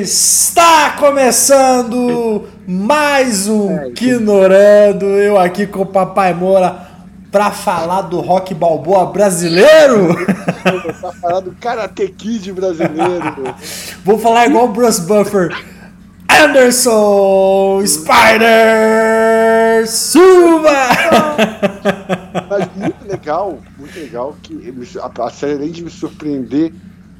Está 0.00 0.92
começando 0.98 2.48
mais 2.66 3.46
um 3.46 3.92
Quinorando, 3.92 5.04
eu 5.04 5.38
aqui 5.38 5.66
com 5.66 5.82
o 5.82 5.86
Papai 5.86 6.32
Moura 6.32 6.86
para 7.30 7.50
falar 7.50 8.02
do 8.02 8.20
rock 8.20 8.54
balboa 8.54 9.04
brasileiro. 9.12 10.16
Pra 10.98 11.12
falar 11.12 11.40
do 11.40 11.52
Karate 11.60 12.08
Kid 12.08 12.52
brasileiro. 12.52 13.54
Vou 14.02 14.18
falar 14.18 14.46
igual 14.46 14.64
o 14.64 14.68
Bruce 14.68 15.02
Buffer. 15.02 15.54
Anderson 16.40 17.82
Spider 17.86 19.86
Silva! 19.86 20.88
Mas 22.48 22.68
muito 22.76 23.06
legal, 23.06 23.58
muito 23.78 23.98
legal 23.98 24.36
que 24.42 24.72
a 24.98 25.30
série 25.30 25.54
além 25.54 25.70
de 25.70 25.84
me 25.84 25.90
surpreender, 25.90 26.72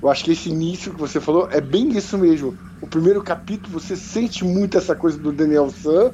eu 0.03 0.09
acho 0.09 0.25
que 0.25 0.33
esse 0.33 0.49
início 0.49 0.93
que 0.93 1.01
você 1.01 1.21
falou 1.21 1.49
é 1.51 1.61
bem 1.61 1.97
isso 1.97 2.17
mesmo. 2.19 2.57
O 2.81 2.87
primeiro 2.87 3.23
capítulo 3.23 3.79
você 3.79 3.97
sente 3.97 4.45
muito 4.45 4.79
essa 4.79 4.95
coisa 4.95 5.19
do 5.19 5.31
Daniel 5.31 5.71
San 5.71 6.13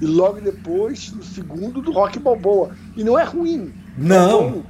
e 0.00 0.06
logo 0.06 0.40
depois, 0.40 1.12
no 1.12 1.22
segundo, 1.22 1.80
do 1.80 1.92
Rock 1.92 2.18
Balboa. 2.18 2.70
E 2.96 3.04
não 3.04 3.18
é 3.18 3.24
ruim. 3.24 3.72
Não. 3.96 4.64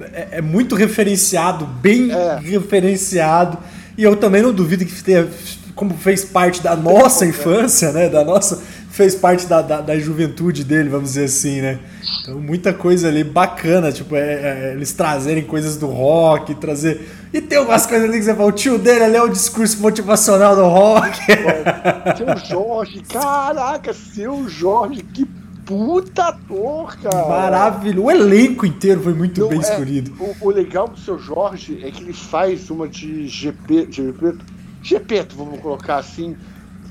É, 0.00 0.38
é 0.38 0.40
muito 0.40 0.74
referenciado, 0.74 1.66
bem 1.66 2.10
é. 2.10 2.38
referenciado. 2.38 3.58
E 3.96 4.02
eu 4.02 4.16
também 4.16 4.42
não 4.42 4.52
duvido 4.52 4.84
que 4.84 5.04
tenha, 5.04 5.28
como 5.74 5.94
fez 5.94 6.24
parte 6.24 6.62
da 6.62 6.76
nossa 6.76 7.26
infância, 7.26 7.92
né? 7.92 8.08
Da 8.08 8.24
nossa. 8.24 8.62
Fez 8.90 9.16
parte 9.16 9.46
da, 9.46 9.60
da, 9.60 9.80
da, 9.80 9.98
juventude 9.98 10.62
dele, 10.62 10.88
vamos 10.88 11.14
dizer 11.14 11.24
assim, 11.24 11.60
né? 11.60 11.80
Então, 12.22 12.38
muita 12.38 12.72
coisa 12.72 13.08
ali 13.08 13.24
bacana, 13.24 13.90
tipo, 13.90 14.14
é, 14.14 14.20
é, 14.20 14.72
eles 14.72 14.92
trazerem 14.92 15.42
coisas 15.42 15.76
do 15.76 15.88
rock, 15.88 16.54
trazer. 16.54 17.00
E 17.32 17.40
tem 17.40 17.58
algumas 17.58 17.86
coisas 17.86 18.08
ali 18.08 18.18
que 18.18 18.24
você 18.24 18.34
fala, 18.34 18.48
o 18.48 18.52
tio 18.52 18.78
dele 18.78 19.02
ali 19.02 19.16
é 19.16 19.22
o 19.22 19.28
discurso 19.28 19.80
motivacional 19.80 20.54
do 20.54 20.62
rock. 20.62 21.18
Seu 22.16 22.36
Jorge, 22.48 23.02
caraca, 23.10 23.92
seu 23.92 24.48
Jorge, 24.48 25.02
que 25.12 25.26
puta 25.64 26.28
ator, 26.28 26.96
cara. 26.98 27.28
Maravilhoso. 27.28 28.06
O 28.06 28.10
elenco 28.10 28.64
inteiro 28.66 29.02
foi 29.02 29.14
muito 29.14 29.48
bem 29.48 29.58
é, 29.58 29.62
escolhido. 29.62 30.12
O, 30.20 30.46
o, 30.46 30.50
legal 30.50 30.88
do 30.88 30.98
seu 30.98 31.18
Jorge 31.18 31.80
é 31.82 31.90
que 31.90 32.02
ele 32.02 32.12
faz 32.12 32.70
uma 32.70 32.86
de 32.86 33.26
GP. 33.26 33.88
GP 33.90 34.36
Gepeto, 34.84 35.34
vamos 35.34 35.60
colocar 35.60 35.96
assim, 35.96 36.36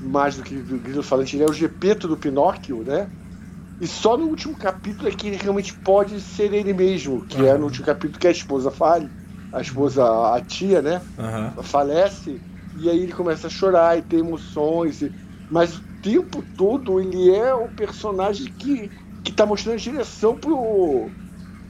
mais 0.00 0.36
do 0.36 0.42
que 0.42 0.56
o 0.56 0.80
Grilo 0.80 1.02
Falante, 1.02 1.36
ele 1.36 1.44
é 1.44 1.48
o 1.48 1.52
Gepeto 1.52 2.08
do 2.08 2.16
Pinóquio, 2.16 2.82
né? 2.82 3.08
E 3.80 3.86
só 3.86 4.16
no 4.16 4.26
último 4.26 4.56
capítulo 4.56 5.08
é 5.08 5.12
que 5.12 5.28
ele 5.28 5.36
realmente 5.36 5.72
pode 5.74 6.20
ser 6.20 6.52
ele 6.52 6.72
mesmo, 6.72 7.24
que 7.24 7.40
uhum. 7.40 7.46
é 7.46 7.56
no 7.56 7.66
último 7.66 7.86
capítulo 7.86 8.18
que 8.18 8.26
a 8.26 8.32
esposa 8.32 8.70
fale, 8.70 9.08
a 9.52 9.60
esposa, 9.60 10.04
a 10.34 10.40
tia, 10.40 10.82
né? 10.82 11.02
Uhum. 11.16 11.62
Falece, 11.62 12.42
e 12.74 12.90
aí 12.90 12.98
ele 12.98 13.12
começa 13.12 13.46
a 13.46 13.50
chorar 13.50 13.96
e 13.96 14.02
ter 14.02 14.16
emoções. 14.16 15.00
E... 15.00 15.14
Mas 15.48 15.76
o 15.76 15.82
tempo 16.00 16.42
todo 16.56 17.00
ele 17.00 17.30
é 17.30 17.54
o 17.54 17.68
personagem 17.68 18.46
que, 18.58 18.90
que 19.22 19.32
tá 19.32 19.46
mostrando 19.46 19.76
a 19.76 19.78
direção 19.78 20.36
pro 20.36 21.14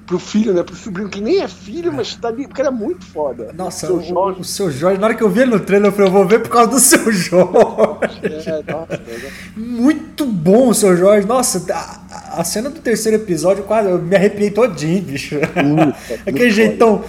pro 0.07 0.19
filho, 0.19 0.53
né? 0.53 0.63
Pro 0.63 0.77
sobrinho, 0.77 1.09
que 1.09 1.21
nem 1.21 1.41
é 1.41 1.49
filho, 1.49 1.93
mas 1.93 2.15
tá 2.15 2.29
ali, 2.29 2.47
porque 2.47 2.61
era 2.61 2.71
muito 2.71 3.05
foda. 3.05 3.53
Nossa, 3.55 3.87
o 3.87 4.01
seu, 4.01 4.03
Jorge. 4.03 4.41
o 4.41 4.45
seu 4.45 4.71
Jorge, 4.71 5.01
na 5.01 5.07
hora 5.07 5.15
que 5.15 5.23
eu 5.23 5.31
vi 5.31 5.41
ele 5.41 5.53
no 5.53 5.61
trailer, 5.61 5.89
eu 5.89 5.93
falei, 5.93 6.09
eu 6.09 6.13
vou 6.13 6.27
ver 6.27 6.41
por 6.41 6.51
causa 6.51 6.71
do 6.71 6.81
seu 6.81 7.11
Jorge. 7.13 8.21
É, 8.23 8.73
nossa, 8.73 8.95
é. 8.95 9.31
muito 9.57 10.27
bom 10.27 10.69
o 10.69 10.75
seu 10.75 10.97
Jorge. 10.97 11.27
Nossa, 11.27 11.65
a, 11.73 12.41
a, 12.41 12.45
cena 12.45 12.69
do 12.71 12.81
terceiro 12.81 13.17
episódio, 13.17 13.65
quase, 13.65 13.89
eu 13.89 13.99
me 13.99 14.15
arrepiei 14.15 14.51
todinho, 14.51 15.03
bicho. 15.03 15.37
Aquele 16.27 16.51
jeitão 16.51 17.05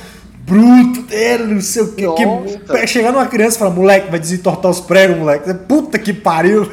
bruto 0.46 1.02
dele, 1.04 1.56
não 1.56 1.62
sei 1.62 1.84
o 1.84 1.94
que. 1.94 2.06
que 2.06 2.88
chegar 2.88 3.12
numa 3.12 3.26
criança 3.26 3.56
e 3.56 3.60
falar, 3.60 3.72
moleque, 3.72 4.10
vai 4.10 4.20
desentortar 4.20 4.72
os 4.72 4.80
pregos, 4.80 5.18
moleque. 5.18 5.54
Puta 5.54 5.98
que 6.00 6.14
pariu. 6.14 6.72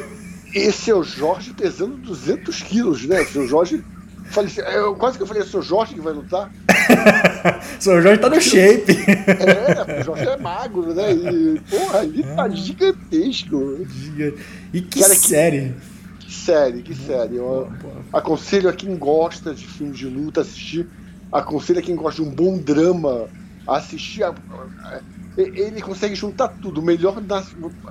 Esse 0.53 0.91
é 0.91 0.95
o 0.95 1.03
Jorge 1.03 1.51
pesando 1.51 1.97
200 1.97 2.61
quilos, 2.61 3.05
né? 3.05 3.21
O 3.21 3.27
seu 3.27 3.47
Jorge 3.47 3.83
Falei, 4.25 4.51
eu, 4.73 4.95
quase 4.95 5.17
que 5.17 5.23
eu 5.23 5.27
falei, 5.27 5.43
é 5.43 5.45
o 5.45 5.49
seu 5.49 5.61
Jorge 5.61 5.93
que 5.93 6.01
vai 6.01 6.13
lutar. 6.13 6.51
seu 7.79 8.01
Jorge 8.01 8.19
tá 8.19 8.29
no 8.29 8.41
shape. 8.41 8.97
É, 9.27 10.01
o 10.01 10.03
Jorge 10.03 10.27
é 10.27 10.37
magro, 10.37 10.93
né? 10.93 11.11
E, 11.11 11.59
porra, 11.69 12.03
ele 12.03 12.23
tá 12.23 12.49
gigantesco. 12.49 13.85
E 14.73 14.81
que 14.81 15.01
Cara, 15.01 15.15
série. 15.15 15.75
Que, 16.19 16.25
que, 16.25 16.33
série, 16.33 16.81
que 16.81 16.95
série. 16.95 17.35
Eu 17.35 17.71
aconselho 18.11 18.69
a 18.69 18.73
quem 18.73 18.95
gosta 18.95 19.53
de 19.53 19.67
filmes 19.67 19.97
de 19.97 20.07
luta 20.07 20.41
assistir. 20.41 20.87
Aconselho 21.31 21.79
a 21.79 21.83
quem 21.83 21.95
gosta 21.95 22.21
de 22.21 22.27
um 22.27 22.31
bom 22.31 22.57
drama 22.57 23.27
assistir. 23.67 24.23
A, 24.23 24.33
ele 25.37 25.81
consegue 25.81 26.15
juntar 26.15 26.47
tudo. 26.47 26.79
O 26.79 26.83
melhor, 26.83 27.19
da, 27.21 27.43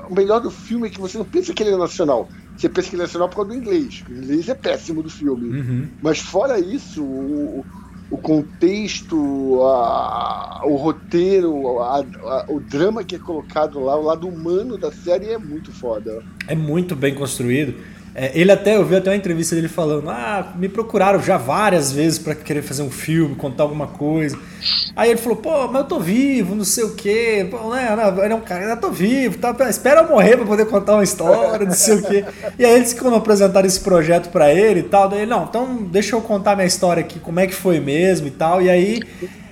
o 0.08 0.14
melhor 0.14 0.40
do 0.40 0.50
filme 0.50 0.88
é 0.88 0.90
que 0.90 1.00
você 1.00 1.18
não 1.18 1.24
pensa 1.24 1.52
que 1.52 1.62
ele 1.62 1.72
é 1.72 1.76
nacional. 1.76 2.28
Você 2.56 2.68
pensa 2.68 2.90
que 2.90 2.96
ele 2.96 3.02
é 3.02 3.06
nacional 3.06 3.28
por 3.28 3.36
causa 3.36 3.50
do 3.50 3.56
inglês. 3.56 4.04
O 4.08 4.12
inglês 4.12 4.48
é 4.48 4.54
péssimo 4.54 5.02
do 5.02 5.10
filme. 5.10 5.58
Uhum. 5.58 5.88
Mas 6.00 6.20
fora 6.20 6.58
isso, 6.58 7.02
o, 7.02 7.64
o 8.10 8.18
contexto, 8.18 9.62
a, 9.64 10.62
o 10.64 10.76
roteiro, 10.76 11.80
a, 11.80 12.00
a, 12.00 12.44
o 12.48 12.60
drama 12.60 13.02
que 13.02 13.16
é 13.16 13.18
colocado 13.18 13.80
lá, 13.80 13.96
o 13.96 14.02
lado 14.02 14.28
humano 14.28 14.76
da 14.76 14.92
série 14.92 15.30
é 15.30 15.38
muito 15.38 15.72
foda. 15.72 16.22
É 16.46 16.54
muito 16.54 16.94
bem 16.94 17.14
construído. 17.14 17.74
É, 18.14 18.30
ele 18.38 18.52
até, 18.52 18.76
eu 18.76 18.84
vi 18.84 18.96
até 18.96 19.10
uma 19.10 19.16
entrevista 19.16 19.54
dele 19.54 19.68
falando: 19.68 20.10
Ah, 20.10 20.52
me 20.56 20.68
procuraram 20.68 21.22
já 21.22 21.38
várias 21.38 21.90
vezes 21.90 22.18
para 22.18 22.34
querer 22.34 22.62
fazer 22.62 22.82
um 22.82 22.90
filme, 22.90 23.34
contar 23.34 23.62
alguma 23.62 23.86
coisa. 23.86 24.38
Aí 24.94 25.10
ele 25.10 25.18
falou: 25.18 25.38
Pô, 25.38 25.66
mas 25.68 25.82
eu 25.82 25.88
tô 25.88 25.98
vivo, 25.98 26.54
não 26.54 26.64
sei 26.64 26.84
o 26.84 26.94
quê. 26.94 27.46
Pô, 27.50 27.70
né, 27.70 27.88
ele 28.22 28.32
é 28.32 28.36
um 28.36 28.40
cara, 28.40 28.64
eu 28.64 28.76
tô 28.76 28.90
vivo, 28.90 29.38
tá, 29.38 29.54
espera 29.68 30.02
eu 30.02 30.08
morrer 30.08 30.36
para 30.36 30.44
poder 30.44 30.66
contar 30.66 30.94
uma 30.94 31.04
história, 31.04 31.64
não 31.64 31.72
sei 31.72 31.94
o 31.94 32.02
quê. 32.02 32.24
E 32.58 32.64
aí 32.64 32.74
eles, 32.74 32.92
quando 32.92 33.16
apresentaram 33.16 33.66
esse 33.66 33.80
projeto 33.80 34.28
para 34.28 34.52
ele 34.52 34.80
e 34.80 34.84
tal, 34.84 35.08
daí, 35.08 35.24
não, 35.24 35.44
então 35.44 35.76
deixa 35.76 36.14
eu 36.14 36.20
contar 36.20 36.54
minha 36.54 36.66
história 36.66 37.00
aqui, 37.00 37.18
como 37.18 37.40
é 37.40 37.46
que 37.46 37.54
foi 37.54 37.80
mesmo 37.80 38.26
e 38.26 38.30
tal. 38.30 38.60
E 38.60 38.68
aí. 38.68 39.00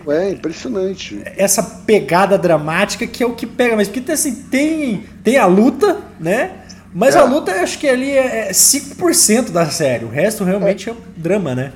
É 0.09 0.31
impressionante. 0.31 1.21
Essa 1.37 1.63
pegada 1.63 2.37
dramática 2.37 3.07
que 3.07 3.23
é 3.23 3.27
o 3.27 3.35
que 3.35 3.47
pega, 3.47 3.77
mas 3.77 3.87
porque 3.87 4.11
assim, 4.11 4.35
tem, 4.35 5.05
tem 5.23 5.37
a 5.37 5.47
luta, 5.47 5.99
né? 6.19 6.53
Mas 6.93 7.15
é. 7.15 7.19
a 7.19 7.25
luta, 7.25 7.53
acho 7.53 7.79
que 7.79 7.89
ali 7.89 8.11
é 8.11 8.51
5% 8.51 9.49
é 9.49 9.51
da 9.51 9.71
série. 9.71 10.05
O 10.05 10.09
resto 10.09 10.45
realmente 10.45 10.91
é, 10.91 10.93
é 10.93 10.97
drama, 11.17 11.55
né? 11.55 11.73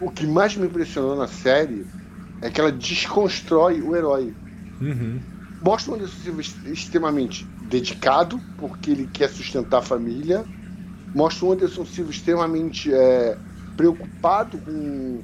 O, 0.00 0.06
o, 0.06 0.10
que 0.10 0.26
mais 0.26 0.56
me 0.56 0.66
impressionou 0.66 1.16
na 1.16 1.28
série 1.28 1.86
é 2.42 2.50
que 2.50 2.60
ela 2.60 2.72
desconstrói 2.72 3.80
o 3.80 3.94
herói. 3.94 4.34
Uhum. 4.80 5.20
Mostra 5.62 5.92
um 5.92 5.94
Anderson 5.96 6.16
Silva 6.22 6.40
extremamente 6.66 7.46
dedicado, 7.62 8.40
porque 8.58 8.90
ele 8.90 9.08
quer 9.12 9.28
sustentar 9.28 9.78
a 9.78 9.82
família. 9.82 10.44
Mostra 11.14 11.46
um 11.46 11.52
Anderson 11.52 11.84
Silva 11.84 12.10
extremamente 12.10 12.92
é, 12.92 13.36
preocupado 13.76 14.58
com, 14.58 15.20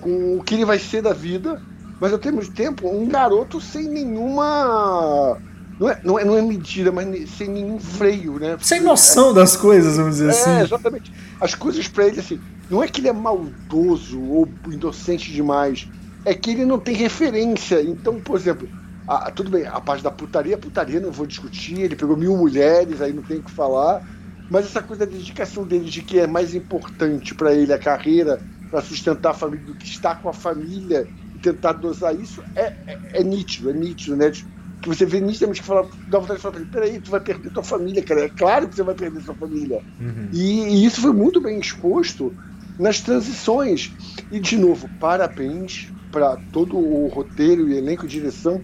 com 0.00 0.38
o 0.38 0.42
que 0.42 0.54
ele 0.54 0.64
vai 0.64 0.78
ser 0.78 1.02
da 1.02 1.12
vida. 1.12 1.62
Mas 2.00 2.12
ao 2.12 2.18
mesmo 2.18 2.52
tempo, 2.52 2.88
um 2.88 3.08
garoto 3.08 3.60
sem 3.60 3.88
nenhuma 3.88 5.38
não 5.78 5.90
é, 5.90 6.00
não, 6.02 6.18
é, 6.18 6.24
não 6.24 6.38
é 6.38 6.42
medida, 6.42 6.90
mas 6.90 7.30
sem 7.30 7.48
nenhum 7.48 7.78
freio, 7.78 8.38
né? 8.38 8.56
Sem 8.60 8.80
noção 8.80 9.30
é, 9.30 9.34
das 9.34 9.56
coisas, 9.56 9.96
vamos 9.96 10.16
dizer 10.16 10.28
é, 10.28 10.30
assim. 10.30 10.50
É, 10.50 10.62
exatamente. 10.62 11.12
As 11.40 11.54
coisas 11.54 11.86
para 11.86 12.06
ele, 12.06 12.20
assim, 12.20 12.40
não 12.70 12.82
é 12.82 12.88
que 12.88 13.00
ele 13.00 13.08
é 13.08 13.12
maldoso 13.12 14.20
ou 14.20 14.48
inocente 14.70 15.30
demais, 15.30 15.86
é 16.24 16.34
que 16.34 16.50
ele 16.50 16.64
não 16.64 16.78
tem 16.78 16.94
referência. 16.94 17.82
Então, 17.82 18.18
por 18.20 18.38
exemplo, 18.38 18.66
a, 19.06 19.30
tudo 19.30 19.50
bem, 19.50 19.66
a 19.66 19.80
parte 19.80 20.02
da 20.02 20.10
putaria, 20.10 20.56
putaria, 20.56 20.98
não 20.98 21.12
vou 21.12 21.26
discutir, 21.26 21.80
ele 21.80 21.94
pegou 21.94 22.16
mil 22.16 22.36
mulheres, 22.36 23.00
aí 23.00 23.12
não 23.12 23.22
tem 23.22 23.38
o 23.38 23.42
que 23.42 23.50
falar, 23.50 24.02
mas 24.50 24.64
essa 24.64 24.82
coisa 24.82 25.04
da 25.04 25.12
dedicação 25.12 25.64
dele 25.64 25.90
de 25.90 26.02
que 26.02 26.18
é 26.18 26.26
mais 26.26 26.54
importante 26.54 27.34
para 27.34 27.54
ele 27.54 27.72
a 27.72 27.78
carreira, 27.78 28.40
para 28.70 28.80
sustentar 28.80 29.30
a 29.30 29.34
família, 29.34 29.66
do 29.66 29.74
que 29.74 29.86
estar 29.86 30.22
com 30.22 30.28
a 30.28 30.32
família 30.32 31.06
e 31.34 31.38
tentar 31.38 31.74
dosar 31.74 32.14
isso, 32.18 32.42
é, 32.54 32.72
é, 32.86 32.98
é 33.12 33.22
nítido, 33.22 33.70
é 33.70 33.72
nítido, 33.72 34.16
né? 34.16 34.30
Tipo, 34.30 34.55
que 34.86 34.96
você 34.96 35.04
vê 35.04 35.20
nitidamente 35.20 35.60
que 35.60 35.66
fala, 35.66 35.88
dá 36.08 36.18
vontade 36.18 36.38
de 36.38 36.42
falar 36.42 36.60
peraí, 36.70 37.00
tu 37.00 37.10
vai 37.10 37.20
perder 37.20 37.50
tua 37.50 37.62
família, 37.62 38.02
cara. 38.02 38.26
É 38.26 38.28
claro 38.28 38.68
que 38.68 38.76
você 38.76 38.82
vai 38.82 38.94
perder 38.94 39.20
sua 39.22 39.34
família. 39.34 39.82
Uhum. 40.00 40.28
E, 40.32 40.62
e, 40.62 40.86
isso 40.86 41.00
foi 41.00 41.12
muito 41.12 41.40
bem 41.40 41.58
exposto 41.58 42.32
nas 42.78 43.00
transições. 43.00 43.92
E, 44.30 44.38
de 44.38 44.56
novo, 44.56 44.88
parabéns 45.00 45.88
para 46.12 46.36
todo 46.52 46.76
o 46.76 47.08
roteiro 47.08 47.68
e 47.68 47.76
elenco 47.76 48.06
de 48.06 48.20
direção 48.20 48.62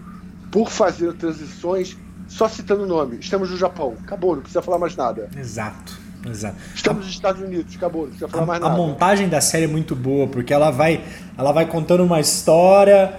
por 0.51 0.69
fazer 0.69 1.13
transições 1.13 1.97
só 2.27 2.47
citando 2.47 2.83
o 2.83 2.87
nome. 2.87 3.17
Estamos 3.19 3.51
no 3.51 3.57
Japão, 3.57 3.95
acabou, 4.01 4.35
não 4.35 4.41
precisa 4.41 4.61
falar 4.61 4.79
mais 4.79 4.95
nada. 4.95 5.29
Exato. 5.37 6.01
Exato. 6.25 6.55
Estamos 6.73 7.05
nos 7.05 7.13
Estados 7.13 7.41
Unidos, 7.41 7.75
acabou, 7.75 8.03
não 8.03 8.09
precisa 8.09 8.29
falar 8.29 8.43
a, 8.43 8.45
mais 8.45 8.61
nada. 8.61 8.73
A 8.73 8.77
montagem 8.77 9.27
da 9.27 9.41
série 9.41 9.65
é 9.65 9.67
muito 9.67 9.93
boa, 9.93 10.25
porque 10.25 10.53
ela 10.53 10.71
vai, 10.71 11.03
ela 11.37 11.51
vai 11.51 11.65
contando 11.65 12.01
uma 12.01 12.21
história 12.21 13.13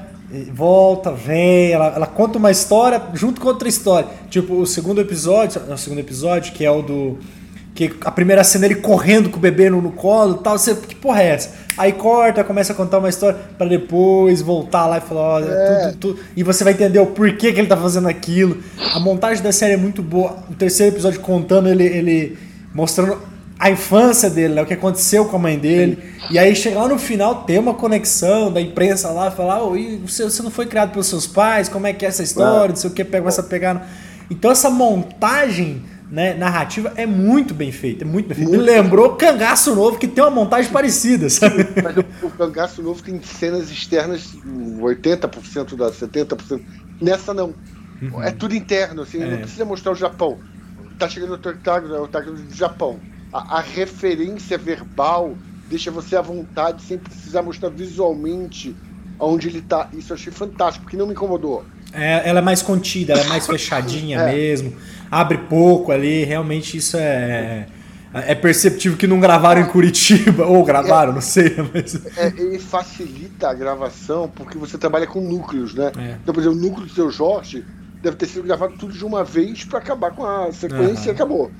volta, 0.52 1.12
vem, 1.12 1.72
ela, 1.72 1.92
ela 1.94 2.06
conta 2.06 2.38
uma 2.38 2.50
história 2.50 3.00
junto 3.14 3.40
com 3.40 3.48
outra 3.48 3.68
história. 3.68 4.08
Tipo, 4.28 4.54
o 4.54 4.66
segundo 4.66 5.00
episódio, 5.00 5.60
o 5.68 5.76
segundo 5.76 5.98
episódio, 6.00 6.52
que 6.52 6.64
é 6.64 6.70
o 6.70 6.82
do. 6.82 7.18
Que 7.74 7.92
a 8.04 8.10
primeira 8.10 8.44
cena 8.44 8.66
ele 8.66 8.76
correndo 8.76 9.28
com 9.28 9.36
o 9.36 9.40
bebê 9.40 9.68
no, 9.68 9.82
no 9.82 9.90
colo 9.90 10.38
e 10.40 10.44
tal. 10.44 10.56
Você, 10.56 10.76
que 10.76 10.94
porra 10.94 11.22
é 11.22 11.26
essa? 11.30 11.50
Aí 11.76 11.92
corta, 11.92 12.44
começa 12.44 12.72
a 12.72 12.76
contar 12.76 12.98
uma 12.98 13.08
história 13.08 13.36
para 13.58 13.66
depois 13.66 14.40
voltar 14.40 14.86
lá 14.86 14.98
e 14.98 15.00
falar, 15.00 15.20
olha, 15.20 15.46
é. 15.46 15.86
tudo, 15.88 15.96
tudo, 15.98 16.20
e 16.36 16.44
você 16.44 16.62
vai 16.62 16.72
entender 16.72 17.00
o 17.00 17.06
porquê 17.06 17.52
que 17.52 17.58
ele 17.58 17.66
tá 17.66 17.76
fazendo 17.76 18.06
aquilo. 18.06 18.62
A 18.94 19.00
montagem 19.00 19.42
da 19.42 19.50
série 19.50 19.72
é 19.72 19.76
muito 19.76 20.02
boa. 20.02 20.36
O 20.48 20.54
terceiro 20.54 20.94
episódio 20.94 21.20
contando 21.20 21.68
ele, 21.68 21.84
ele 21.84 22.38
mostrando 22.72 23.18
a 23.58 23.70
infância 23.70 24.28
dele, 24.28 24.54
né, 24.54 24.62
o 24.62 24.66
que 24.66 24.74
aconteceu 24.74 25.26
com 25.26 25.36
a 25.36 25.38
mãe 25.38 25.58
dele. 25.58 25.98
E 26.30 26.38
aí 26.38 26.54
chegar 26.56 26.82
lá 26.82 26.88
no 26.88 26.98
final 26.98 27.44
tem 27.44 27.58
uma 27.58 27.74
conexão 27.74 28.52
da 28.52 28.60
imprensa 28.60 29.10
lá, 29.10 29.30
falar, 29.30 29.62
oh, 29.62 29.76
e 29.76 29.96
você, 29.98 30.24
você 30.24 30.42
não 30.42 30.50
foi 30.50 30.66
criado 30.66 30.90
pelos 30.90 31.06
seus 31.06 31.26
pais, 31.26 31.68
como 31.68 31.86
é 31.86 31.92
que 31.92 32.04
é 32.04 32.08
essa 32.08 32.22
história, 32.22 32.70
não 32.70 32.76
sei 32.76 32.90
o 32.90 32.92
que, 32.92 33.04
pega 33.04 33.28
essa 33.28 33.42
pegar. 33.42 33.88
Então 34.28 34.50
essa 34.50 34.70
montagem 34.70 35.82
né, 36.10 36.34
narrativa 36.34 36.92
é 36.96 37.06
muito 37.06 37.54
bem 37.54 37.70
feita, 37.70 38.04
é 38.04 38.06
muito 38.06 38.28
bem 38.28 38.36
feita. 38.36 38.50
Muito 38.50 38.64
Me 38.64 38.66
lembrou 38.66 39.16
Cangaço 39.16 39.74
Novo, 39.74 39.98
que 39.98 40.08
tem 40.08 40.22
uma 40.22 40.30
montagem 40.30 40.70
parecida, 40.70 41.30
sabe? 41.30 41.66
Mas 41.82 41.96
o, 41.96 42.26
o 42.26 42.30
Cangaço 42.30 42.82
Novo 42.82 43.02
tem 43.02 43.20
cenas 43.22 43.70
externas 43.70 44.34
80% 44.44 45.76
da 45.76 45.90
70%. 45.90 46.60
Nessa 47.00 47.32
não. 47.32 47.54
Uhum. 48.02 48.22
É 48.22 48.30
tudo 48.30 48.54
interno, 48.54 49.02
assim, 49.02 49.22
é. 49.22 49.30
não 49.30 49.38
precisa 49.38 49.64
mostrar 49.64 49.92
o 49.92 49.94
Japão. 49.94 50.38
Tá 50.98 51.08
chegando 51.08 51.32
o 51.32 52.02
Otago, 52.02 52.32
do 52.32 52.54
Japão 52.54 53.00
a, 53.34 53.58
a 53.58 53.60
referência 53.60 54.56
verbal 54.56 55.36
deixa 55.68 55.90
você 55.90 56.14
à 56.14 56.22
vontade 56.22 56.82
sem 56.84 56.96
precisar 56.96 57.42
mostrar 57.42 57.68
visualmente 57.68 58.76
onde 59.18 59.48
ele 59.48 59.58
está. 59.58 59.88
Isso 59.92 60.12
eu 60.12 60.14
achei 60.16 60.32
fantástico, 60.32 60.84
porque 60.84 60.96
não 60.96 61.06
me 61.06 61.12
incomodou. 61.12 61.64
É, 61.92 62.28
ela 62.28 62.38
é 62.38 62.42
mais 62.42 62.62
contida, 62.62 63.12
ela 63.12 63.22
é 63.22 63.26
mais 63.26 63.44
fechadinha 63.48 64.20
é. 64.20 64.32
mesmo. 64.32 64.72
Abre 65.10 65.38
pouco 65.38 65.90
ali, 65.90 66.24
realmente 66.24 66.76
isso 66.76 66.96
é. 66.96 67.66
É 68.16 68.32
perceptível 68.32 68.96
que 68.96 69.08
não 69.08 69.18
gravaram 69.18 69.60
em 69.60 69.66
Curitiba, 69.66 70.46
ou 70.46 70.64
gravaram, 70.64 71.10
é, 71.10 71.14
não 71.16 71.20
sei. 71.20 71.52
Mas... 71.74 71.96
É, 72.16 72.28
ele 72.28 72.60
facilita 72.60 73.48
a 73.48 73.54
gravação 73.54 74.30
porque 74.32 74.56
você 74.56 74.78
trabalha 74.78 75.04
com 75.04 75.20
núcleos, 75.20 75.74
né? 75.74 75.90
É. 75.98 76.16
Então, 76.22 76.32
por 76.32 76.40
exemplo, 76.40 76.56
o 76.56 76.62
núcleo 76.62 76.86
do 76.86 76.92
seu 76.92 77.10
Jorge 77.10 77.64
deve 78.04 78.16
ter 78.16 78.26
sido 78.26 78.44
gravado 78.44 78.74
tudo 78.78 78.92
de 78.92 79.04
uma 79.04 79.24
vez 79.24 79.64
para 79.64 79.78
acabar 79.78 80.10
com 80.10 80.24
a 80.26 80.52
sequência 80.52 81.06
uhum. 81.06 81.08
e 81.08 81.10
acabou. 81.10 81.50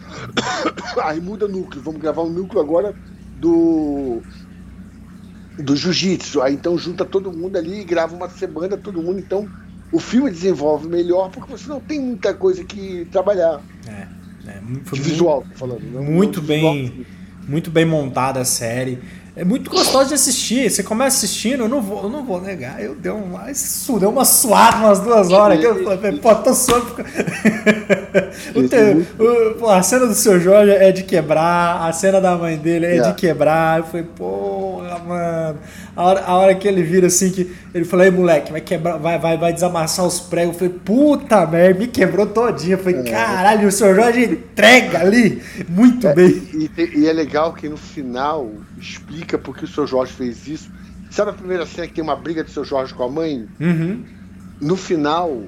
Aí 1.03 1.21
muda 1.21 1.49
núcleo, 1.49 1.83
vamos 1.83 2.01
gravar 2.01 2.23
um 2.23 2.31
núcleo 2.31 2.61
agora 2.61 2.95
do 3.41 4.21
do 5.59 5.75
jiu-jitsu. 5.75 6.43
Aí 6.43 6.55
então 6.55 6.77
junta 6.77 7.05
todo 7.05 7.33
mundo 7.33 7.57
ali 7.57 7.81
e 7.81 7.85
grava 7.85 8.15
uma 8.15 8.29
semana 8.29 8.77
todo 8.77 9.03
mundo, 9.03 9.19
então 9.19 9.49
o 9.91 9.99
filme 9.99 10.31
desenvolve 10.31 10.87
melhor 10.87 11.31
porque 11.31 11.51
você 11.51 11.69
não 11.69 11.81
tem 11.81 11.99
muita 12.01 12.35
coisa 12.35 12.63
que 12.63 13.07
trabalhar. 13.11 13.63
É, 13.87 14.07
é 14.47 14.61
de 14.93 15.01
visual, 15.01 15.45
falando. 15.55 15.81
Muito 15.81 16.43
bem, 16.43 16.89
visual. 16.89 17.07
muito 17.49 17.71
bem 17.71 17.87
montada 17.87 18.41
a 18.41 18.45
série. 18.45 18.99
É 19.37 19.45
muito 19.45 19.69
gostoso 19.69 20.09
de 20.09 20.15
assistir. 20.15 20.71
Você 20.71 20.83
começa 20.83 21.17
assistindo, 21.17 21.65
eu 21.65 21.69
não 21.69 21.83
vou, 21.83 22.05
eu 22.05 22.09
não 22.09 22.25
vou 22.25 22.41
negar. 22.41 22.81
Eu 22.81 22.95
dei 22.95 23.11
uma, 23.11 23.51
isso, 23.51 23.99
deu 23.99 24.11
uma 24.11 24.25
suada 24.25 24.77
umas 24.77 25.01
duas 25.01 25.33
horas. 25.33 25.59
Que 25.59 25.67
eu 25.67 25.83
falei, 25.83 26.19
pô, 26.19 26.35
tô 26.37 26.55
suando. 26.55 26.87
O 28.49 29.55
pô, 29.55 29.69
a 29.69 29.83
cena 29.83 30.07
do 30.07 30.15
seu 30.15 30.39
Jorge 30.39 30.71
é 30.71 30.93
de 30.93 31.03
quebrar, 31.03 31.89
a 31.89 31.93
cena 31.93 32.21
da 32.21 32.37
mãe 32.37 32.57
dele 32.57 32.87
é 32.87 32.91
yeah. 32.91 33.11
de 33.11 33.21
quebrar. 33.21 33.79
Eu 33.79 33.85
falei, 33.85 34.07
porra, 34.17 34.99
mano. 35.01 35.59
A 35.97 36.03
hora, 36.03 36.21
a 36.25 36.35
hora 36.35 36.55
que 36.55 36.67
ele 36.67 36.83
vira 36.83 37.07
assim, 37.07 37.31
que 37.31 37.55
ele 37.73 37.85
falou, 37.85 38.05
ei, 38.05 38.11
moleque, 38.11 38.51
vai 38.51 38.61
quebrar, 38.61 38.99
vai, 38.99 39.19
vai, 39.19 39.37
vai 39.37 39.53
desamassar 39.53 40.07
os 40.07 40.21
pregos. 40.21 40.55
Eu 40.55 40.59
falei, 40.59 40.75
puta 40.85 41.47
merda, 41.47 41.79
me 41.79 41.87
quebrou 41.87 42.27
todinho. 42.27 42.75
Eu 42.75 42.79
falei, 42.79 43.01
é. 43.01 43.03
caralho, 43.03 43.69
o 43.69 43.73
seu 43.73 43.95
Jorge 43.95 44.25
entrega 44.25 45.01
ali. 45.01 45.43
Muito 45.69 46.07
é, 46.07 46.15
bem. 46.15 46.43
E, 46.53 46.71
e, 46.97 47.09
é 47.09 47.13
legal 47.13 47.53
que 47.53 47.69
no 47.69 47.77
final 47.77 48.51
explica 48.79 49.39
por 49.39 49.57
que 49.57 49.65
o 49.65 49.69
seu 49.69 49.87
Jorge 49.87 50.13
fez 50.13 50.47
isso. 50.47 50.71
Sabe 51.11 51.31
a 51.31 51.35
primeira 51.35 51.65
cena 51.67 51.87
que 51.87 51.95
tem 51.95 52.03
uma 52.03 52.17
briga 52.17 52.43
do 52.43 52.51
seu 52.51 52.65
Jorge 52.65 52.93
com 52.93 53.05
a 53.05 53.09
mãe? 53.09 53.47
Uhum. 53.61 54.05
No 54.61 54.77
final, 54.77 55.43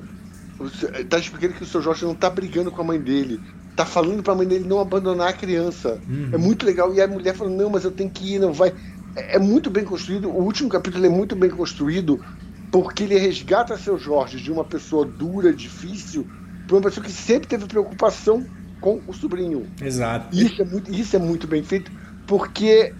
tá 1.08 1.18
explicando 1.18 1.54
que 1.54 1.62
o 1.62 1.66
seu 1.66 1.82
Jorge 1.82 2.04
não 2.04 2.14
tá 2.14 2.30
brigando 2.30 2.70
com 2.70 2.80
a 2.80 2.84
mãe 2.84 3.00
dele. 3.00 3.40
Tá 3.74 3.84
falando 3.84 4.22
pra 4.22 4.34
mãe 4.34 4.46
dele 4.46 4.66
não 4.66 4.80
abandonar 4.80 5.28
a 5.28 5.32
criança. 5.32 6.00
Uhum. 6.08 6.30
É 6.32 6.38
muito 6.38 6.64
legal. 6.64 6.94
E 6.94 7.00
a 7.00 7.06
mulher 7.06 7.34
falando, 7.34 7.56
não, 7.56 7.70
mas 7.70 7.84
eu 7.84 7.90
tenho 7.90 8.08
que 8.08 8.34
ir, 8.34 8.38
não 8.38 8.52
vai 8.52 8.72
é 9.16 9.38
muito 9.38 9.70
bem 9.70 9.84
construído. 9.84 10.28
O 10.28 10.42
último 10.42 10.68
capítulo 10.68 11.04
é 11.04 11.08
muito 11.08 11.34
bem 11.34 11.50
construído 11.50 12.22
porque 12.70 13.04
ele 13.04 13.18
resgata 13.18 13.76
seu 13.78 13.98
Jorge 13.98 14.38
de 14.38 14.52
uma 14.52 14.64
pessoa 14.64 15.06
dura, 15.06 15.52
difícil, 15.52 16.26
para 16.66 16.76
uma 16.76 16.82
pessoa 16.82 17.04
que 17.04 17.12
sempre 17.12 17.48
teve 17.48 17.64
preocupação 17.66 18.44
com 18.80 19.00
o 19.06 19.14
sobrinho. 19.14 19.66
Exato. 19.80 20.36
Isso 20.36 20.60
é 20.60 20.64
muito, 20.64 20.92
isso 20.92 21.16
é 21.16 21.18
muito 21.18 21.46
bem 21.46 21.62
feito 21.62 21.90
porque 22.26 22.92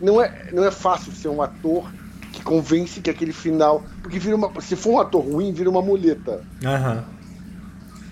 não 0.00 0.20
é, 0.20 0.50
não 0.52 0.64
é 0.64 0.70
fácil 0.70 1.12
ser 1.12 1.28
um 1.28 1.40
ator 1.40 1.88
que 2.42 2.44
convence 2.44 3.00
que 3.00 3.08
aquele 3.08 3.32
final. 3.32 3.84
Porque 4.02 4.18
vira 4.18 4.36
uma, 4.36 4.60
se 4.60 4.76
for 4.76 4.94
um 4.94 4.98
ator 4.98 5.24
ruim, 5.24 5.52
vira 5.52 5.70
uma 5.70 5.80
muleta. 5.80 6.42
Uhum. 6.62 7.02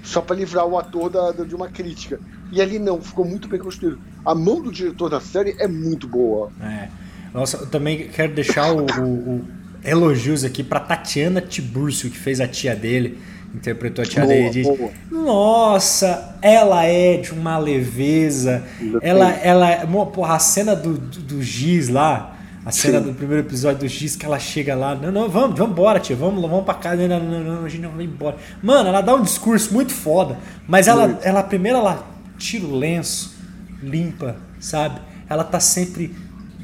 Só 0.02 0.20
para 0.20 0.36
livrar 0.36 0.64
o 0.66 0.78
ator 0.78 1.10
da, 1.10 1.32
da, 1.32 1.44
de 1.44 1.54
uma 1.54 1.68
crítica. 1.68 2.18
E 2.52 2.60
ali 2.60 2.78
não, 2.78 3.00
ficou 3.02 3.24
muito 3.24 3.48
bem 3.48 3.60
construído. 3.60 3.98
A 4.24 4.34
mão 4.34 4.62
do 4.62 4.72
diretor 4.72 5.10
da 5.10 5.20
série 5.20 5.54
é 5.58 5.68
muito 5.68 6.08
boa. 6.08 6.50
É. 6.60 6.88
Nossa, 7.34 7.58
eu 7.58 7.66
também 7.66 8.08
quero 8.08 8.34
deixar 8.34 8.72
o, 8.72 8.86
o, 9.00 9.04
o 9.04 9.44
elogios 9.84 10.44
aqui 10.44 10.62
para 10.62 10.80
Tatiana 10.80 11.40
Tiburcio, 11.40 12.10
que 12.10 12.18
fez 12.18 12.40
a 12.40 12.48
tia 12.48 12.74
dele, 12.74 13.18
interpretou 13.54 14.02
a 14.02 14.06
tia 14.06 14.24
boa, 14.24 14.34
dele. 14.34 14.62
Boa. 14.64 14.90
Nossa, 15.10 16.36
ela 16.42 16.84
é 16.84 17.18
de 17.18 17.32
uma 17.32 17.56
leveza. 17.56 18.64
Ela, 19.00 19.30
ela, 19.30 19.86
porra, 20.06 20.34
a 20.34 20.38
cena 20.38 20.74
do, 20.74 20.94
do, 20.94 21.20
do 21.20 21.42
Giz 21.42 21.88
lá, 21.88 22.39
a 22.64 22.70
cena 22.70 22.98
Sim. 23.00 23.06
do 23.06 23.14
primeiro 23.14 23.46
episódio 23.46 23.80
do 23.80 23.88
Giz 23.88 24.16
que 24.16 24.26
ela 24.26 24.38
chega 24.38 24.74
lá, 24.74 24.94
não, 24.94 25.10
não, 25.10 25.28
vamos, 25.28 25.58
vamos 25.58 25.72
embora, 25.72 25.98
tia, 25.98 26.14
vamos, 26.14 26.42
vamos 26.42 26.64
pra 26.64 26.74
casa, 26.74 27.08
não, 27.08 27.20
não, 27.20 27.40
não, 27.40 27.64
a 27.64 27.68
gente 27.68 27.82
não 27.82 27.90
vai 27.90 28.04
embora. 28.04 28.36
Mano, 28.62 28.88
ela 28.88 29.00
dá 29.00 29.14
um 29.14 29.22
discurso 29.22 29.72
muito 29.72 29.92
foda, 29.92 30.38
mas 30.68 30.86
ela, 30.86 31.18
ela 31.22 31.42
primeiro 31.42 31.78
ela 31.78 32.06
tira 32.36 32.66
o 32.66 32.76
lenço, 32.76 33.34
limpa, 33.82 34.36
sabe? 34.58 35.00
Ela 35.28 35.44
tá 35.44 35.58
sempre 35.58 36.14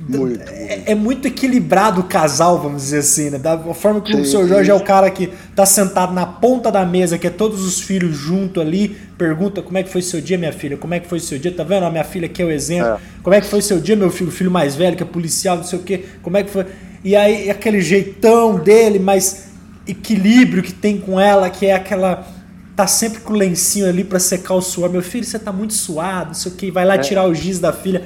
muito, 0.09 0.41
é, 0.49 0.83
é, 0.87 0.95
muito 0.95 1.27
equilibrado 1.27 2.01
o 2.01 2.05
casal, 2.05 2.61
vamos 2.61 2.83
dizer 2.83 2.99
assim, 2.99 3.31
né? 3.31 3.39
Da 3.39 3.59
forma 3.75 4.01
que 4.01 4.13
sim, 4.13 4.21
o 4.21 4.25
seu 4.25 4.47
Jorge 4.47 4.67
sim. 4.67 4.71
é 4.71 4.75
o 4.75 4.85
cara 4.85 5.11
que 5.11 5.31
tá 5.55 5.67
sentado 5.67 6.15
na 6.15 6.25
ponta 6.25 6.71
da 6.71 6.85
mesa, 6.87 7.19
que 7.19 7.27
é 7.27 7.31
todos 7.31 7.65
os 7.65 7.81
filhos 7.81 8.17
junto 8.17 8.61
ali, 8.61 8.97
pergunta 9.19 9.61
como 9.63 9.77
é 9.79 9.83
que 9.83 9.91
foi 9.91 10.03
seu 10.03 10.21
dia, 10.21 10.39
minha 10.39 10.53
filha, 10.53 10.77
como 10.77 10.95
é 10.95 11.01
que 11.01 11.09
foi 11.09 11.19
seu 11.19 11.39
dia, 11.39 11.53
tá 11.53 11.65
vendo? 11.65 11.85
A 11.85 11.91
minha 11.91 12.05
filha 12.05 12.27
aqui 12.27 12.41
é 12.41 12.45
o 12.45 12.51
exemplo. 12.51 12.93
É. 12.93 12.99
Como 13.23 13.35
é 13.35 13.41
que 13.41 13.49
foi 13.49 13.61
seu 13.61 13.81
dia, 13.81 13.97
meu 13.97 14.11
filho, 14.11 14.31
filho 14.31 14.51
mais 14.51 14.77
velho, 14.77 14.97
que 14.97 15.03
é 15.03 15.07
policial, 15.07 15.57
não 15.57 15.65
sei 15.65 15.79
o 15.79 15.83
quê, 15.83 16.05
como 16.23 16.37
é 16.37 16.45
que 16.45 16.51
foi? 16.51 16.67
E 17.03 17.17
aí 17.17 17.51
aquele 17.51 17.81
jeitão 17.81 18.59
dele, 18.59 18.99
mas 18.99 19.49
equilíbrio 19.89 20.63
que 20.63 20.73
tem 20.73 20.99
com 20.99 21.19
ela, 21.19 21.51
que 21.51 21.67
é 21.67 21.75
aquela 21.75 22.27
tá 22.77 22.87
sempre 22.87 23.21
com 23.21 23.33
o 23.33 23.37
lencinho 23.37 23.89
ali 23.89 24.05
para 24.05 24.19
secar 24.19 24.55
o 24.55 24.61
suor. 24.61 24.91
Meu 24.91 25.03
filho, 25.03 25.25
você 25.25 25.39
tá 25.39 25.51
muito 25.51 25.73
suado, 25.73 26.27
não 26.29 26.35
sei 26.35 26.53
o 26.53 26.55
que, 26.55 26.71
vai 26.71 26.85
lá 26.85 26.97
é. 26.97 26.99
tirar 26.99 27.25
o 27.25 27.35
giz 27.35 27.59
da 27.59 27.73
filha 27.73 28.05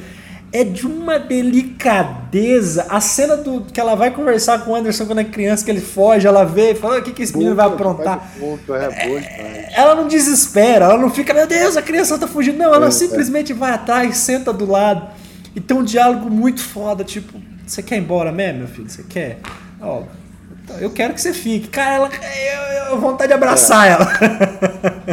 é 0.53 0.65
de 0.65 0.87
uma 0.87 1.19
delicadeza. 1.19 2.87
A 2.89 3.01
cena 3.01 3.37
do 3.37 3.63
que 3.63 3.81
ela 3.81 3.95
vai 3.95 4.11
conversar 4.11 4.65
com 4.65 4.73
o 4.73 4.75
Anderson 4.75 5.07
quando 5.07 5.21
é 5.21 5.25
criança, 5.25 5.65
que 5.65 5.71
ele 5.71 5.81
foge, 5.81 6.27
ela 6.27 6.45
vê 6.45 6.73
e 6.73 6.75
fala: 6.75 6.99
o 6.99 7.03
que, 7.03 7.13
que 7.13 7.23
esse 7.23 7.37
menino 7.37 7.55
vai 7.55 7.67
aprontar? 7.67 8.33
Ponto, 8.39 8.75
é, 8.75 8.87
é, 8.87 9.73
ela 9.75 9.95
não 9.95 10.09
desespera, 10.09 10.87
ela 10.87 10.99
não 10.99 11.11
fica, 11.11 11.33
meu 11.33 11.47
Deus, 11.47 11.77
a 11.77 11.83
criança 11.83 12.19
tá 12.19 12.27
fugindo. 12.27 12.59
Não, 12.59 12.75
ela 12.75 12.89
é, 12.89 12.91
simplesmente 12.91 13.53
vai 13.53 13.73
atrás, 13.73 14.17
senta 14.19 14.53
do 14.53 14.67
lado. 14.67 15.09
E 15.55 15.61
tem 15.61 15.77
um 15.77 15.85
diálogo 15.85 16.31
muito 16.31 16.63
foda, 16.63 17.03
tipo, 17.05 17.41
você 17.67 17.83
quer 17.83 17.97
ir 17.97 18.01
embora 18.01 18.31
mesmo, 18.33 18.61
meu 18.61 18.69
filho? 18.69 18.89
Você 18.89 19.03
quer? 19.03 19.39
Ó, 19.81 20.03
eu 20.81 20.91
quero 20.91 21.15
que 21.15 21.21
você 21.21 21.33
fique. 21.33 21.69
Cara, 21.69 21.95
ela, 21.95 22.11
eu, 22.13 22.93
eu 22.93 23.01
vontade 23.01 23.29
de 23.29 23.35
abraçar 23.35 23.89
é. 23.89 23.93
ela. 23.93 24.13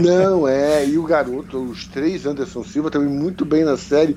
Não, 0.01 0.47
é, 0.47 0.85
e 0.85 0.97
o 0.97 1.03
garoto, 1.03 1.59
os 1.59 1.85
três 1.87 2.25
Anderson 2.25 2.63
Silva 2.63 2.91
também 2.91 3.09
muito 3.09 3.45
bem 3.45 3.63
na 3.63 3.77
série 3.77 4.15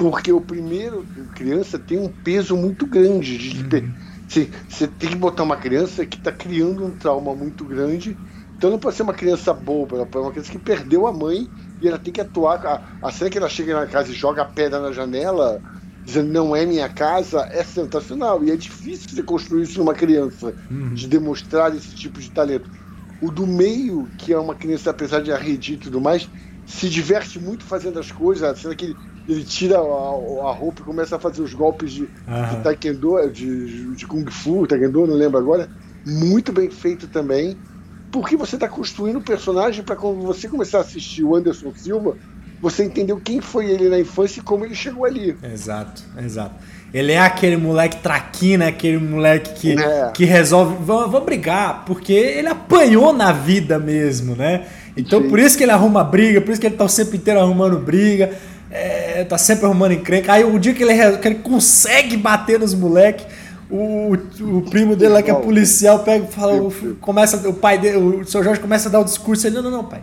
porque 0.00 0.32
o 0.32 0.40
primeiro 0.40 1.06
criança 1.34 1.78
tem 1.78 1.98
um 1.98 2.08
peso 2.08 2.56
muito 2.56 2.86
grande. 2.86 3.36
De, 3.36 3.76
uhum. 3.76 3.92
você, 4.26 4.48
você 4.66 4.86
tem 4.88 5.10
que 5.10 5.14
botar 5.14 5.42
uma 5.42 5.58
criança 5.58 6.06
que 6.06 6.16
está 6.16 6.32
criando 6.32 6.86
um 6.86 6.90
trauma 6.90 7.34
muito 7.34 7.66
grande. 7.66 8.16
Então 8.56 8.70
não 8.70 8.78
pode 8.78 8.96
ser 8.96 9.02
uma 9.02 9.12
criança 9.12 9.52
boba, 9.52 9.96
ela 9.96 10.06
pode 10.06 10.22
ser 10.22 10.26
uma 10.26 10.32
criança 10.32 10.52
que 10.52 10.58
perdeu 10.58 11.06
a 11.06 11.12
mãe 11.12 11.50
e 11.82 11.86
ela 11.86 11.98
tem 11.98 12.10
que 12.14 12.20
atuar. 12.22 12.66
A, 12.66 13.08
a 13.08 13.12
cena 13.12 13.28
que 13.28 13.36
ela 13.36 13.48
chega 13.50 13.78
na 13.78 13.86
casa 13.86 14.10
e 14.10 14.14
joga 14.14 14.40
a 14.40 14.46
pedra 14.46 14.80
na 14.80 14.90
janela, 14.90 15.60
dizendo 16.02 16.32
não 16.32 16.56
é 16.56 16.64
minha 16.64 16.88
casa, 16.88 17.46
é 17.52 17.62
sensacional. 17.62 18.42
E 18.42 18.50
é 18.50 18.56
difícil 18.56 19.06
você 19.06 19.22
construir 19.22 19.64
isso 19.64 19.78
numa 19.78 19.92
criança, 19.92 20.54
uhum. 20.70 20.94
de 20.94 21.06
demonstrar 21.08 21.76
esse 21.76 21.94
tipo 21.94 22.18
de 22.18 22.30
talento. 22.30 22.70
O 23.20 23.30
do 23.30 23.46
meio, 23.46 24.08
que 24.16 24.32
é 24.32 24.38
uma 24.38 24.54
criança, 24.54 24.88
apesar 24.88 25.20
de 25.20 25.30
arredir 25.30 25.74
e 25.74 25.78
tudo 25.78 26.00
mais, 26.00 26.26
se 26.64 26.88
diverte 26.88 27.38
muito 27.38 27.64
fazendo 27.64 27.98
as 27.98 28.10
coisas. 28.10 28.48
A 28.48 28.56
cena 28.56 28.74
que 28.74 28.86
ele 28.86 28.96
ele 29.28 29.44
tira 29.44 29.78
a, 29.78 29.80
a, 29.80 30.52
roupa 30.52 30.80
e 30.80 30.84
começa 30.84 31.16
a 31.16 31.18
fazer 31.18 31.42
os 31.42 31.54
golpes 31.54 31.92
de, 31.92 32.06
de 32.06 32.62
taekwondo, 32.62 33.30
de, 33.30 33.94
de 33.94 34.06
kung 34.06 34.28
fu, 34.30 34.66
taekwondo, 34.66 35.06
não 35.06 35.14
lembro 35.14 35.38
agora. 35.38 35.68
muito 36.04 36.52
bem 36.52 36.70
feito 36.70 37.06
também, 37.06 37.56
porque 38.10 38.36
você 38.36 38.56
está 38.56 38.68
construindo 38.68 39.18
um 39.18 39.22
personagem 39.22 39.84
para 39.84 39.96
quando 39.96 40.22
você 40.22 40.48
começar 40.48 40.78
a 40.78 40.80
assistir 40.80 41.22
o 41.22 41.34
Anderson 41.34 41.72
Silva, 41.74 42.16
você 42.60 42.84
entendeu 42.84 43.18
quem 43.18 43.40
foi 43.40 43.70
ele 43.70 43.88
na 43.88 43.98
infância 43.98 44.40
e 44.40 44.42
como 44.42 44.64
ele 44.64 44.74
chegou 44.74 45.04
ali. 45.04 45.36
Exato, 45.42 46.02
exato. 46.18 46.54
Ele 46.92 47.12
é 47.12 47.20
aquele 47.20 47.56
moleque 47.56 47.98
traquina, 47.98 48.66
aquele 48.66 48.98
moleque 48.98 49.54
que, 49.54 49.80
é. 49.80 50.10
que 50.12 50.24
resolve. 50.24 50.76
Vamos, 50.84 51.22
brigar, 51.22 51.84
porque 51.86 52.12
ele 52.12 52.48
apanhou 52.48 53.12
na 53.12 53.32
vida 53.32 53.78
mesmo, 53.78 54.34
né? 54.34 54.66
Então 54.96 55.22
Sim. 55.22 55.28
por 55.28 55.38
isso 55.38 55.56
que 55.56 55.62
ele 55.62 55.72
arruma 55.72 56.02
briga, 56.02 56.40
por 56.40 56.50
isso 56.50 56.60
que 56.60 56.66
ele 56.66 56.76
tá 56.76 56.88
sempre 56.88 57.16
inteiro 57.16 57.40
arrumando 57.40 57.78
briga, 57.78 58.36
é, 58.70 59.24
tá 59.24 59.36
sempre 59.36 59.66
arrumando 59.66 59.92
encrenca. 59.92 60.32
Aí 60.32 60.44
o 60.44 60.58
dia 60.58 60.72
que 60.72 60.82
ele, 60.82 61.16
que 61.18 61.28
ele 61.28 61.36
consegue 61.36 62.16
bater 62.16 62.58
nos 62.58 62.74
moleques, 62.74 63.26
o, 63.70 64.14
o 64.40 64.62
primo 64.62 64.96
dele 64.96 65.14
lá 65.14 65.22
que 65.22 65.30
é 65.30 65.34
policial 65.34 66.00
pega 66.00 66.26
fala, 66.26 66.60
começa, 67.00 67.48
o 67.48 67.54
pai 67.54 67.78
dele, 67.78 67.96
o 67.96 68.24
seu 68.24 68.42
Jorge 68.42 68.60
começa 68.60 68.88
a 68.88 68.92
dar 68.92 69.00
o 69.00 69.04
discurso, 69.04 69.46
ele, 69.46 69.56
não, 69.56 69.62
não, 69.62 69.70
não, 69.70 69.84
pai, 69.84 70.02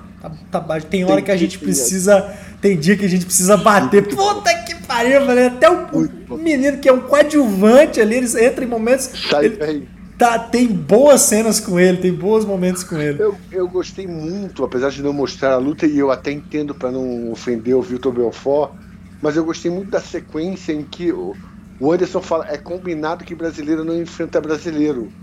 tá, 0.50 0.60
tá, 0.60 0.80
tem 0.82 1.04
hora 1.04 1.22
que 1.22 1.32
a 1.32 1.36
gente 1.36 1.60
precisa, 1.60 2.34
tem 2.62 2.78
dia 2.78 2.96
que 2.96 3.06
a 3.06 3.10
gente 3.10 3.26
precisa 3.26 3.58
bater. 3.58 4.08
Puta 4.08 4.54
que 4.64 4.76
pariu, 4.86 5.26
velho, 5.26 5.48
até 5.48 5.70
o, 5.70 6.10
o 6.30 6.38
menino 6.38 6.78
que 6.78 6.88
é 6.88 6.94
um 6.94 7.02
coadjuvante 7.02 8.00
ali, 8.00 8.16
eles 8.16 8.36
entram 8.36 8.64
em 8.66 8.70
momentos... 8.70 9.10
Sai 9.30 9.46
ele, 9.46 9.88
tá, 10.18 10.40
tem 10.40 10.68
boas 10.68 11.22
cenas 11.22 11.60
com 11.60 11.80
ele, 11.80 11.98
tem 11.98 12.14
bons 12.14 12.46
momentos 12.46 12.84
com 12.84 12.98
ele. 12.98 13.20
Eu, 13.20 13.36
eu 13.52 13.68
gostei 13.68 14.08
muito, 14.08 14.64
apesar 14.64 14.90
de 14.90 15.02
não 15.02 15.14
mostrar 15.14 15.54
a 15.54 15.58
luta, 15.58 15.86
e 15.86 15.98
eu 15.98 16.12
até 16.12 16.32
entendo 16.32 16.74
para 16.76 16.92
não 16.92 17.32
ofender 17.32 17.76
o 17.76 17.82
Vitor 17.82 18.14
Belfort, 18.14 18.74
mas 19.22 19.36
eu 19.36 19.44
gostei 19.44 19.72
muito 19.72 19.90
da 19.90 20.00
sequência 20.00 20.72
em 20.74 20.86
que 20.86 21.12
o, 21.12 21.36
o 21.80 21.92
Anderson 21.92 22.22
fala: 22.22 22.46
é 22.48 22.58
combinado 22.58 23.26
que 23.26 23.36
brasileiro 23.36 23.84
não 23.84 24.00
enfrenta 24.00 24.40
brasileiro. 24.42 25.14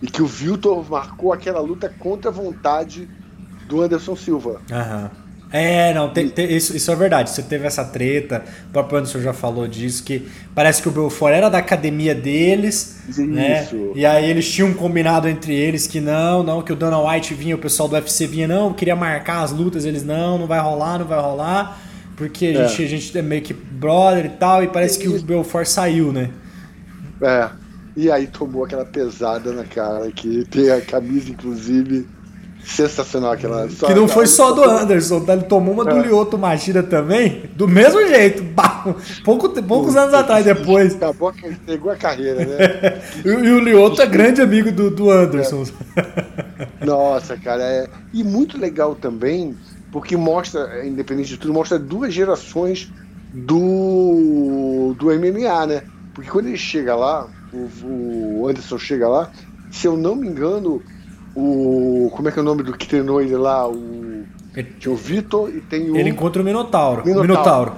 E 0.00 0.06
que 0.08 0.20
o 0.20 0.26
Vitor 0.26 0.88
marcou 0.90 1.32
aquela 1.32 1.60
luta 1.60 1.88
contra 1.88 2.30
a 2.30 2.34
vontade 2.34 3.08
do 3.64 3.80
Anderson 3.80 4.16
Silva. 4.16 4.62
Aham. 4.70 5.21
É, 5.52 5.92
não, 5.92 6.10
isso, 6.48 6.74
isso 6.74 6.90
é 6.90 6.96
verdade. 6.96 7.28
Você 7.28 7.42
teve 7.42 7.66
essa 7.66 7.84
treta, 7.84 8.42
o 8.68 8.72
próprio 8.72 8.98
Anderson 8.98 9.20
já 9.20 9.34
falou 9.34 9.68
disso, 9.68 10.02
que 10.02 10.26
parece 10.54 10.80
que 10.80 10.88
o 10.88 10.90
Belfort 10.90 11.34
era 11.34 11.50
da 11.50 11.58
academia 11.58 12.14
deles, 12.14 12.98
isso. 13.06 13.26
né? 13.26 13.68
E 13.94 14.06
aí 14.06 14.30
eles 14.30 14.50
tinham 14.50 14.72
combinado 14.72 15.28
entre 15.28 15.54
eles 15.54 15.86
que 15.86 16.00
não, 16.00 16.42
não, 16.42 16.62
que 16.62 16.72
o 16.72 16.76
Dana 16.76 16.98
White 16.98 17.34
vinha, 17.34 17.54
o 17.54 17.58
pessoal 17.58 17.86
do 17.86 17.94
UFC 17.94 18.26
vinha, 18.26 18.48
não, 18.48 18.72
queria 18.72 18.96
marcar 18.96 19.42
as 19.42 19.52
lutas, 19.52 19.84
eles 19.84 20.02
não, 20.02 20.38
não 20.38 20.46
vai 20.46 20.58
rolar, 20.58 20.98
não 20.98 21.06
vai 21.06 21.20
rolar, 21.20 21.78
porque 22.16 22.46
a, 22.46 22.62
é. 22.62 22.68
gente, 22.68 22.84
a 22.84 22.88
gente 22.88 23.18
é 23.18 23.22
meio 23.22 23.42
que 23.42 23.52
brother 23.52 24.24
e 24.24 24.30
tal, 24.30 24.64
e 24.64 24.68
parece 24.68 24.98
que 24.98 25.08
o 25.08 25.20
Belfort 25.20 25.66
saiu, 25.66 26.12
né? 26.12 26.30
É, 27.20 27.50
e 27.94 28.10
aí 28.10 28.26
tomou 28.26 28.64
aquela 28.64 28.86
pesada 28.86 29.52
na 29.52 29.64
cara, 29.64 30.10
que 30.10 30.46
tem 30.46 30.70
a 30.70 30.80
camisa, 30.80 31.30
inclusive 31.30 32.06
sensacional 32.64 33.32
aquela. 33.32 33.66
que 33.68 33.94
não 33.94 34.06
foi 34.06 34.26
só 34.26 34.52
do 34.52 34.62
Anderson, 34.62 35.20
tá? 35.20 35.34
Ele 35.34 35.44
tomou 35.44 35.74
uma 35.74 35.84
do 35.84 35.96
é. 35.96 36.02
Lioto 36.02 36.38
Machida 36.38 36.82
também, 36.82 37.50
do 37.56 37.66
mesmo 37.66 38.06
jeito, 38.06 38.44
pouco, 39.24 39.50
poucos 39.62 39.96
anos 39.96 40.14
atrás 40.14 40.44
depois. 40.44 40.94
Acabou 40.94 41.32
que 41.32 41.46
ele 41.46 41.56
pegou 41.66 41.90
a 41.90 41.96
carreira, 41.96 42.44
né? 42.44 43.02
e, 43.24 43.28
e, 43.28 43.50
o 43.52 43.58
Lioto 43.58 44.00
é 44.00 44.06
grande 44.06 44.40
amigo 44.40 44.70
do, 44.70 44.90
do 44.90 45.10
Anderson. 45.10 45.64
É. 45.96 46.84
Nossa, 46.84 47.36
cara, 47.36 47.62
é. 47.62 47.88
E 48.12 48.22
muito 48.22 48.58
legal 48.58 48.94
também, 48.94 49.56
porque 49.90 50.16
mostra, 50.16 50.86
independente 50.86 51.30
de 51.30 51.36
tudo, 51.38 51.52
mostra 51.52 51.78
duas 51.78 52.14
gerações 52.14 52.90
do, 53.32 54.94
do 54.98 55.06
MMA, 55.06 55.66
né? 55.66 55.82
Porque 56.14 56.30
quando 56.30 56.46
ele 56.46 56.58
chega 56.58 56.94
lá, 56.94 57.26
o, 57.52 58.40
o 58.42 58.48
Anderson 58.48 58.78
chega 58.78 59.08
lá, 59.08 59.30
se 59.70 59.86
eu 59.86 59.96
não 59.96 60.14
me 60.14 60.28
engano, 60.28 60.82
o. 61.34 62.10
Como 62.14 62.28
é 62.28 62.32
que 62.32 62.38
é 62.38 62.42
o 62.42 62.44
nome 62.44 62.62
do 62.62 62.72
que 62.72 62.86
treinou 62.86 63.20
ele 63.20 63.36
lá? 63.36 63.68
O. 63.68 64.24
Tinha 64.78 64.92
o 64.92 64.96
Vitor 64.96 65.48
e 65.50 65.60
tem 65.60 65.90
o. 65.90 65.96
Ele 65.96 66.10
encontra 66.10 66.42
o 66.42 66.44
Minotauro. 66.44 67.04
Minotauro. 67.04 67.28
Minotauro. 67.28 67.76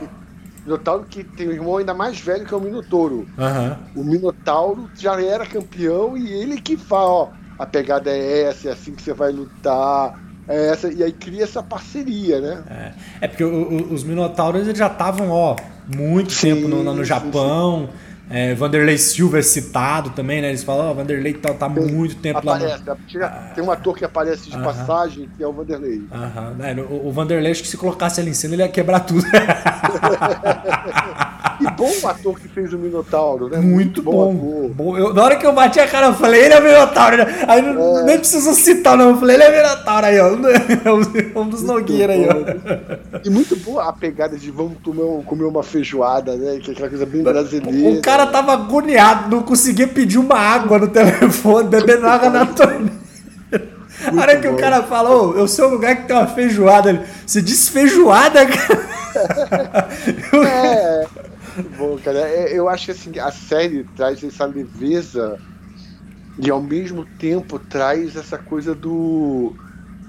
Minotauro 0.65 1.05
que 1.09 1.23
tem 1.23 1.49
um 1.49 1.53
irmão 1.53 1.77
ainda 1.77 1.93
mais 1.93 2.19
velho 2.19 2.47
que 2.47 2.55
é 2.55 2.57
o 2.57 2.61
Minotouro. 2.61 3.27
Uhum. 3.39 3.77
O 3.97 4.05
Minotauro 4.05 4.91
já 4.97 5.21
era 5.21 5.45
campeão 5.45 6.17
e 6.17 6.33
ele 6.33 6.61
que 6.61 6.77
fala, 6.77 7.11
ó, 7.11 7.29
a 7.59 7.67
pegada 7.67 8.11
é 8.11 8.45
essa, 8.45 8.69
é 8.69 8.73
assim 8.73 8.95
que 8.95 9.03
você 9.03 9.13
vai 9.13 9.31
lutar. 9.31 10.19
É 10.47 10.69
essa, 10.69 10.93
e 10.93 11.03
aí 11.03 11.13
cria 11.13 11.45
essa 11.45 11.63
parceria, 11.63 12.41
né? 12.41 12.63
É, 12.69 13.25
é 13.25 13.29
porque 13.29 13.45
o, 13.45 13.49
o, 13.51 13.95
os 13.95 14.05
Minotauros 14.05 14.67
já 14.77 14.89
estavam, 14.89 15.31
ó, 15.31 15.57
muito 15.87 16.33
sim, 16.33 16.55
tempo 16.55 16.69
no, 16.69 16.83
no 16.83 17.05
Japão. 17.05 17.87
Sim, 17.87 17.87
sim. 17.87 18.14
É, 18.31 18.55
Vanderlei 18.55 18.97
Silva 18.97 19.39
é 19.39 19.43
citado 19.43 20.09
também, 20.11 20.41
né? 20.41 20.49
Eles 20.49 20.65
falam, 20.65 20.91
oh, 20.91 20.95
Vanderlei 20.95 21.35
tá, 21.35 21.53
tá 21.53 21.69
muito 21.69 22.17
tempo 22.17 22.39
aparece, 22.39 22.83
lá. 22.87 22.97
No... 22.97 23.55
Tem 23.55 23.63
um 23.63 23.71
ator 23.71 23.95
que 23.97 24.05
aparece 24.05 24.49
de 24.49 24.57
uh 24.57 24.61
-huh. 24.61 24.65
passagem, 24.65 25.29
que 25.37 25.43
é 25.43 25.47
o 25.47 25.53
Vanderlei. 25.53 25.99
Uh 25.99 26.09
-huh. 26.11 26.65
é, 26.65 26.75
o, 26.81 27.09
o, 27.09 27.13
Vanderlei, 27.13 27.53
acho 27.53 27.63
que 27.63 27.69
se 27.69 27.77
colocasse 27.77 28.19
ele 28.21 28.31
em 28.31 28.35
cena, 28.35 28.55
ele 28.55 28.63
ia 28.63 28.69
quebrar 28.69 29.01
tudo. 29.01 29.25
e 31.65 31.71
bom 31.73 32.09
ator 32.09 32.39
que 32.39 32.49
fez 32.49 32.73
o 32.73 32.79
Minotauro, 32.79 33.49
né? 33.49 33.59
Muito, 33.59 33.75
muito 33.75 34.03
bom. 34.03 34.35
bom. 34.35 34.69
bom. 34.69 34.99
Eu, 34.99 35.15
na 35.15 35.23
hora 35.23 35.37
que 35.37 35.47
eu 35.47 35.53
bati 35.53 35.81
a 35.81 35.89
cara, 35.89 36.09
eu 36.09 36.15
falei, 36.15 36.45
ele 36.45 36.55
é 36.55 36.61
o 36.61 36.63
Minotauro. 36.63 37.17
Né? 37.17 37.45
Aí 37.49 37.61
é. 37.61 38.03
nem 38.05 38.19
preciso 38.19 38.53
citar, 38.55 38.97
não. 38.97 39.11
Eu 39.11 39.17
falei, 39.17 39.37
ele 39.37 39.45
é 39.45 39.49
o 39.49 39.53
Minotauro 39.53 40.07
aí, 40.07 40.21
ó. 40.21 41.41
Um 41.41 41.49
dos 41.49 41.63
Nogueira 41.63 42.13
aí, 42.13 42.27
ó. 42.29 43.21
E 43.25 43.31
muito 43.31 43.57
boa 43.57 43.89
a 43.89 43.93
pegada 43.93 44.37
de 44.37 44.51
vamos 44.51 44.79
comer, 45.27 45.45
uma 45.45 45.63
feijoada, 45.63 46.37
né? 46.37 46.59
Que 46.61 46.71
é 46.71 46.75
aquela 46.75 46.89
coisa 46.89 47.07
bem 47.07 47.23
brasileira. 47.23 47.99
O 47.99 48.03
cara 48.03 48.27
tava 48.27 48.53
agoniado, 48.53 49.35
não 49.35 49.43
conseguia 49.43 49.89
pedir 49.89 50.19
uma 50.19 50.37
água 50.37 50.79
no 50.79 50.89
telefone, 50.89 51.69
bebendo 51.69 52.07
água 52.07 52.31
na 52.31 52.47
torneira. 52.47 53.05
A 54.07 54.21
hora 54.21 54.37
que 54.37 54.49
bom. 54.49 54.55
o 54.55 54.59
cara 54.59 54.83
falou, 54.83 55.37
eu 55.37 55.47
sou 55.49 55.69
um 55.69 55.71
lugar 55.73 55.97
que 55.97 56.09
tem 56.09 56.17
uma 56.17 56.27
feijoada. 56.27 56.91
Ele, 56.91 57.01
você 57.27 57.41
disse 57.41 57.71
feijoada, 57.71 58.45
cara? 58.47 58.95
é, 60.47 61.07
bom, 61.77 61.99
cara. 61.99 62.21
É, 62.21 62.57
eu 62.57 62.69
acho 62.69 62.87
que 62.87 62.91
assim, 62.91 63.19
a 63.19 63.31
série 63.31 63.85
traz 63.97 64.23
essa 64.23 64.45
leveza 64.47 65.39
e 66.39 66.51
ao 66.51 66.63
mesmo 66.63 67.05
tempo 67.05 67.59
traz 67.59 68.17
essa 68.17 68.39
coisa 68.39 68.75
do. 68.75 69.55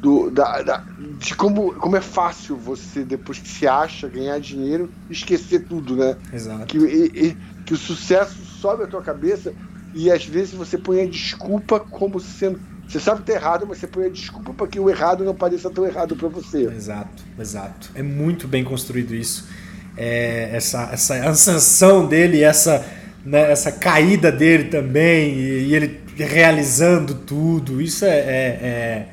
do 0.01 0.29
da, 0.31 0.61
da, 0.61 0.83
de 1.19 1.35
como, 1.35 1.73
como 1.73 1.95
é 1.95 2.01
fácil 2.01 2.55
você, 2.55 3.03
depois 3.03 3.39
que 3.39 3.47
se 3.47 3.67
acha, 3.67 4.07
ganhar 4.07 4.39
dinheiro, 4.39 4.89
esquecer 5.09 5.65
tudo, 5.65 5.95
né? 5.95 6.17
Exato. 6.33 6.65
Que, 6.65 6.77
e, 6.77 7.27
e, 7.27 7.37
que 7.65 7.73
o 7.73 7.77
sucesso 7.77 8.43
sobe 8.59 8.83
a 8.83 8.87
tua 8.87 9.01
cabeça 9.01 9.53
e 9.93 10.11
às 10.11 10.25
vezes 10.25 10.53
você 10.53 10.77
põe 10.77 11.01
a 11.01 11.07
desculpa 11.07 11.79
como 11.79 12.19
sendo. 12.19 12.59
Você 12.87 12.99
sabe 12.99 13.21
que 13.21 13.31
tá 13.31 13.33
errado, 13.33 13.65
mas 13.67 13.79
você 13.79 13.87
põe 13.87 14.05
a 14.05 14.09
desculpa 14.09 14.53
para 14.53 14.67
que 14.67 14.79
o 14.79 14.89
errado 14.89 15.23
não 15.23 15.33
pareça 15.33 15.71
tão 15.71 15.87
errado 15.87 16.15
para 16.15 16.27
você. 16.27 16.65
Exato, 16.65 17.23
exato. 17.39 17.89
É 17.95 18.03
muito 18.03 18.47
bem 18.47 18.63
construído 18.63 19.15
isso. 19.15 19.47
É, 19.97 20.49
essa, 20.53 20.89
essa 20.91 21.15
ascensão 21.29 22.05
dele, 22.05 22.43
essa, 22.43 22.85
né, 23.25 23.51
essa 23.51 23.71
caída 23.71 24.31
dele 24.31 24.65
também, 24.65 25.33
e, 25.33 25.67
e 25.67 25.75
ele 25.75 26.01
realizando 26.17 27.15
tudo, 27.15 27.81
isso 27.81 28.05
é, 28.05 28.17
é, 28.17 28.19
é, 28.61 29.07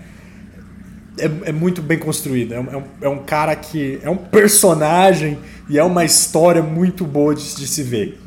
é, 1.19 1.31
é 1.47 1.53
muito 1.53 1.83
bem 1.83 1.99
construído. 1.99 2.55
É 2.55 2.61
um, 2.61 2.85
é 3.01 3.09
um 3.09 3.25
cara 3.25 3.55
que 3.57 3.99
é 4.03 4.11
um 4.11 4.17
personagem 4.17 5.39
e 5.69 5.79
é 5.79 5.85
uma 5.85 6.05
história 6.05 6.63
muito 6.63 7.05
boa 7.05 7.35
de, 7.35 7.55
de 7.57 7.67
se 7.67 7.83
ver. 7.83 8.21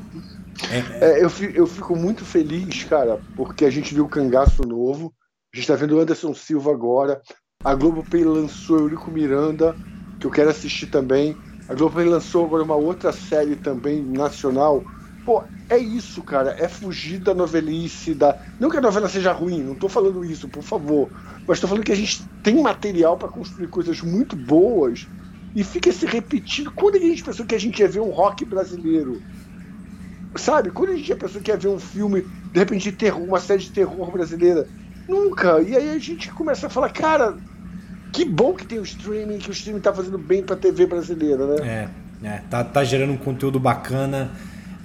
É, 1.01 1.23
eu, 1.23 1.29
fico, 1.29 1.57
eu 1.57 1.67
fico 1.67 1.95
muito 1.95 2.23
feliz, 2.25 2.83
cara, 2.83 3.19
porque 3.35 3.65
a 3.65 3.69
gente 3.69 3.93
viu 3.93 4.05
o 4.05 4.09
Cangaço 4.09 4.63
novo, 4.63 5.13
a 5.53 5.57
gente 5.57 5.67
tá 5.67 5.75
vendo 5.75 5.95
o 5.95 5.99
Anderson 5.99 6.33
Silva 6.33 6.71
agora, 6.71 7.21
a 7.63 7.75
Globoplay 7.75 8.23
lançou 8.23 8.79
Eurico 8.79 9.11
Miranda, 9.11 9.75
que 10.19 10.25
eu 10.25 10.31
quero 10.31 10.49
assistir 10.49 10.87
também, 10.87 11.35
a 11.67 11.73
Globoplay 11.73 12.07
lançou 12.07 12.45
agora 12.45 12.63
uma 12.63 12.75
outra 12.75 13.11
série 13.11 13.55
também 13.55 14.03
nacional. 14.05 14.85
Pô, 15.23 15.43
é 15.69 15.77
isso, 15.77 16.23
cara, 16.23 16.55
é 16.59 16.67
fugir 16.67 17.19
da 17.19 17.33
novelice, 17.33 18.13
da... 18.13 18.37
não 18.59 18.69
que 18.69 18.77
a 18.77 18.81
novela 18.81 19.09
seja 19.09 19.31
ruim, 19.31 19.63
não 19.63 19.75
tô 19.75 19.89
falando 19.89 20.23
isso, 20.23 20.47
por 20.47 20.61
favor, 20.63 21.11
mas 21.47 21.59
tô 21.59 21.67
falando 21.67 21.83
que 21.83 21.91
a 21.91 21.95
gente 21.95 22.31
tem 22.43 22.61
material 22.61 23.17
para 23.17 23.29
construir 23.29 23.67
coisas 23.69 23.99
muito 24.01 24.35
boas 24.35 25.07
e 25.55 25.63
fica 25.63 25.91
se 25.91 26.05
repetindo. 26.05 26.71
Quando 26.75 26.95
a 26.97 26.99
gente 26.99 27.23
pensou 27.23 27.45
que 27.45 27.55
a 27.55 27.59
gente 27.59 27.79
ia 27.79 27.87
ver 27.87 28.01
um 28.01 28.11
rock 28.11 28.45
brasileiro? 28.45 29.23
Sabe? 30.37 30.71
Quando 30.71 30.91
a 30.91 30.95
gente 30.97 31.15
pensou 31.15 31.41
que 31.41 31.49
ia 31.51 31.57
ver 31.57 31.69
um 31.69 31.79
filme, 31.79 32.23
de 32.53 32.59
repente, 32.59 32.83
de 32.91 32.97
terror, 32.97 33.23
uma 33.23 33.39
série 33.39 33.63
de 33.63 33.71
terror 33.71 34.11
brasileira? 34.11 34.67
Nunca. 35.07 35.61
E 35.61 35.75
aí 35.75 35.89
a 35.91 35.99
gente 35.99 36.31
começa 36.33 36.67
a 36.67 36.69
falar, 36.69 36.89
cara, 36.91 37.41
que 38.15 38.23
bom 38.23 38.53
que 38.53 38.65
tem 38.65 38.79
o 38.79 38.83
streaming, 38.83 39.37
que 39.39 39.49
o 39.49 39.51
streaming 39.51 39.81
tá 39.81 39.93
fazendo 39.93 40.17
bem 40.17 40.41
pra 40.41 40.55
TV 40.55 40.85
brasileira, 40.85 41.45
né? 41.45 41.89
É, 42.23 42.27
é 42.27 42.41
tá, 42.49 42.63
tá 42.63 42.81
gerando 42.81 43.11
um 43.11 43.17
conteúdo 43.17 43.59
bacana. 43.59 44.31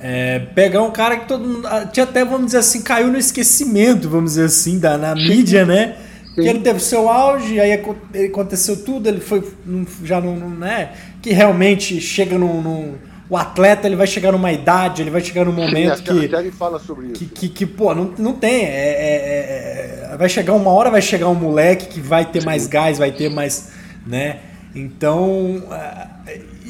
É, 0.01 0.41
pegar 0.41 0.83
um 0.83 0.91
cara 0.91 1.17
que 1.17 1.29
todo 1.29 1.47
mundo. 1.47 1.67
Ah, 1.69 1.87
tinha 1.87 2.03
até, 2.03 2.25
vamos 2.25 2.47
dizer 2.47 2.59
assim, 2.59 2.83
caiu 2.83 3.07
no 3.07 3.19
esquecimento, 3.19 4.09
vamos 4.09 4.33
dizer 4.33 4.47
assim, 4.47 4.81
da, 4.81 4.99
na 4.99 5.15
mídia, 5.15 5.65
né? 5.65 5.97
Sim. 6.35 6.43
Que 6.43 6.49
ele 6.49 6.61
teve 6.61 6.81
seu 6.81 7.09
auge, 7.09 7.61
aí 7.61 7.73
aconteceu 8.27 8.85
tudo, 8.85 9.09
ele 9.09 9.21
foi 9.21 9.47
já 10.03 10.21
não, 10.21 10.37
né? 10.51 10.93
Que 11.23 11.31
realmente 11.33 12.01
chega 12.01 12.37
num, 12.37 12.61
num 12.61 12.95
o 13.31 13.37
atleta 13.37 13.87
ele 13.87 13.95
vai 13.95 14.09
chegar 14.09 14.33
numa 14.33 14.53
idade, 14.53 15.03
ele 15.03 15.11
vai 15.11 15.21
chegar 15.21 15.45
num 15.45 15.53
momento 15.53 16.03
que. 16.03 16.35
A 16.35 16.53
fala 16.53 16.81
sobre 16.81 17.07
isso. 17.07 17.15
Que, 17.15 17.27
que, 17.27 17.49
que, 17.49 17.67
pô, 17.67 17.95
não, 17.95 18.13
não 18.19 18.33
tem. 18.33 18.65
É, 18.65 18.69
é, 18.69 20.11
é, 20.13 20.17
vai 20.17 20.29
chegar 20.29 20.53
uma 20.53 20.73
hora, 20.73 20.91
vai 20.91 21.01
chegar 21.01 21.29
um 21.29 21.35
moleque 21.35 21.87
que 21.87 22.01
vai 22.01 22.25
ter 22.25 22.45
mais 22.45 22.67
gás, 22.67 22.99
vai 22.99 23.13
ter 23.13 23.31
mais. 23.31 23.71
né? 24.05 24.41
Então. 24.75 25.63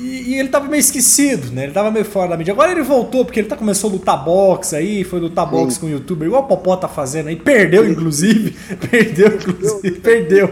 E, 0.00 0.30
e, 0.30 0.40
ele 0.40 0.48
tava 0.48 0.66
meio 0.66 0.80
esquecido, 0.80 1.52
né? 1.52 1.64
Ele 1.64 1.72
tava 1.72 1.90
meio 1.90 2.06
fora 2.06 2.30
da 2.30 2.36
mídia. 2.36 2.52
Agora 2.52 2.72
ele 2.72 2.82
voltou, 2.82 3.22
porque 3.24 3.40
ele 3.40 3.48
tá, 3.48 3.56
começou 3.56 3.90
a 3.90 3.92
lutar 3.92 4.24
boxe 4.24 4.74
aí, 4.74 5.04
foi 5.04 5.20
lutar 5.20 5.44
Sim. 5.44 5.50
boxe 5.50 5.78
com 5.78 5.86
o 5.86 5.90
youtuber, 5.90 6.26
igual 6.26 6.44
o 6.44 6.46
Popó 6.46 6.74
tá 6.74 6.88
fazendo 6.88 7.28
aí. 7.28 7.36
Perdeu, 7.36 7.88
inclusive. 7.88 8.56
Perdeu, 8.90 9.34
inclusive. 9.34 10.00
Perdeu. 10.00 10.50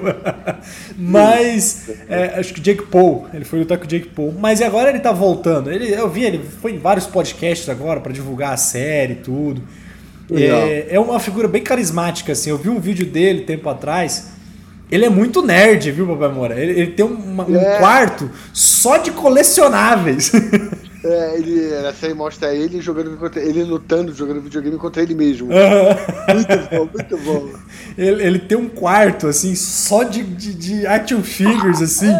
Mas, 0.99 1.89
é, 2.09 2.39
acho 2.39 2.53
que 2.53 2.61
Jake 2.61 2.83
Paul, 2.83 3.27
ele 3.33 3.47
foi 3.47 3.61
lutar 3.61 3.79
com 3.79 3.85
o 3.85 3.89
Jake 3.89 4.09
Paul. 4.09 4.35
Mas 4.39 4.61
agora 4.61 4.91
ele 4.91 5.01
tá 5.01 5.13
voltando. 5.13 5.73
Ele, 5.73 5.91
eu 5.91 6.11
vi, 6.11 6.25
ele 6.25 6.41
foi 6.61 6.73
em 6.73 6.79
vários 6.79 7.07
podcasts 7.07 7.69
agora 7.71 8.01
para 8.01 8.13
divulgar 8.13 8.53
a 8.53 8.59
série 8.59 9.15
e 9.15 9.17
tudo. 9.17 9.63
É, 10.31 10.89
é 10.91 11.01
uma 11.01 11.19
figura 11.19 11.49
bem 11.49 11.63
carismática, 11.63 12.33
assim. 12.33 12.51
Eu 12.51 12.59
vi 12.59 12.69
um 12.69 12.79
vídeo 12.79 13.07
dele 13.07 13.43
tempo 13.43 13.67
atrás 13.69 14.38
ele 14.91 15.05
é 15.05 15.11
muito 15.11 15.43
nerd, 15.43 15.91
viu, 15.91 16.07
Papai 16.07 16.29
Moura? 16.29 16.59
Ele, 16.59 16.73
ele 16.81 16.91
tem 16.93 17.05
uma, 17.05 17.45
um 17.45 17.57
é. 17.57 17.79
quarto 17.79 18.31
só 18.53 18.97
de 18.97 19.11
colecionáveis. 19.11 20.33
É, 21.05 21.37
ele, 21.37 21.73
essa 21.87 22.09
aí 22.09 22.13
mostra 22.13 22.53
ele 22.53 22.81
jogando 22.81 23.17
contra, 23.17 23.41
ele 23.41 23.63
lutando, 23.63 24.13
jogando 24.13 24.41
videogame 24.41 24.77
contra 24.77 25.01
ele 25.01 25.15
mesmo. 25.15 25.47
Muito 25.49 26.69
bom, 26.71 26.89
muito 26.93 27.19
bom. 27.19 27.51
Ele, 27.97 28.23
ele, 28.25 28.39
tem 28.41 28.59
um 28.59 28.69
quarto, 28.69 29.29
assim, 29.29 29.55
só 29.55 30.03
de, 30.03 30.25
de, 30.25 30.53
de 30.55 30.87
action 30.89 31.23
figures, 31.23 31.81
assim. 31.81 32.13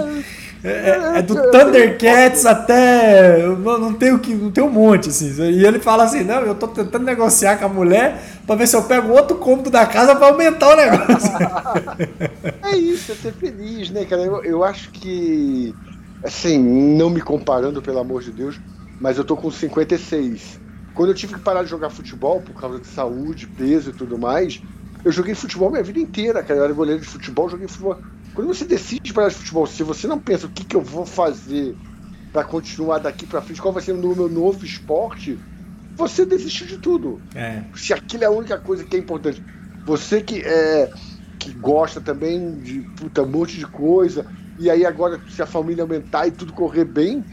É, 0.63 0.71
é, 0.71 1.19
é, 1.19 1.23
do 1.23 1.35
Thundercats 1.35 2.45
até. 2.45 3.47
Não, 3.47 3.95
tem 3.95 4.13
o 4.13 4.19
que, 4.19 4.35
não 4.35 4.51
tem 4.51 4.65
um 4.65 4.71
monte, 4.71 5.09
assim. 5.09 5.31
E 5.41 5.65
ele 5.65 5.79
fala 5.79 6.05
assim: 6.05 6.25
não, 6.25 6.41
eu 6.41 6.55
tô 6.55 6.67
tentando 6.67 7.05
negociar 7.05 7.59
com 7.59 7.67
a 7.67 7.69
mulher 7.69 8.21
pra 8.47 8.57
ver 8.57 8.67
se 8.67 8.75
eu 8.75 8.83
pego 8.83 9.13
outro 9.13 9.37
cômodo 9.37 9.71
da 9.71 9.87
casa 9.87 10.17
pra 10.17 10.29
aumentar 10.29 10.73
o 10.73 10.77
negócio. 10.77 11.33
é 12.63 12.77
isso, 12.77 13.13
é 13.13 13.15
ser 13.15 13.33
feliz, 13.33 13.91
né, 13.91 14.05
cara? 14.05 14.23
Eu, 14.23 14.43
eu 14.45 14.65
acho 14.65 14.91
que. 14.91 15.75
Assim, 16.25 16.59
não 16.59 17.09
me 17.09 17.21
comparando, 17.21 17.81
pelo 17.81 18.01
amor 18.01 18.23
de 18.23 18.33
Deus, 18.33 18.61
mas 19.01 19.17
eu 19.17 19.25
tô 19.25 19.37
com 19.37 19.51
56. 19.51 20.61
Quando 20.93 21.11
eu 21.11 21.15
tive 21.15 21.35
que 21.35 21.41
parar 21.41 21.63
de 21.63 21.71
jogar 21.71 21.91
futebol 21.91 22.41
por 22.41 22.61
causa 22.61 22.81
de 22.81 22.89
saúde, 22.89 23.47
peso 23.47 23.91
e 23.91 23.93
tudo 23.93 24.19
mais, 24.19 24.61
eu 25.05 25.13
joguei 25.13 25.33
futebol 25.33 25.71
minha 25.71 25.85
vida 25.85 26.01
inteira, 26.01 26.43
cara. 26.43 26.59
Eu 26.59 26.65
era 26.65 26.73
goleiro 26.73 27.01
de 27.01 27.07
futebol, 27.07 27.49
joguei 27.49 27.69
futebol 27.69 27.97
quando 28.39 28.55
você 28.55 28.65
decide 28.65 29.13
parar 29.13 29.31
de 29.31 29.35
futebol, 29.35 29.67
se 29.67 29.83
você 29.83 30.07
não 30.07 30.17
pensa 30.17 30.47
o 30.47 30.49
que, 30.49 30.65
que 30.65 30.77
eu 30.77 30.81
vou 30.81 31.05
fazer 31.05 31.75
para 32.33 32.45
continuar 32.45 32.99
daqui 32.99 33.27
para 33.27 33.43
frente, 33.43 33.61
qual 33.61 33.75
vai 33.75 33.83
ser 33.83 33.91
o 33.91 33.97
meu 33.97 34.29
novo 34.29 34.65
esporte, 34.65 35.37
você 35.97 36.25
desistiu 36.25 36.69
de 36.69 36.79
tudo. 36.79 37.21
É. 37.35 37.65
Se 37.75 37.93
aquilo 37.93 38.23
é 38.23 38.27
a 38.29 38.31
única 38.31 38.57
coisa 38.57 38.85
que 38.85 38.95
é 38.95 38.99
importante. 39.01 39.43
Você 39.85 40.23
que 40.23 40.41
é 40.43 40.89
que 41.37 41.53
gosta 41.53 42.01
também 42.01 42.61
de 42.61 42.83
puta, 42.95 43.25
um 43.25 43.29
monte 43.29 43.59
de 43.59 43.67
coisa, 43.67 44.25
e 44.57 44.71
aí 44.71 44.87
agora, 44.87 45.21
se 45.29 45.43
a 45.43 45.47
família 45.47 45.83
aumentar 45.83 46.29
e 46.29 46.31
tudo 46.31 46.53
correr 46.53 46.85
bem, 46.85 47.25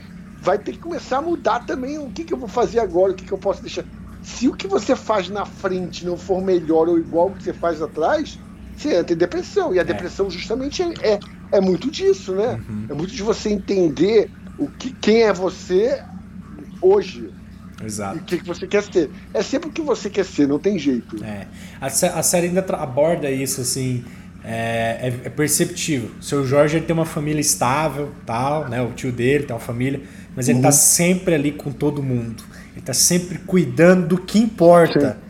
vai 0.42 0.58
ter 0.58 0.72
que 0.72 0.80
começar 0.80 1.20
a 1.20 1.22
mudar 1.22 1.60
também 1.68 2.00
o 2.00 2.12
que, 2.12 2.24
que 2.24 2.34
eu 2.34 2.40
vou 2.40 2.50
fazer 2.50 2.80
agora, 2.80 3.12
o 3.12 3.16
que, 3.16 3.26
que 3.26 3.32
eu 3.32 3.38
posso 3.38 3.62
deixar. 3.62 3.86
Se 4.24 4.48
o 4.48 4.56
que 4.56 4.68
você 4.68 4.96
faz 4.96 5.30
na 5.30 5.46
frente 5.46 6.04
não 6.04 6.18
for 6.18 6.44
melhor 6.44 6.90
ou 6.90 6.98
igual 6.98 7.30
ao 7.30 7.36
que 7.36 7.44
você 7.44 7.54
faz 7.54 7.80
atrás, 7.80 8.40
você 8.76 8.96
entra 8.96 9.14
em 9.14 9.18
depressão. 9.18 9.74
E 9.74 9.80
a 9.80 9.82
é. 9.82 9.86
depressão 9.86 10.30
justamente 10.30 10.82
é, 10.82 10.94
é, 11.02 11.20
é, 11.54 11.62
muito 11.62 11.90
disso, 11.90 12.34
né? 12.34 12.60
Uhum. 12.68 12.86
É 12.90 12.94
muito 12.94 13.14
de 13.14 13.24
você 13.24 13.50
entender 13.50 14.30
o 14.58 14.68
que, 14.68 14.92
quem 14.94 15.24
é 15.24 15.34
você 15.34 16.02
hoje. 16.82 17.30
Exato. 17.84 18.18
E 18.18 18.20
o 18.20 18.24
que, 18.24 18.38
que 18.38 18.46
você 18.46 18.68
quer 18.68 18.84
ser. 18.84 19.10
É 19.34 19.42
sempre 19.42 19.70
o 19.70 19.72
que 19.72 19.82
você 19.82 20.10
quer 20.10 20.26
ser, 20.26 20.48
não 20.48 20.60
tem 20.60 20.78
jeito. 20.80 21.24
É. 21.24 21.48
A, 21.80 21.88
a 21.88 22.24
série 22.24 22.48
ainda 22.48 22.66
aborda 22.76 23.30
isso, 23.30 23.62
assim. 23.62 24.04
É, 24.48 25.00
é, 25.02 25.08
é 25.26 25.30
perceptível. 25.30 26.12
O 26.20 26.24
seu 26.24 26.46
Jorge 26.46 26.78
ele 26.78 26.86
tem 26.86 26.94
uma 26.94 27.06
família 27.06 27.42
estável, 27.42 28.12
tal, 28.28 28.70
né? 28.70 28.80
O 28.82 28.92
tio 28.92 29.12
dele 29.12 29.46
tem 29.46 29.56
uma 29.56 29.62
família, 29.62 30.02
mas 30.36 30.48
ele 30.48 30.60
tá 30.60 30.68
uhum. 30.68 30.72
tá 30.72 30.78
sempre 30.78 31.34
ali 31.34 31.52
com 31.52 31.72
todo 31.72 32.04
mundo. 32.04 32.44
Ele 32.74 32.86
tá 32.86 32.94
sempre 32.94 33.40
cuidando 33.40 34.08
do 34.10 34.18
que 34.20 34.38
importa. 34.38 35.18
Sim 35.20 35.25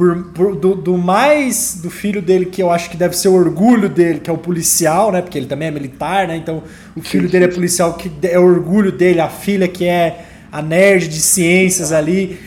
por, 0.00 0.16
por 0.32 0.56
do, 0.56 0.74
do, 0.74 0.96
mais 0.96 1.78
do 1.82 1.90
filho 1.90 2.22
dele, 2.22 2.46
que 2.46 2.62
eu 2.62 2.70
acho 2.70 2.88
que 2.88 2.96
deve 2.96 3.14
ser 3.14 3.28
o 3.28 3.34
orgulho 3.34 3.86
dele, 3.86 4.18
que 4.18 4.30
é 4.30 4.32
o 4.32 4.38
policial, 4.38 5.12
né? 5.12 5.20
Porque 5.20 5.36
ele 5.36 5.44
também 5.44 5.68
é 5.68 5.70
militar, 5.70 6.26
né? 6.26 6.38
Então 6.38 6.62
o 6.96 7.02
filho 7.02 7.28
dele 7.28 7.44
é 7.44 7.48
policial, 7.48 7.92
que 7.92 8.10
é 8.26 8.38
o 8.38 8.42
orgulho 8.42 8.90
dele, 8.90 9.20
a 9.20 9.28
filha 9.28 9.68
que 9.68 9.84
é 9.84 10.24
a 10.50 10.62
nerd 10.62 11.06
de 11.06 11.20
ciências 11.20 11.92
ali, 11.92 12.40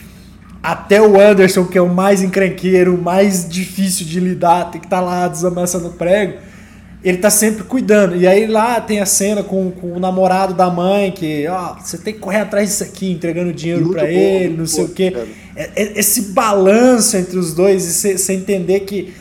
até 0.63 1.00
o 1.00 1.22
Anderson, 1.22 1.66
que 1.66 1.78
é 1.78 1.82
o 1.82 1.94
mais 1.94 2.24
encrenqueiro, 2.24 2.96
o 2.96 3.00
mais 3.00 3.48
difícil 3.48 4.08
de 4.08 4.20
lidar, 4.20 4.72
tem 4.72 4.82
que 4.82 4.88
estar 4.88 4.98
tá 4.98 5.04
lá 5.04 5.28
desamassando 5.28 5.92
prego 5.92 6.39
ele 7.04 7.18
tá 7.18 7.30
sempre 7.30 7.63
cuidando. 7.63 8.16
E 8.16 8.26
aí 8.26 8.48
lá 8.48 8.80
tem 8.80 9.02
a 9.02 9.06
cena 9.06 9.44
com, 9.44 9.70
com 9.72 9.94
o 9.94 10.00
namorado 10.00 10.54
da 10.54 10.70
mãe, 10.70 11.12
que, 11.12 11.46
ó, 11.48 11.76
você 11.76 11.98
tem 11.98 12.13
que 12.13 12.20
correr 12.20 12.39
atrás 12.39 12.70
disso 12.70 12.84
aqui, 12.84 13.12
entregando 13.12 13.52
dinheiro 13.52 13.89
para 13.89 14.10
ele, 14.10 14.56
não 14.56 14.66
sei 14.66 14.86
bom, 14.86 14.92
o 14.92 14.94
quê. 14.94 15.13
É, 15.56 15.70
é, 15.76 16.00
esse 16.00 16.32
balanço 16.32 17.18
entre 17.18 17.38
os 17.38 17.54
dois 17.54 17.86
e 18.06 18.18
você 18.18 18.34
entender 18.34 18.80
que 18.82 19.13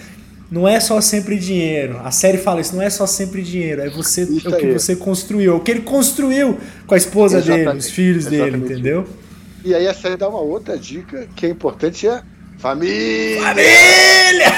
não 0.49 0.68
é 0.68 0.79
só 0.79 1.01
sempre 1.01 1.37
dinheiro. 1.38 1.99
A 2.05 2.12
série 2.12 2.38
fala 2.38 2.61
isso, 2.61 2.77
não 2.77 2.83
é 2.83 2.90
só 2.90 3.07
sempre 3.07 3.42
dinheiro, 3.42 3.83
é 3.83 3.90
você 3.90 4.23
isso 4.23 4.49
é 4.49 4.51
o 4.53 4.57
que 4.57 4.66
aí. 4.66 4.73
você 4.73 4.95
construiu, 4.95 5.57
o 5.57 5.61
que 5.61 5.73
ele 5.73 5.81
construiu 5.81 6.59
com 6.87 6.95
a 6.95 6.97
esposa 6.97 7.38
Exatamente. 7.38 7.66
dele, 7.66 7.79
os 7.79 7.90
filhos 7.90 8.27
Exatamente. 8.27 8.59
dele, 8.59 8.73
entendeu? 8.73 9.07
E 9.64 9.75
aí 9.75 9.88
a 9.88 9.95
série 9.95 10.16
dá 10.16 10.29
uma 10.29 10.40
outra 10.40 10.79
dica 10.79 11.27
que 11.35 11.47
é 11.47 11.49
importante 11.49 12.07
é 12.07 12.23
família. 12.59 13.42
Família! 13.42 14.53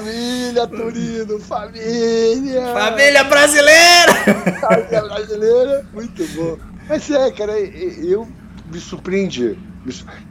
Família, 0.00 0.66
Turino, 0.66 1.38
família! 1.40 2.72
Família 2.72 3.24
brasileira! 3.24 4.14
Família 4.58 5.02
brasileira, 5.02 5.86
muito 5.92 6.26
bom. 6.34 6.56
Mas 6.88 7.10
é, 7.10 7.30
cara, 7.30 7.52
eu 7.60 8.26
me 8.72 8.80
surpreendi. 8.80 9.58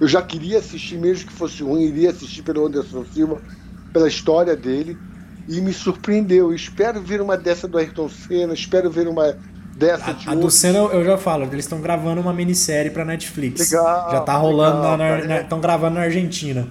Eu 0.01 0.07
já 0.07 0.23
queria 0.23 0.57
assistir, 0.57 0.97
mesmo 0.97 1.27
que 1.27 1.33
fosse 1.33 1.61
ruim, 1.61 1.83
iria 1.83 2.09
assistir 2.09 2.41
pelo 2.41 2.65
Anderson 2.65 3.05
Silva, 3.13 3.39
pela 3.93 4.07
história 4.07 4.55
dele, 4.55 4.97
e 5.47 5.61
me 5.61 5.71
surpreendeu. 5.71 6.51
Espero 6.51 6.99
ver 6.99 7.21
uma 7.21 7.37
dessa 7.37 7.67
do 7.67 7.77
Ayrton 7.77 8.09
Senna, 8.09 8.55
espero 8.55 8.89
ver 8.89 9.07
uma 9.07 9.37
dessa 9.75 10.09
a, 10.09 10.13
de 10.13 10.29
A 10.29 10.33
do 10.33 10.49
Senna 10.49 10.79
eu 10.79 11.05
já 11.05 11.17
falo, 11.17 11.43
eles 11.45 11.65
estão 11.65 11.79
gravando 11.79 12.19
uma 12.19 12.33
minissérie 12.33 12.89
pra 12.89 13.05
Netflix. 13.05 13.69
Legal. 13.71 14.11
Já 14.11 14.21
tá 14.21 14.35
rolando, 14.35 15.03
estão 15.33 15.61
gravando 15.61 15.95
na 15.95 16.01
Argentina. 16.01 16.67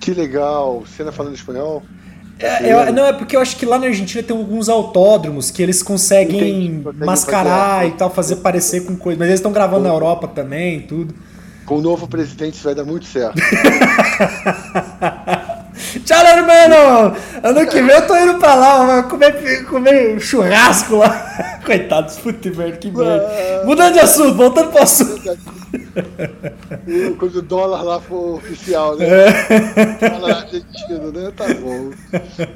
Que 0.00 0.12
legal. 0.12 0.82
Cena 0.96 1.12
falando 1.12 1.34
espanhol? 1.34 1.82
É, 2.38 2.90
não, 2.90 3.04
é 3.04 3.12
porque 3.12 3.36
eu 3.36 3.40
acho 3.40 3.54
que 3.56 3.66
lá 3.66 3.78
na 3.78 3.86
Argentina 3.86 4.22
tem 4.22 4.34
alguns 4.34 4.70
autódromos 4.70 5.50
que 5.50 5.62
eles 5.62 5.82
conseguem 5.82 6.66
Entendi, 6.66 7.04
mascarar 7.04 7.86
e 7.86 7.90
tal, 7.90 8.08
fazer 8.08 8.36
parecer 8.36 8.86
com 8.86 8.96
coisa. 8.96 9.18
Mas 9.18 9.28
eles 9.28 9.40
estão 9.40 9.52
gravando 9.52 9.82
na 9.82 9.90
Europa 9.90 10.26
também 10.26 10.80
tudo. 10.80 11.14
Com 11.66 11.76
o 11.76 11.82
novo 11.82 12.08
presidente 12.08 12.54
isso 12.54 12.64
vai 12.64 12.74
dar 12.74 12.84
muito 12.84 13.04
certo. 13.04 13.38
Tchau, 16.04 16.26
hermano! 16.26 17.14
Ano 17.42 17.66
que 17.66 17.82
vem 17.82 17.94
eu 17.94 18.06
tô 18.06 18.16
indo 18.16 18.38
pra 18.38 18.54
lá, 18.54 19.02
comer, 19.04 19.64
comer 19.66 20.18
churrasco 20.20 20.96
lá. 20.96 21.60
Coitados, 21.64 22.16
puta 22.16 22.50
merda, 22.50 22.76
que 22.78 22.90
merda. 22.90 23.62
Mudando 23.64 23.92
de 23.94 24.00
assunto, 24.00 24.34
voltando 24.34 24.70
pro 24.70 24.82
assunto. 24.82 25.59
Quando 27.18 27.36
o 27.36 27.42
dólar 27.42 27.82
lá 27.82 28.00
for 28.00 28.36
oficial, 28.36 28.96
né? 28.96 29.06
É. 29.06 30.10
Dólar 30.10 30.38
argentino, 30.38 31.12
né? 31.12 31.32
Tá 31.36 31.46
bom. 31.54 31.90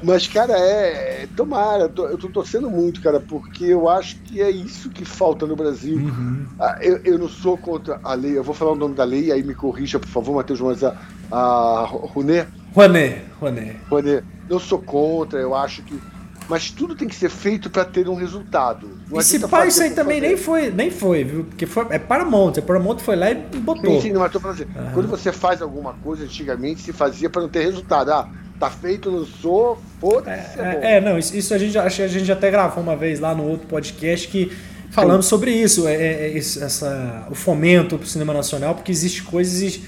Mas, 0.03 0.27
cara, 0.27 0.53
é. 0.57 1.27
Tomara, 1.35 1.83
eu 1.83 1.89
tô, 1.89 2.07
eu 2.07 2.17
tô 2.17 2.29
torcendo 2.29 2.69
muito, 2.69 3.01
cara, 3.01 3.19
porque 3.19 3.65
eu 3.65 3.89
acho 3.89 4.17
que 4.23 4.41
é 4.41 4.49
isso 4.49 4.89
que 4.89 5.05
falta 5.05 5.45
no 5.45 5.55
Brasil. 5.55 5.97
Uhum. 5.97 6.45
Ah, 6.59 6.77
eu, 6.81 6.99
eu 7.03 7.17
não 7.17 7.29
sou 7.29 7.57
contra 7.57 7.99
a 8.03 8.13
lei, 8.13 8.37
eu 8.37 8.43
vou 8.43 8.55
falar 8.55 8.71
o 8.71 8.75
nome 8.75 8.95
da 8.95 9.03
lei, 9.03 9.31
aí 9.31 9.43
me 9.43 9.55
corrija, 9.55 9.99
por 9.99 10.07
favor, 10.07 10.35
Matheus 10.35 10.59
Jones, 10.59 10.83
a, 10.83 10.95
a 11.31 11.85
Runé. 11.85 12.47
Runé, 12.73 13.23
Runé. 13.39 13.75
Runé. 13.89 14.23
Eu 14.49 14.59
sou 14.59 14.79
contra, 14.79 15.39
eu 15.39 15.55
acho 15.55 15.81
que 15.81 15.99
mas 16.47 16.69
tudo 16.69 16.95
tem 16.95 17.07
que 17.07 17.15
ser 17.15 17.29
feito 17.29 17.69
para 17.69 17.83
ter 17.83 18.07
um 18.07 18.15
resultado. 18.15 18.89
Não 19.09 19.19
e 19.19 19.23
se 19.23 19.39
pá, 19.39 19.65
isso 19.65 19.81
aí 19.81 19.91
também 19.91 20.21
nem 20.21 20.37
foi, 20.37 20.69
nem 20.69 20.91
foi, 20.91 21.23
viu? 21.23 21.43
Porque 21.45 21.65
foi, 21.65 21.87
é 21.89 21.97
Paramount, 21.97 22.53
a 22.57 22.61
Paramount 22.61 22.99
foi 22.99 23.15
lá 23.15 23.31
e 23.31 23.35
botou. 23.35 23.95
Sim, 23.95 24.01
sim, 24.01 24.13
não, 24.13 24.21
mas 24.21 24.31
tô 24.31 24.39
falando 24.39 24.61
assim, 24.61 24.69
uhum. 24.75 24.91
quando 24.93 25.07
você 25.07 25.31
faz 25.31 25.61
alguma 25.61 25.93
coisa, 25.93 26.23
antigamente 26.23 26.81
se 26.81 26.93
fazia 26.93 27.29
para 27.29 27.41
não 27.41 27.49
ter 27.49 27.63
resultado. 27.63 28.11
Ah, 28.11 28.29
tá 28.59 28.69
feito, 28.69 29.09
lançou, 29.09 29.81
foda-se. 29.99 30.59
É, 30.59 30.79
é, 30.81 30.97
é, 30.97 31.01
não, 31.01 31.17
isso, 31.17 31.35
isso, 31.35 31.53
a 31.53 31.57
gente 31.57 31.77
a 31.77 31.89
gente 31.89 32.31
até 32.31 32.51
gravou 32.51 32.81
uma 32.83 32.95
vez 32.95 33.19
lá 33.19 33.33
no 33.33 33.47
outro 33.47 33.67
podcast 33.67 34.27
que 34.27 34.51
falamos 34.91 35.25
sim. 35.25 35.29
sobre 35.29 35.51
isso, 35.51 35.87
é, 35.87 35.95
é, 35.95 36.33
é 36.33 36.37
essa, 36.37 37.27
o 37.29 37.35
fomento 37.35 37.97
pro 37.97 38.07
cinema 38.07 38.33
nacional, 38.33 38.75
porque 38.75 38.91
existe 38.91 39.23
coisas. 39.23 39.79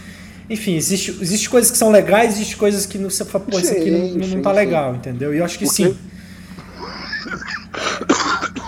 Enfim, 0.50 0.76
existe, 0.76 1.12
existe 1.22 1.50
coisas 1.50 1.70
que 1.70 1.78
são 1.78 1.91
legais, 1.91 2.34
existe 2.36 2.56
coisas 2.56 2.86
que 2.86 2.98
você 2.98 3.26
fala, 3.26 3.43
pô, 3.43 3.60
isso 3.60 3.72
aqui 3.74 3.91
não, 3.91 4.08
não, 4.08 4.28
não 4.28 4.41
tá 4.41 4.52
legal, 4.54 4.96
entendeu? 4.96 5.34
E 5.34 5.39
eu 5.39 5.46
acho 5.46 5.60
que 5.60 5.67
sim 5.67 5.96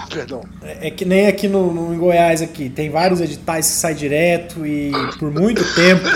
Perdão. 0.09 0.41
É, 0.63 0.87
é 0.87 0.91
que 0.91 1.05
nem 1.05 1.27
aqui 1.27 1.47
no, 1.47 1.73
no, 1.73 1.93
em 1.93 1.97
Goiás 1.97 2.41
aqui, 2.41 2.69
tem 2.69 2.89
vários 2.89 3.21
editais 3.21 3.67
que 3.67 3.73
saem 3.73 3.95
direto 3.95 4.65
e 4.65 4.91
por 5.19 5.31
muito 5.31 5.63
tempo 5.75 6.07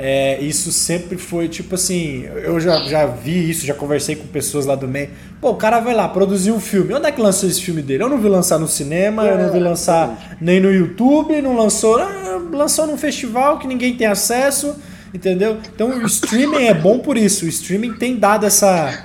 é, 0.00 0.38
isso 0.40 0.70
sempre 0.70 1.18
foi 1.18 1.48
tipo 1.48 1.74
assim. 1.74 2.22
Eu 2.44 2.60
já, 2.60 2.78
já 2.86 3.04
vi 3.04 3.50
isso, 3.50 3.66
já 3.66 3.74
conversei 3.74 4.14
com 4.14 4.28
pessoas 4.28 4.64
lá 4.64 4.76
do 4.76 4.86
meio. 4.86 5.10
Pô, 5.40 5.50
o 5.50 5.56
cara 5.56 5.80
vai 5.80 5.92
lá 5.92 6.06
produzir 6.08 6.52
um 6.52 6.60
filme. 6.60 6.94
Onde 6.94 7.08
é 7.08 7.10
que 7.10 7.20
lançou 7.20 7.48
esse 7.48 7.60
filme 7.60 7.82
dele? 7.82 8.04
Eu 8.04 8.08
não 8.08 8.18
vi 8.18 8.28
lançar 8.28 8.60
no 8.60 8.68
cinema, 8.68 9.26
é, 9.26 9.32
eu 9.32 9.38
não 9.38 9.52
vi 9.52 9.58
lançar 9.58 10.36
nem 10.40 10.60
no 10.60 10.72
YouTube, 10.72 11.42
não 11.42 11.56
lançou. 11.56 11.98
Ah, 11.98 12.40
lançou 12.52 12.86
num 12.86 12.96
festival 12.96 13.58
que 13.58 13.66
ninguém 13.66 13.96
tem 13.96 14.06
acesso. 14.06 14.76
Entendeu? 15.12 15.58
Então 15.74 15.90
o 15.90 16.06
streaming 16.06 16.66
é 16.66 16.74
bom 16.74 16.98
por 16.98 17.16
isso. 17.16 17.44
O 17.44 17.48
streaming 17.48 17.94
tem 17.94 18.16
dado 18.16 18.44
essa. 18.46 19.04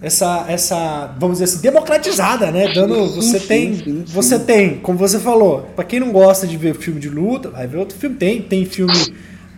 Essa, 0.00 0.44
essa, 0.48 1.14
vamos 1.18 1.38
dizer 1.38 1.44
assim, 1.44 1.62
democratizada, 1.62 2.50
né? 2.50 2.72
Dando. 2.74 3.06
Você 3.14 3.40
tem. 3.40 4.04
Você 4.06 4.38
tem, 4.38 4.78
como 4.78 4.98
você 4.98 5.18
falou, 5.18 5.70
para 5.74 5.84
quem 5.84 6.00
não 6.00 6.12
gosta 6.12 6.46
de 6.46 6.56
ver 6.56 6.74
filme 6.74 7.00
de 7.00 7.08
luta, 7.08 7.50
vai 7.50 7.66
ver 7.66 7.78
outro 7.78 7.96
filme. 7.96 8.16
Tem, 8.16 8.42
tem 8.42 8.64
filme 8.64 8.92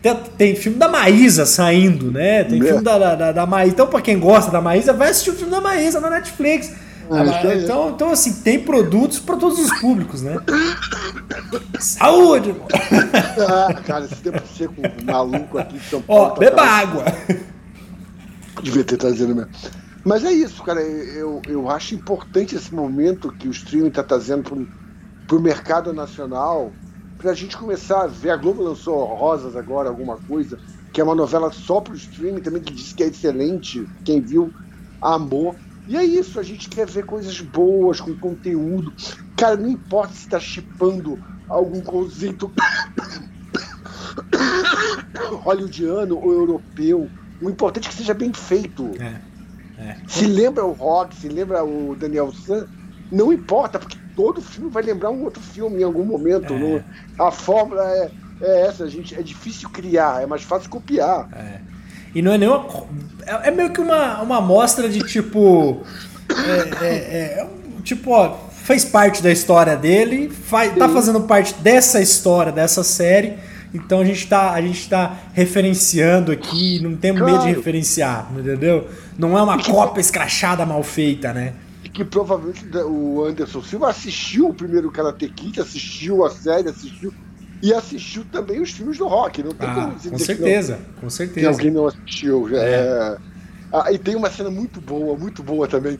tem, 0.04 0.14
tem, 0.36 0.54
filme 0.54 0.76
da 0.78 0.86
Maísa 0.86 1.46
saindo, 1.46 2.12
né? 2.12 2.44
Tem 2.44 2.60
é. 2.60 2.64
filme 2.64 2.82
da, 2.82 2.98
da, 2.98 3.32
da 3.32 3.46
Maísa. 3.46 3.72
Então, 3.72 3.86
pra 3.86 4.02
quem 4.02 4.18
gosta 4.18 4.50
da 4.50 4.60
Maísa, 4.60 4.92
vai 4.92 5.08
assistir 5.08 5.30
o 5.30 5.34
filme 5.34 5.50
da 5.50 5.62
Maísa 5.62 5.98
na 5.98 6.10
Netflix. 6.10 6.74
É, 7.10 7.62
então, 7.62 7.90
então, 7.90 8.10
assim, 8.10 8.32
tem 8.42 8.58
produtos 8.60 9.18
para 9.18 9.36
todos 9.36 9.58
os 9.58 9.80
públicos, 9.80 10.22
né? 10.22 10.36
Saúde! 11.78 12.54
Ah, 13.46 13.74
cara, 13.84 14.04
esse 14.06 14.16
tempo 14.16 14.42
um 14.78 15.04
maluco 15.04 15.58
aqui 15.58 15.78
de 15.78 15.84
São 15.84 16.00
Paulo. 16.00 16.34
Ó, 16.34 16.38
beba 16.38 16.62
água! 16.62 17.04
Devia 18.62 18.84
ter 18.84 18.96
trazido 18.96 19.34
mesmo. 19.34 19.50
Mas 20.04 20.24
é 20.24 20.32
isso, 20.32 20.62
cara. 20.62 20.80
Eu, 20.80 21.40
eu 21.48 21.70
acho 21.70 21.94
importante 21.94 22.54
esse 22.54 22.74
momento 22.74 23.32
que 23.32 23.48
o 23.48 23.50
streaming 23.50 23.88
está 23.88 24.02
trazendo 24.02 24.68
para 25.26 25.36
o 25.36 25.40
mercado 25.40 25.92
nacional 25.92 26.72
para 27.18 27.30
a 27.30 27.34
gente 27.34 27.56
começar 27.56 28.02
a 28.02 28.06
ver. 28.06 28.30
A 28.30 28.36
Globo 28.36 28.62
lançou 28.62 29.02
Rosas 29.04 29.56
agora, 29.56 29.88
alguma 29.88 30.16
coisa, 30.16 30.58
que 30.92 31.00
é 31.00 31.04
uma 31.04 31.14
novela 31.14 31.50
só 31.50 31.80
para 31.80 31.94
o 31.94 31.96
streaming 31.96 32.40
também, 32.40 32.62
que 32.62 32.72
diz 32.72 32.92
que 32.92 33.02
é 33.02 33.06
excelente. 33.06 33.88
Quem 34.04 34.20
viu, 34.20 34.52
amou. 35.00 35.56
E 35.86 35.96
é 35.96 36.04
isso, 36.04 36.40
a 36.40 36.42
gente 36.42 36.68
quer 36.68 36.86
ver 36.86 37.04
coisas 37.04 37.40
boas, 37.40 38.00
com 38.00 38.14
conteúdo. 38.16 38.92
Cara, 39.36 39.56
não 39.56 39.68
importa 39.68 40.14
se 40.14 40.20
está 40.20 40.40
chipando 40.40 41.18
algum 41.48 41.80
conceito 41.82 42.50
hollywoodiano 45.42 46.18
ou 46.18 46.32
europeu. 46.32 47.10
O 47.40 47.50
importante 47.50 47.86
é 47.86 47.90
que 47.90 47.96
seja 47.96 48.14
bem 48.14 48.32
feito. 48.32 48.90
É, 49.00 49.20
é. 49.78 49.96
Se 50.06 50.26
lembra 50.26 50.64
o 50.64 50.72
Rock, 50.72 51.14
se 51.14 51.28
lembra 51.28 51.64
o 51.64 51.94
Daniel 51.94 52.32
San, 52.32 52.66
não 53.10 53.32
importa, 53.32 53.78
porque 53.78 53.98
todo 54.16 54.40
filme 54.40 54.70
vai 54.70 54.82
lembrar 54.82 55.10
um 55.10 55.22
outro 55.24 55.42
filme 55.42 55.80
em 55.80 55.84
algum 55.84 56.04
momento. 56.04 56.52
É. 56.52 56.58
No, 56.58 56.84
a 57.18 57.30
fórmula 57.30 57.82
é, 57.82 58.10
é, 58.40 58.66
essa, 58.66 58.88
gente. 58.88 59.14
É 59.14 59.22
difícil 59.22 59.68
criar, 59.68 60.22
é 60.22 60.26
mais 60.26 60.42
fácil 60.42 60.70
copiar. 60.70 61.28
É. 62.14 62.18
E 62.18 62.22
não 62.22 62.32
é 62.32 62.38
nenhuma. 62.38 62.66
É, 63.26 63.48
é 63.48 63.50
meio 63.50 63.70
que 63.70 63.80
uma, 63.80 64.22
uma 64.22 64.38
amostra 64.38 64.88
de 64.88 65.00
tipo. 65.00 65.82
É, 66.30 66.84
é, 66.84 66.88
é, 66.88 67.46
tipo, 67.82 68.10
ó, 68.10 68.36
fez 68.62 68.84
parte 68.84 69.22
da 69.22 69.30
história 69.30 69.76
dele, 69.76 70.30
faz, 70.30 70.74
tá 70.74 70.88
fazendo 70.88 71.20
parte 71.22 71.54
dessa 71.54 72.00
história, 72.00 72.50
dessa 72.50 72.82
série. 72.82 73.34
Então 73.74 74.00
a 74.00 74.04
gente 74.04 74.26
tá, 74.28 74.52
a 74.52 74.62
gente 74.62 74.88
tá 74.88 75.18
referenciando 75.32 76.30
aqui, 76.30 76.80
não 76.80 76.96
temos 76.96 77.20
claro. 77.20 77.38
medo 77.38 77.46
de 77.46 77.54
referenciar, 77.56 78.30
entendeu? 78.32 78.88
Não 79.18 79.36
é 79.36 79.42
uma 79.42 79.60
cópia 79.62 80.00
escrachada 80.00 80.64
mal 80.64 80.82
feita, 80.82 81.32
né? 81.32 81.54
que 81.94 82.04
provavelmente 82.04 82.66
o 82.76 83.24
Anderson 83.24 83.62
Silva 83.62 83.88
assistiu 83.88 84.48
o 84.48 84.54
primeiro 84.54 84.90
Karate 84.90 85.28
Kid, 85.28 85.60
assistiu 85.60 86.24
a 86.24 86.30
série, 86.30 86.68
assistiu 86.68 87.14
e 87.64 87.72
assistiu 87.72 88.26
também 88.30 88.60
os 88.60 88.72
filmes 88.72 88.98
do 88.98 89.08
rock. 89.08 89.42
Não 89.42 89.52
tem 89.52 89.66
ah, 89.66 89.74
como 89.74 89.94
dizer 89.94 90.10
com 90.10 90.18
certeza, 90.18 90.76
não, 90.76 91.00
com 91.00 91.08
certeza. 91.08 91.40
Que 91.40 91.46
alguém 91.46 91.70
não 91.70 91.86
assistiu. 91.86 92.54
É. 92.54 92.58
É... 92.58 93.16
Ah, 93.72 93.90
e 93.90 93.98
tem 93.98 94.14
uma 94.14 94.30
cena 94.30 94.50
muito 94.50 94.82
boa, 94.82 95.16
muito 95.16 95.42
boa 95.42 95.66
também, 95.66 95.98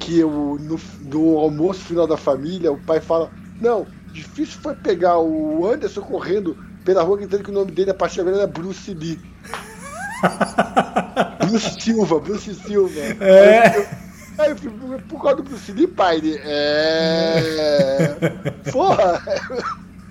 que 0.00 0.18
eu, 0.18 0.58
no, 0.60 0.80
no 1.04 1.38
almoço 1.38 1.82
final 1.82 2.04
da 2.04 2.16
família, 2.16 2.72
o 2.72 2.78
pai 2.78 3.00
fala: 3.00 3.30
Não, 3.60 3.86
difícil 4.12 4.60
foi 4.60 4.74
pegar 4.74 5.20
o 5.20 5.64
Anderson 5.70 6.00
correndo 6.00 6.58
pela 6.84 7.04
rua 7.04 7.16
gritando 7.18 7.44
que 7.44 7.50
o 7.50 7.54
nome 7.54 7.70
dele 7.70 7.92
a 7.92 7.94
partir 7.94 8.16
de 8.16 8.20
agora 8.22 8.38
era 8.38 8.46
Bruce 8.48 8.92
Lee. 8.92 9.20
Bruce 11.46 11.80
Silva, 11.80 12.18
Bruce 12.18 12.52
Silva. 12.56 13.00
É. 13.20 13.86
Aí 14.36 14.50
eu 14.50 14.56
fui 14.56 14.72
por 15.08 15.22
causa 15.22 15.36
do 15.36 15.44
Bruce 15.44 15.70
Lee, 15.70 15.86
pai. 15.86 16.20
É. 16.44 18.16
Porra! 18.72 19.22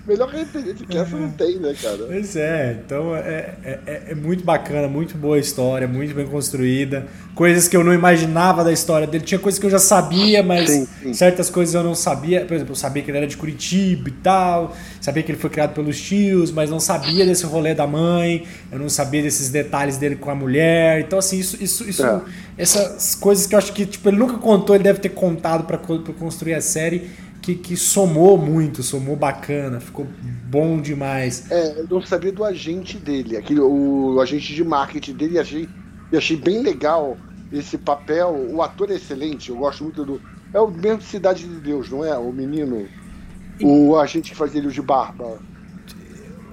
Melhor 0.06 0.28
referência 0.28 0.86
que 0.86 0.98
essa 0.98 1.16
não 1.16 1.30
tem, 1.30 1.58
né, 1.58 1.74
cara? 1.80 2.04
Pois 2.06 2.36
é, 2.36 2.78
então 2.84 3.16
é, 3.16 3.54
é, 3.64 3.78
é, 3.86 4.02
é, 4.10 4.14
muito 4.14 4.44
bacana, 4.44 4.86
muito 4.86 5.16
boa 5.16 5.36
a 5.36 5.38
história, 5.38 5.88
muito 5.88 6.14
bem 6.14 6.26
construída. 6.26 7.06
Coisas 7.34 7.68
que 7.68 7.76
eu 7.76 7.82
não 7.82 7.92
imaginava 7.92 8.62
da 8.62 8.70
história 8.70 9.06
dele. 9.06 9.24
Tinha 9.24 9.38
coisas 9.38 9.58
que 9.58 9.64
eu 9.64 9.70
já 9.70 9.78
sabia, 9.78 10.42
mas 10.42 10.68
sim, 10.68 10.86
sim. 11.02 11.14
certas 11.14 11.48
coisas 11.48 11.74
eu 11.74 11.82
não 11.82 11.94
sabia. 11.94 12.44
Por 12.44 12.52
exemplo, 12.52 12.72
eu 12.72 12.76
sabia 12.76 13.02
que 13.02 13.10
ele 13.10 13.16
era 13.16 13.26
de 13.26 13.36
Curitiba 13.38 14.10
e 14.10 14.12
tal, 14.12 14.76
sabia 15.00 15.22
que 15.22 15.32
ele 15.32 15.38
foi 15.38 15.48
criado 15.48 15.72
pelos 15.72 15.98
tios, 15.98 16.52
mas 16.52 16.68
não 16.68 16.78
sabia 16.78 17.24
desse 17.24 17.46
rolê 17.46 17.74
da 17.74 17.86
mãe, 17.86 18.44
eu 18.70 18.78
não 18.78 18.90
sabia 18.90 19.22
desses 19.22 19.48
detalhes 19.48 19.96
dele 19.96 20.16
com 20.16 20.30
a 20.30 20.34
mulher. 20.34 21.00
Então, 21.00 21.18
assim, 21.18 21.38
isso, 21.38 21.56
isso, 21.62 21.88
isso 21.88 22.04
é. 22.04 22.20
essas 22.58 23.14
coisas 23.14 23.46
que 23.46 23.54
eu 23.54 23.58
acho 23.58 23.72
que 23.72 23.86
tipo, 23.86 24.06
ele 24.06 24.18
nunca 24.18 24.36
contou, 24.36 24.76
ele 24.76 24.84
deve 24.84 24.98
ter 24.98 25.08
contado 25.08 25.64
para 25.64 25.78
construir 25.78 26.52
a 26.52 26.60
série 26.60 27.23
que, 27.44 27.54
que 27.54 27.76
somou 27.76 28.38
muito, 28.38 28.82
somou 28.82 29.14
bacana, 29.14 29.78
ficou 29.78 30.06
bom 30.46 30.80
demais. 30.80 31.50
É, 31.50 31.80
eu 31.80 31.86
não 31.90 32.00
sabia 32.00 32.32
do 32.32 32.42
agente 32.42 32.96
dele, 32.96 33.36
aquele, 33.36 33.60
o, 33.60 34.14
o 34.14 34.20
agente 34.22 34.54
de 34.54 34.64
marketing 34.64 35.12
dele, 35.12 35.38
achei, 35.38 35.68
achei 36.16 36.38
bem 36.38 36.62
legal 36.62 37.18
esse 37.52 37.76
papel. 37.76 38.34
O 38.50 38.62
ator 38.62 38.90
é 38.90 38.94
excelente, 38.94 39.50
eu 39.50 39.56
gosto 39.56 39.84
muito 39.84 40.06
do. 40.06 40.22
É 40.54 40.58
o 40.58 40.70
mesmo 40.70 41.02
Cidade 41.02 41.46
de 41.46 41.60
Deus, 41.60 41.90
não 41.90 42.02
é? 42.02 42.16
O 42.16 42.32
menino. 42.32 42.88
E... 43.60 43.66
O 43.66 43.98
agente 43.98 44.30
que 44.30 44.36
faz 44.36 44.54
ele 44.54 44.68
de 44.68 44.80
barba. 44.80 45.38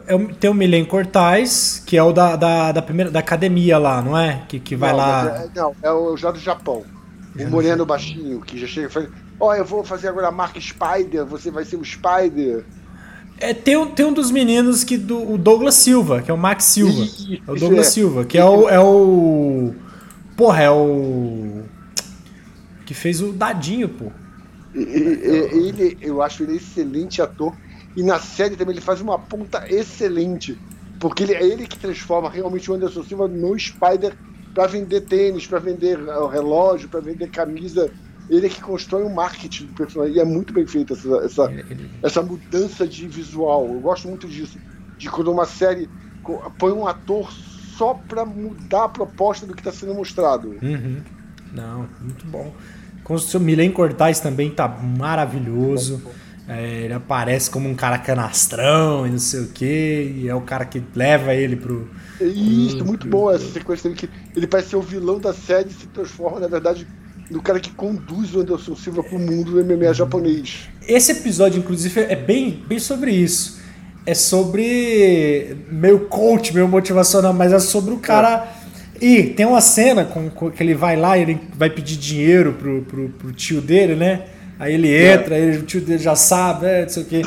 É, 0.06 0.18
tem 0.42 0.50
o 0.50 0.54
Milen 0.54 0.84
Cortais, 0.84 1.82
que 1.86 1.96
é 1.96 2.04
o 2.04 2.12
da, 2.12 2.36
da, 2.36 2.74
da, 2.74 2.82
primeira, 2.82 3.10
da 3.10 3.20
academia 3.20 3.78
lá, 3.78 4.02
não 4.02 4.18
é? 4.18 4.44
Que, 4.50 4.60
que 4.60 4.76
vai 4.76 4.92
não, 4.92 4.98
lá. 4.98 5.26
É, 5.38 5.50
não, 5.56 5.76
é 5.82 5.92
o 5.92 6.18
já 6.18 6.32
do 6.32 6.40
Japão. 6.40 6.84
Já 7.34 7.48
o 7.48 7.50
moreno 7.50 7.86
baixinho, 7.86 8.42
que 8.42 8.60
já 8.60 8.68
chega 8.68 8.88
e 8.88 8.92
ó, 9.42 9.50
oh, 9.50 9.54
eu 9.56 9.66
vou 9.66 9.84
fazer 9.84 10.08
agora 10.08 10.28
a 10.28 10.32
marca 10.32 10.62
Spider, 10.62 11.26
você 11.26 11.50
vai 11.50 11.66
ser 11.66 11.76
o 11.76 11.84
Spider. 11.84 12.64
É, 13.40 13.56
tem, 13.56 13.76
um, 13.76 13.88
tem 13.88 14.06
um 14.06 14.14
dos 14.14 14.30
meninos 14.30 14.84
que 14.84 14.98
do 14.98 15.34
o 15.34 15.36
Douglas 15.36 15.74
Silva, 15.74 16.22
que 16.22 16.30
é 16.30 16.34
o 16.34 16.38
Max 16.38 16.66
Silva. 16.66 17.04
Isso, 17.04 17.42
é 17.48 17.52
o 17.52 17.56
Douglas 17.56 17.88
é. 17.88 17.90
Silva, 17.90 18.24
que 18.24 18.38
é 18.38 18.46
o, 18.46 18.70
é 18.70 18.80
o. 18.80 19.74
Porra, 20.38 20.62
é 20.62 20.70
o. 20.70 21.64
Que 22.86 22.94
fez 22.94 23.20
o 23.20 23.34
Dadinho, 23.34 23.90
pô. 23.90 24.12
Ele, 24.76 25.98
eu 26.02 26.22
acho 26.22 26.44
ele 26.44 26.58
excelente 26.58 27.20
ator. 27.20 27.54
E 27.98 28.04
na 28.04 28.20
série 28.20 28.56
também 28.56 28.76
ele 28.76 28.82
faz 28.82 29.02
uma 29.02 29.18
ponta 29.18 29.66
excelente. 29.68 30.58
Porque 31.00 31.24
ele, 31.24 31.34
é 31.34 31.44
ele 31.44 31.66
que 31.66 31.80
transforma 31.80 32.30
realmente 32.30 32.70
o 32.70 32.76
Anderson 32.76 33.04
Silva 33.04 33.28
no 33.28 33.58
Spider 33.58 34.14
para 34.54 34.68
vender 34.68 35.02
tênis, 35.02 35.48
para 35.48 35.58
vender 35.58 35.98
relógio, 36.32 36.88
para 36.88 37.00
vender 37.00 37.30
camisa 37.32 37.92
ele 38.38 38.48
é 38.48 38.50
que 38.50 38.62
constrói 38.62 39.04
o 39.04 39.10
marketing 39.10 39.66
do 39.66 39.74
personagem. 39.74 40.16
E 40.16 40.20
é 40.20 40.26
muito 40.26 40.54
bem 40.54 40.66
feita 40.66 40.94
essa, 40.94 41.16
essa, 41.18 41.54
essa 42.02 42.22
mudança 42.22 42.88
de 42.88 43.08
visual. 43.08 43.68
Eu 43.68 43.80
gosto 43.82 44.08
muito 44.08 44.28
disso. 44.28 44.58
De 44.98 45.10
quando 45.10 45.32
uma 45.32 45.46
série 45.46 45.90
põe 46.58 46.72
um 46.72 46.88
ator 46.88 47.32
só 47.78 47.94
para 47.94 48.26
mudar 48.26 48.86
a 48.86 48.90
proposta 48.90 49.46
do 49.46 49.54
que 49.54 49.60
está 49.60 49.72
sendo 49.72 49.94
mostrado. 49.94 50.56
Uhum. 50.62 51.02
Não, 51.52 51.90
muito 52.00 52.26
bom. 52.26 52.54
Com 53.04 53.16
o 53.16 53.40
Milen 53.40 53.72
Cortais 53.72 54.20
também 54.20 54.50
tá 54.50 54.68
maravilhoso. 54.68 56.02
É, 56.48 56.84
ele 56.84 56.94
aparece 56.94 57.50
como 57.50 57.70
um 57.70 57.76
cara 57.76 57.98
canastrão 57.98 59.06
e 59.06 59.10
não 59.10 59.20
sei 59.20 59.42
o 59.42 59.48
que, 59.48 60.14
e 60.18 60.28
é 60.28 60.36
o 60.36 60.42
cara 60.42 60.66
que 60.66 60.84
leva 60.96 61.34
ele 61.34 61.56
pro. 61.56 61.88
Isso, 62.20 62.78
pro, 62.78 62.86
muito 62.86 63.08
pro, 63.08 63.10
bom 63.10 63.32
essa 63.32 63.48
sequência 63.52 63.90
dele 63.90 63.96
que 63.96 64.10
ele 64.36 64.48
parece 64.48 64.70
ser 64.70 64.76
o 64.76 64.82
vilão 64.82 65.20
da 65.20 65.34
série 65.34 65.70
e 65.70 65.74
se 65.74 65.88
transforma, 65.88 66.40
na 66.40 66.48
verdade, 66.48 66.86
do 67.32 67.42
cara 67.42 67.60
que 67.60 67.72
conduz 67.72 68.36
o 68.36 68.42
Anderson 68.42 68.76
Silva 68.76 69.02
pro 69.02 69.18
mundo 69.18 69.52
do 69.52 69.66
MMA 69.66 69.94
japonês. 69.94 70.70
Esse 70.88 71.14
episódio, 71.14 71.60
inclusive, 71.60 72.02
é 72.02 72.16
bem, 72.16 72.64
bem 72.68 72.78
sobre 72.78 73.12
isso. 73.12 73.62
É 74.06 74.14
sobre 74.14 75.56
meio 75.72 76.02
coach, 76.02 76.54
meio 76.54 76.68
motivacional, 76.68 77.34
mas 77.34 77.54
é 77.54 77.60
sobre 77.60 77.94
o 77.94 77.98
cara. 77.98 78.48
É. 79.02 79.06
E 79.06 79.24
tem 79.24 79.46
uma 79.46 79.62
cena 79.62 80.04
com, 80.06 80.30
com, 80.30 80.52
que 80.52 80.62
ele 80.62 80.76
vai 80.76 80.96
lá 80.96 81.18
e 81.18 81.22
ele 81.22 81.40
vai 81.56 81.70
pedir 81.70 81.98
dinheiro 81.98 82.54
pro, 82.54 82.82
pro, 82.82 83.10
pro 83.10 83.32
tio 83.32 83.62
dele, 83.62 83.96
né? 83.96 84.26
Aí 84.62 84.76
ele 84.76 84.96
entra, 84.96 85.34
aí 85.34 85.58
o 85.58 85.64
tio 85.64 85.82
dele 85.82 85.98
já 85.98 86.16
sabe, 86.16 86.68
é, 86.68 86.82
não 86.84 86.90
sei 86.90 87.02
o 87.02 87.06
quê. 87.08 87.24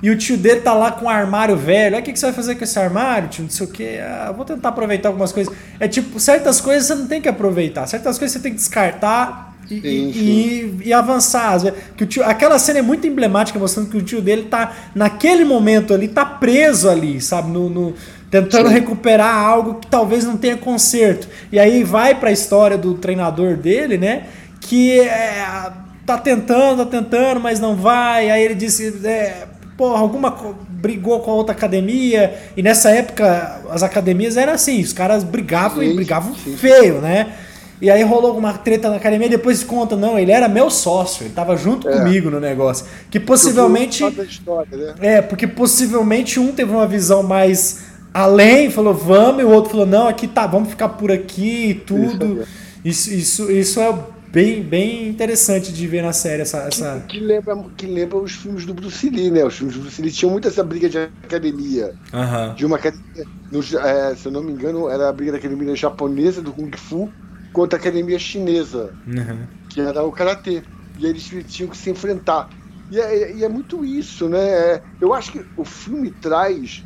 E 0.00 0.08
o 0.08 0.16
tio 0.16 0.36
dele 0.36 0.60
tá 0.60 0.72
lá 0.72 0.92
com 0.92 1.06
um 1.06 1.08
armário 1.08 1.56
velho. 1.56 1.96
Aí 1.96 2.00
o 2.00 2.04
que, 2.04 2.12
que 2.12 2.18
você 2.18 2.26
vai 2.26 2.32
fazer 2.32 2.54
com 2.54 2.62
esse 2.62 2.78
armário, 2.78 3.28
tio? 3.28 3.42
Não 3.42 3.50
sei 3.50 3.66
o 3.66 3.68
quê. 3.68 3.98
Ah, 4.00 4.30
vou 4.30 4.44
tentar 4.44 4.68
aproveitar 4.68 5.08
algumas 5.08 5.32
coisas. 5.32 5.52
É 5.80 5.88
tipo, 5.88 6.20
certas 6.20 6.60
coisas 6.60 6.86
você 6.86 6.94
não 6.94 7.08
tem 7.08 7.20
que 7.20 7.28
aproveitar. 7.28 7.88
Certas 7.88 8.16
coisas 8.20 8.36
você 8.36 8.38
tem 8.40 8.52
que 8.52 8.58
descartar 8.58 9.56
e, 9.68 9.80
sim, 9.80 10.12
sim. 10.12 10.80
e, 10.80 10.82
e 10.84 10.92
avançar. 10.92 11.58
Que 11.96 12.04
o 12.04 12.06
tio, 12.06 12.22
aquela 12.22 12.56
cena 12.56 12.78
é 12.78 12.82
muito 12.82 13.04
emblemática, 13.04 13.58
mostrando 13.58 13.90
que 13.90 13.96
o 13.96 14.02
tio 14.02 14.22
dele 14.22 14.44
tá, 14.44 14.72
naquele 14.94 15.44
momento 15.44 15.92
ali, 15.92 16.06
tá 16.06 16.24
preso 16.24 16.88
ali, 16.88 17.20
sabe? 17.20 17.50
No, 17.50 17.68
no 17.68 17.94
tentando 18.30 18.68
sim. 18.68 18.74
recuperar 18.74 19.34
algo 19.34 19.80
que 19.80 19.88
talvez 19.88 20.24
não 20.24 20.36
tenha 20.36 20.56
conserto. 20.56 21.26
E 21.50 21.58
aí 21.58 21.82
vai 21.82 22.14
para 22.14 22.28
a 22.28 22.32
história 22.32 22.78
do 22.78 22.94
treinador 22.94 23.56
dele, 23.56 23.98
né? 23.98 24.26
Que 24.60 25.00
é, 25.00 25.72
tá 26.06 26.16
tentando, 26.16 26.84
tá 26.84 26.90
tentando, 26.90 27.40
mas 27.40 27.58
não 27.58 27.74
vai. 27.74 28.30
Aí 28.30 28.42
ele 28.42 28.54
disse, 28.54 29.00
é, 29.04 29.46
porra, 29.76 29.98
alguma 29.98 30.30
brigou 30.70 31.20
com 31.20 31.32
a 31.32 31.34
outra 31.34 31.54
academia. 31.54 32.34
E 32.56 32.62
nessa 32.62 32.90
época 32.90 33.60
as 33.70 33.82
academias 33.82 34.36
eram 34.36 34.52
assim, 34.52 34.80
os 34.80 34.92
caras 34.92 35.24
brigavam 35.24 35.82
sim, 35.82 35.90
e 35.90 35.94
brigavam 35.94 36.34
sim. 36.34 36.56
feio, 36.56 37.00
né? 37.00 37.34
E 37.82 37.90
aí 37.90 38.02
rolou 38.02 38.38
uma 38.38 38.54
treta 38.54 38.88
na 38.88 38.96
academia 38.96 39.26
e 39.26 39.30
depois 39.30 39.62
conta, 39.62 39.96
não, 39.96 40.18
ele 40.18 40.32
era 40.32 40.48
meu 40.48 40.70
sócio, 40.70 41.24
ele 41.24 41.34
tava 41.34 41.56
junto 41.56 41.86
é. 41.88 41.98
comigo 41.98 42.30
no 42.30 42.40
negócio. 42.40 42.86
Que 43.10 43.20
possivelmente. 43.20 44.02
História, 44.22 44.76
né? 44.76 44.94
É, 45.00 45.22
porque 45.22 45.46
possivelmente 45.46 46.40
um 46.40 46.52
teve 46.52 46.70
uma 46.70 46.86
visão 46.86 47.22
mais 47.22 47.84
além, 48.14 48.70
falou 48.70 48.94
vamos, 48.94 49.42
e 49.42 49.44
o 49.44 49.50
outro 49.50 49.72
falou, 49.72 49.84
não, 49.84 50.08
aqui 50.08 50.26
tá, 50.26 50.46
vamos 50.46 50.70
ficar 50.70 50.90
por 50.90 51.12
aqui 51.12 51.70
e 51.70 51.74
tudo. 51.74 52.46
Isso, 52.82 53.12
isso, 53.12 53.50
isso 53.50 53.78
é 53.78 53.92
bem, 54.36 54.62
bem 54.62 55.08
interessante 55.08 55.72
de 55.72 55.86
ver 55.86 56.02
na 56.02 56.12
série 56.12 56.42
essa. 56.42 56.58
essa... 56.58 57.00
Que, 57.08 57.18
que, 57.18 57.24
lembra, 57.24 57.56
que 57.74 57.86
lembra 57.86 58.18
os 58.18 58.32
filmes 58.32 58.66
do 58.66 58.74
Bruce 58.74 59.08
Lee, 59.08 59.30
né? 59.30 59.42
Os 59.42 59.56
filmes 59.56 59.74
do 59.74 59.80
Bruce 59.80 60.02
Lee 60.02 60.12
tinham 60.12 60.30
muito 60.30 60.46
essa 60.46 60.62
briga 60.62 60.90
de 60.90 60.98
academia. 60.98 61.94
Uhum. 62.12 62.54
De 62.54 62.66
uma 62.66 62.76
academia. 62.76 63.24
No, 63.50 63.60
é, 63.60 64.14
se 64.14 64.26
eu 64.26 64.32
não 64.32 64.42
me 64.42 64.52
engano, 64.52 64.90
era 64.90 65.08
a 65.08 65.12
briga 65.12 65.32
da 65.32 65.38
academia 65.38 65.74
japonesa 65.74 66.42
do 66.42 66.52
Kung 66.52 66.70
Fu 66.76 67.10
contra 67.50 67.78
a 67.78 67.80
academia 67.80 68.18
chinesa, 68.18 68.92
uhum. 69.06 69.46
que 69.70 69.80
era 69.80 70.02
o 70.02 70.12
Karatê. 70.12 70.62
E 70.98 71.06
eles 71.06 71.30
tinham 71.48 71.70
que 71.70 71.76
se 71.76 71.88
enfrentar. 71.88 72.50
E 72.90 73.00
é, 73.00 73.36
e 73.36 73.42
é 73.42 73.48
muito 73.48 73.84
isso, 73.86 74.28
né? 74.28 74.38
É, 74.38 74.82
eu 75.00 75.14
acho 75.14 75.32
que 75.32 75.42
o 75.56 75.64
filme 75.64 76.10
traz 76.10 76.84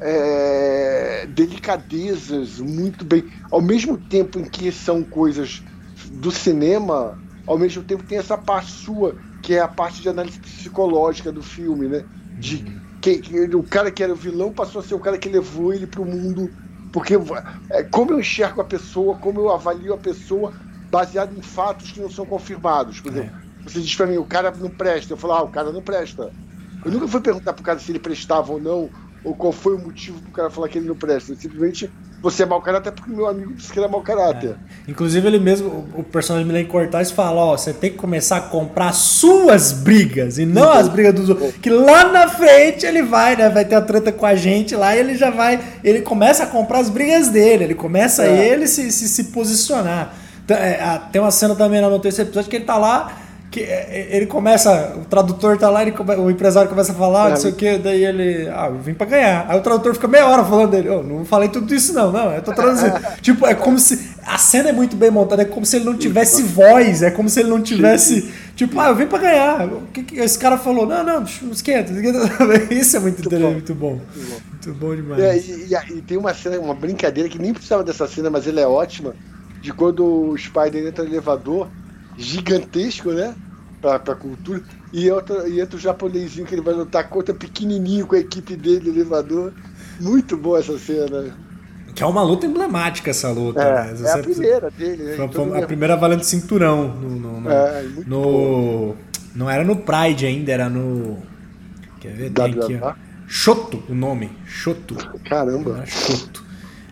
é, 0.00 1.28
delicadezas 1.28 2.58
muito 2.58 3.04
bem. 3.04 3.24
Ao 3.52 3.60
mesmo 3.60 3.96
tempo 3.96 4.40
em 4.40 4.44
que 4.44 4.72
são 4.72 5.04
coisas 5.04 5.62
do 6.10 6.30
cinema, 6.30 7.18
ao 7.46 7.58
mesmo 7.58 7.82
tempo 7.82 8.02
tem 8.02 8.18
essa 8.18 8.36
parte 8.36 8.70
sua, 8.70 9.16
que 9.42 9.54
é 9.54 9.60
a 9.60 9.68
parte 9.68 10.02
de 10.02 10.08
análise 10.08 10.38
psicológica 10.38 11.32
do 11.32 11.42
filme, 11.42 11.88
né? 11.88 12.04
De 12.38 12.64
que, 13.00 13.18
que 13.18 13.54
o 13.54 13.62
cara 13.62 13.90
que 13.90 14.02
era 14.02 14.12
o 14.12 14.16
vilão 14.16 14.52
passou 14.52 14.80
a 14.80 14.84
ser 14.84 14.94
o 14.94 15.00
cara 15.00 15.18
que 15.18 15.28
levou 15.28 15.72
ele 15.72 15.86
para 15.86 16.02
o 16.02 16.04
mundo. 16.04 16.50
Porque 16.92 17.14
é, 17.70 17.82
como 17.84 18.12
eu 18.12 18.20
enxergo 18.20 18.60
a 18.60 18.64
pessoa, 18.64 19.16
como 19.16 19.40
eu 19.40 19.50
avalio 19.50 19.94
a 19.94 19.98
pessoa, 19.98 20.52
baseado 20.90 21.36
em 21.36 21.42
fatos 21.42 21.92
que 21.92 22.00
não 22.00 22.10
são 22.10 22.24
confirmados. 22.24 23.00
Por 23.00 23.12
exemplo, 23.12 23.36
é. 23.36 23.68
você 23.68 23.80
diz 23.80 23.94
para 23.94 24.06
mim, 24.06 24.16
o 24.16 24.24
cara 24.24 24.50
não 24.58 24.70
presta. 24.70 25.12
Eu 25.12 25.16
falo, 25.16 25.34
ah, 25.34 25.42
o 25.42 25.48
cara 25.48 25.70
não 25.70 25.82
presta. 25.82 26.32
Eu 26.84 26.90
nunca 26.90 27.08
fui 27.08 27.20
perguntar 27.20 27.52
pro 27.52 27.62
cara 27.62 27.78
se 27.78 27.92
ele 27.92 27.98
prestava 27.98 28.52
ou 28.52 28.60
não, 28.60 28.90
ou 29.24 29.34
qual 29.34 29.52
foi 29.52 29.74
o 29.74 29.78
motivo 29.78 30.20
pro 30.22 30.32
cara 30.32 30.50
falar 30.50 30.68
que 30.68 30.78
ele 30.78 30.88
não 30.88 30.96
presta. 30.96 31.34
Simplesmente 31.34 31.90
você 32.20 32.42
é 32.42 32.46
mau 32.46 32.60
caráter 32.60 32.92
porque 32.92 33.10
meu 33.10 33.28
amigo 33.28 33.52
disse 33.54 33.72
que 33.72 33.78
ele 33.78 33.86
é 33.86 33.88
mau 33.88 34.00
caráter. 34.00 34.50
É. 34.50 34.90
Inclusive, 34.90 35.26
ele 35.26 35.38
mesmo, 35.38 35.86
o 35.94 36.02
personagem 36.02 36.46
Milen 36.46 36.66
Cortaz 36.66 37.10
fala: 37.10 37.40
Ó, 37.40 37.56
você 37.56 37.72
tem 37.72 37.90
que 37.90 37.96
começar 37.96 38.38
a 38.38 38.40
comprar 38.40 38.92
suas 38.92 39.72
brigas 39.72 40.38
e 40.38 40.44
não 40.44 40.72
as 40.72 40.88
brigas 40.88 41.14
dos 41.14 41.28
outros. 41.28 41.54
Que 41.62 41.70
lá 41.70 42.10
na 42.10 42.28
frente 42.28 42.84
ele 42.84 43.02
vai, 43.02 43.36
né? 43.36 43.48
Vai 43.48 43.64
ter 43.64 43.76
a 43.76 43.80
treta 43.80 44.10
com 44.10 44.26
a 44.26 44.34
gente 44.34 44.74
lá 44.74 44.96
e 44.96 44.98
ele 44.98 45.16
já 45.16 45.30
vai. 45.30 45.60
Ele 45.84 46.00
começa 46.02 46.42
a 46.42 46.46
comprar 46.46 46.80
as 46.80 46.90
brigas 46.90 47.28
dele, 47.28 47.64
ele 47.64 47.74
começa 47.74 48.24
é. 48.24 48.48
ele 48.48 48.66
se, 48.66 48.90
se, 48.90 49.08
se 49.08 49.24
posicionar. 49.24 50.14
É, 50.48 51.00
tem 51.12 51.20
uma 51.20 51.30
cena 51.30 51.54
também 51.54 51.80
no 51.80 51.98
terceiro 52.00 52.30
episódio 52.30 52.48
que 52.50 52.56
ele 52.56 52.64
tá 52.64 52.78
lá 52.78 53.12
que 53.50 53.60
é, 53.60 53.88
é, 53.90 54.16
ele 54.16 54.26
começa, 54.26 54.94
o 54.96 55.04
tradutor 55.06 55.56
tá 55.56 55.70
lá, 55.70 55.82
ele 55.82 55.92
come, 55.92 56.14
o 56.16 56.30
empresário 56.30 56.68
começa 56.68 56.92
a 56.92 56.94
falar, 56.94 57.28
é. 57.28 57.30
não 57.30 57.36
sei 57.36 57.50
o 57.50 57.54
que, 57.54 57.78
daí 57.78 58.04
ele, 58.04 58.48
ah, 58.48 58.66
eu 58.66 58.78
vim 58.78 58.92
pra 58.92 59.06
ganhar. 59.06 59.46
Aí 59.48 59.58
o 59.58 59.62
tradutor 59.62 59.94
fica 59.94 60.06
meia 60.06 60.26
hora 60.26 60.44
falando 60.44 60.70
dele, 60.70 60.88
oh, 60.90 61.02
não 61.02 61.24
falei 61.24 61.48
tudo 61.48 61.74
isso 61.74 61.92
não, 61.94 62.12
não, 62.12 62.30
eu 62.32 62.42
tô 62.42 62.52
traduzindo. 62.52 62.94
tipo, 63.22 63.46
é 63.46 63.54
como 63.54 63.78
se, 63.78 64.10
a 64.26 64.36
cena 64.36 64.68
é 64.68 64.72
muito 64.72 64.96
bem 64.96 65.10
montada, 65.10 65.42
é 65.42 65.44
como 65.46 65.64
se 65.64 65.76
ele 65.76 65.86
não 65.86 65.96
tivesse 65.96 66.42
voz, 66.42 67.02
é 67.02 67.10
como 67.10 67.28
se 67.28 67.40
ele 67.40 67.48
não 67.48 67.62
tivesse, 67.62 68.30
tipo, 68.54 68.78
ah, 68.78 68.88
eu 68.88 68.96
vim 68.96 69.06
pra 69.06 69.18
ganhar. 69.18 69.66
O 69.66 69.86
que, 69.92 70.02
que 70.02 70.20
esse 70.20 70.38
cara 70.38 70.58
falou? 70.58 70.86
Não, 70.86 71.02
não, 71.02 71.22
esquenta, 71.22 71.92
esquenta. 71.92 72.18
Isso 72.70 72.98
é 72.98 73.00
muito, 73.00 73.30
muito, 73.30 73.40
bom. 73.40 73.52
muito 73.52 73.74
bom. 73.74 74.00
Muito 74.50 74.74
bom 74.74 74.94
demais. 74.94 75.22
É, 75.22 75.38
e, 75.38 75.68
e, 75.70 75.98
e, 75.98 76.02
tem 76.02 76.18
uma 76.18 76.34
cena, 76.34 76.58
uma 76.58 76.74
brincadeira 76.74 77.30
que 77.30 77.38
nem 77.38 77.54
precisava 77.54 77.82
dessa 77.82 78.06
cena, 78.06 78.28
mas 78.28 78.46
ela 78.46 78.60
é 78.60 78.66
ótima, 78.66 79.14
de 79.62 79.72
quando 79.72 80.04
o 80.04 80.36
Spider 80.36 80.86
entra 80.86 81.02
no 81.02 81.10
elevador, 81.10 81.68
gigantesco, 82.18 83.12
né? 83.12 83.34
Pra, 83.80 83.98
pra 83.98 84.14
cultura. 84.14 84.62
E, 84.92 85.10
outra, 85.10 85.48
e 85.48 85.60
entra 85.60 85.76
o 85.76 85.80
japonesinho 85.80 86.46
que 86.46 86.54
ele 86.54 86.62
vai 86.62 86.74
lutar 86.74 87.08
contra 87.08 87.32
pequenininho 87.32 88.06
com 88.06 88.16
a 88.16 88.18
equipe 88.18 88.56
dele, 88.56 88.90
elevador. 88.90 89.52
Muito 90.00 90.36
boa 90.36 90.58
essa 90.58 90.78
cena. 90.78 91.36
Que 91.94 92.02
é 92.02 92.06
uma 92.06 92.22
luta 92.22 92.46
emblemática 92.46 93.10
essa 93.10 93.30
luta. 93.30 93.62
É, 93.62 93.92
né? 93.92 94.08
é 94.08 94.12
a 94.12 94.18
primeira 94.18 94.70
dele. 94.70 95.02
Né? 95.04 95.16
Foi, 95.16 95.28
foi 95.28 95.62
a 95.62 95.66
primeira 95.66 95.96
valendo 95.96 96.24
cinturão. 96.24 96.88
No, 96.94 97.10
no, 97.10 97.40
no, 97.40 97.50
é, 97.50 97.82
no 98.06 98.96
não 99.34 99.48
era 99.48 99.62
no 99.62 99.76
Pride 99.76 100.26
ainda, 100.26 100.50
era 100.50 100.68
no. 100.68 101.18
Quer 102.00 102.12
ver? 102.12 102.30
Tem 102.30 102.44
aqui, 102.46 102.78
ó. 102.82 102.94
Shoto, 103.26 103.82
o 103.88 103.94
nome. 103.94 104.32
Shoto. 104.46 104.96
Caramba. 105.28 105.84
Shoto. 105.86 106.44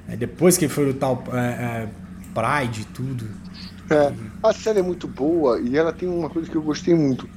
Aí 0.07 0.17
depois 0.17 0.57
que 0.57 0.67
ele 0.67 0.73
foi 0.73 0.87
lutar 0.87 1.13
o 1.13 1.25
é, 1.33 1.39
é, 1.39 1.89
Pride 2.35 2.83
e 2.83 2.85
tudo. 2.85 3.27
É, 3.91 4.17
a 4.43 4.53
série 4.53 4.81
é 4.81 4.83
muito 4.83 5.07
boa 5.09 5.61
e 5.61 5.77
ela 5.77 5.93
tem 5.93 6.09
uma 6.09 6.29
coisa 6.31 6.51
que 6.51 6.57
eu 6.57 6.63
gostei 6.63 6.95
muito. 6.95 7.31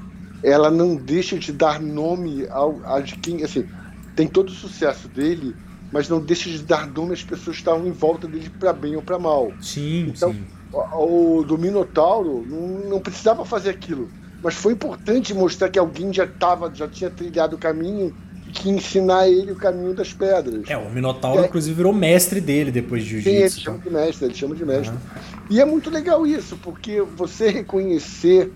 Ela 0.44 0.72
não 0.72 0.96
deixa 0.98 1.38
de 1.38 1.52
dar 1.52 1.80
nome 1.82 2.48
ao, 2.50 2.84
a 2.86 3.02
de 3.02 3.16
quem. 3.18 3.44
Assim, 3.44 3.70
tem 4.16 4.28
todo 4.28 4.50
o 4.50 4.54
sucesso 4.54 5.08
dele, 5.10 5.60
mas 5.92 6.10
não 6.10 6.24
deixa 6.24 6.50
de 6.50 6.64
dar 6.64 6.88
nome 6.88 7.14
às 7.14 7.24
pessoas 7.24 7.58
que 7.58 7.62
estavam 7.62 7.86
em 7.88 7.92
volta 7.92 8.28
dele 8.28 8.50
para 8.50 8.74
bem 8.74 8.96
ou 8.96 9.04
para 9.04 9.20
mal. 9.20 9.60
Sim, 9.60 10.16
então, 10.16 10.34
sim. 10.34 10.52
O, 10.72 11.40
o 11.40 11.44
do 11.44 11.58
Minotauro 11.58 12.46
não, 12.48 12.90
não 12.90 13.02
precisava 13.02 13.46
fazer 13.46 13.70
aquilo. 13.72 14.14
Mas 14.42 14.56
foi 14.56 14.74
importante 14.74 15.34
mostrar 15.34 15.70
que 15.70 15.78
alguém 15.80 16.14
já, 16.14 16.26
tava, 16.28 16.74
já 16.74 16.88
tinha 16.88 17.12
trilhado 17.12 17.56
o 17.56 17.60
caminho 17.60 18.16
que 18.52 18.70
ensinar 18.70 19.28
ele 19.28 19.52
o 19.52 19.56
caminho 19.56 19.94
das 19.94 20.14
pedras. 20.14 20.70
É, 20.70 20.78
o 20.78 20.90
Minotauro, 20.90 21.42
é, 21.42 21.46
inclusive, 21.46 21.76
virou 21.76 21.94
mestre 21.94 22.42
dele 22.42 22.72
depois 22.72 23.04
de 23.04 23.22
Jiu-Jitsu. 23.22 23.32
Sim, 23.32 23.42
ele 23.42 23.50
chama 23.50 23.78
de 23.80 23.90
mestre, 23.90 24.26
ele 24.26 24.34
chama 24.36 24.56
de 24.56 24.66
mestre. 24.66 24.96
Uhum. 24.96 25.42
E 25.50 25.62
é 25.62 25.66
muito 25.66 25.90
legal 25.90 26.26
isso, 26.26 26.58
porque 26.58 27.02
você 27.02 27.50
reconhecer 27.50 28.52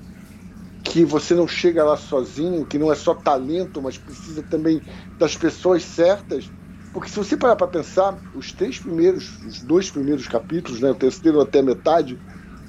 que 0.83 1.05
você 1.05 1.33
não 1.33 1.47
chega 1.47 1.83
lá 1.83 1.95
sozinho, 1.95 2.65
que 2.65 2.77
não 2.77 2.91
é 2.91 2.95
só 2.95 3.13
talento, 3.13 3.81
mas 3.81 3.97
precisa 3.97 4.43
também 4.43 4.81
das 5.17 5.35
pessoas 5.35 5.83
certas. 5.83 6.49
Porque 6.91 7.09
se 7.09 7.15
você 7.15 7.37
parar 7.37 7.55
para 7.55 7.67
pensar, 7.67 8.19
os 8.35 8.51
três 8.51 8.77
primeiros, 8.77 9.37
os 9.45 9.61
dois 9.61 9.89
primeiros 9.89 10.27
capítulos, 10.27 10.81
né, 10.81 10.91
o 10.91 10.95
terceiro 10.95 11.39
até 11.39 11.61
metade, 11.61 12.19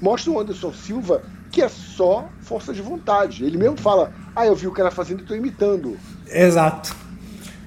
mostram 0.01 0.35
o 0.35 0.39
Anderson 0.39 0.73
Silva 0.73 1.21
que 1.51 1.61
é 1.61 1.69
só 1.69 2.27
força 2.41 2.73
de 2.73 2.81
vontade. 2.81 3.45
Ele 3.45 3.57
mesmo 3.57 3.77
fala: 3.77 4.13
Ah, 4.35 4.45
eu 4.45 4.55
vi 4.55 4.67
o 4.67 4.71
cara 4.71 4.91
fazendo 4.91 5.19
e 5.19 5.21
estou 5.21 5.37
imitando. 5.37 5.97
Exato. 6.27 7.04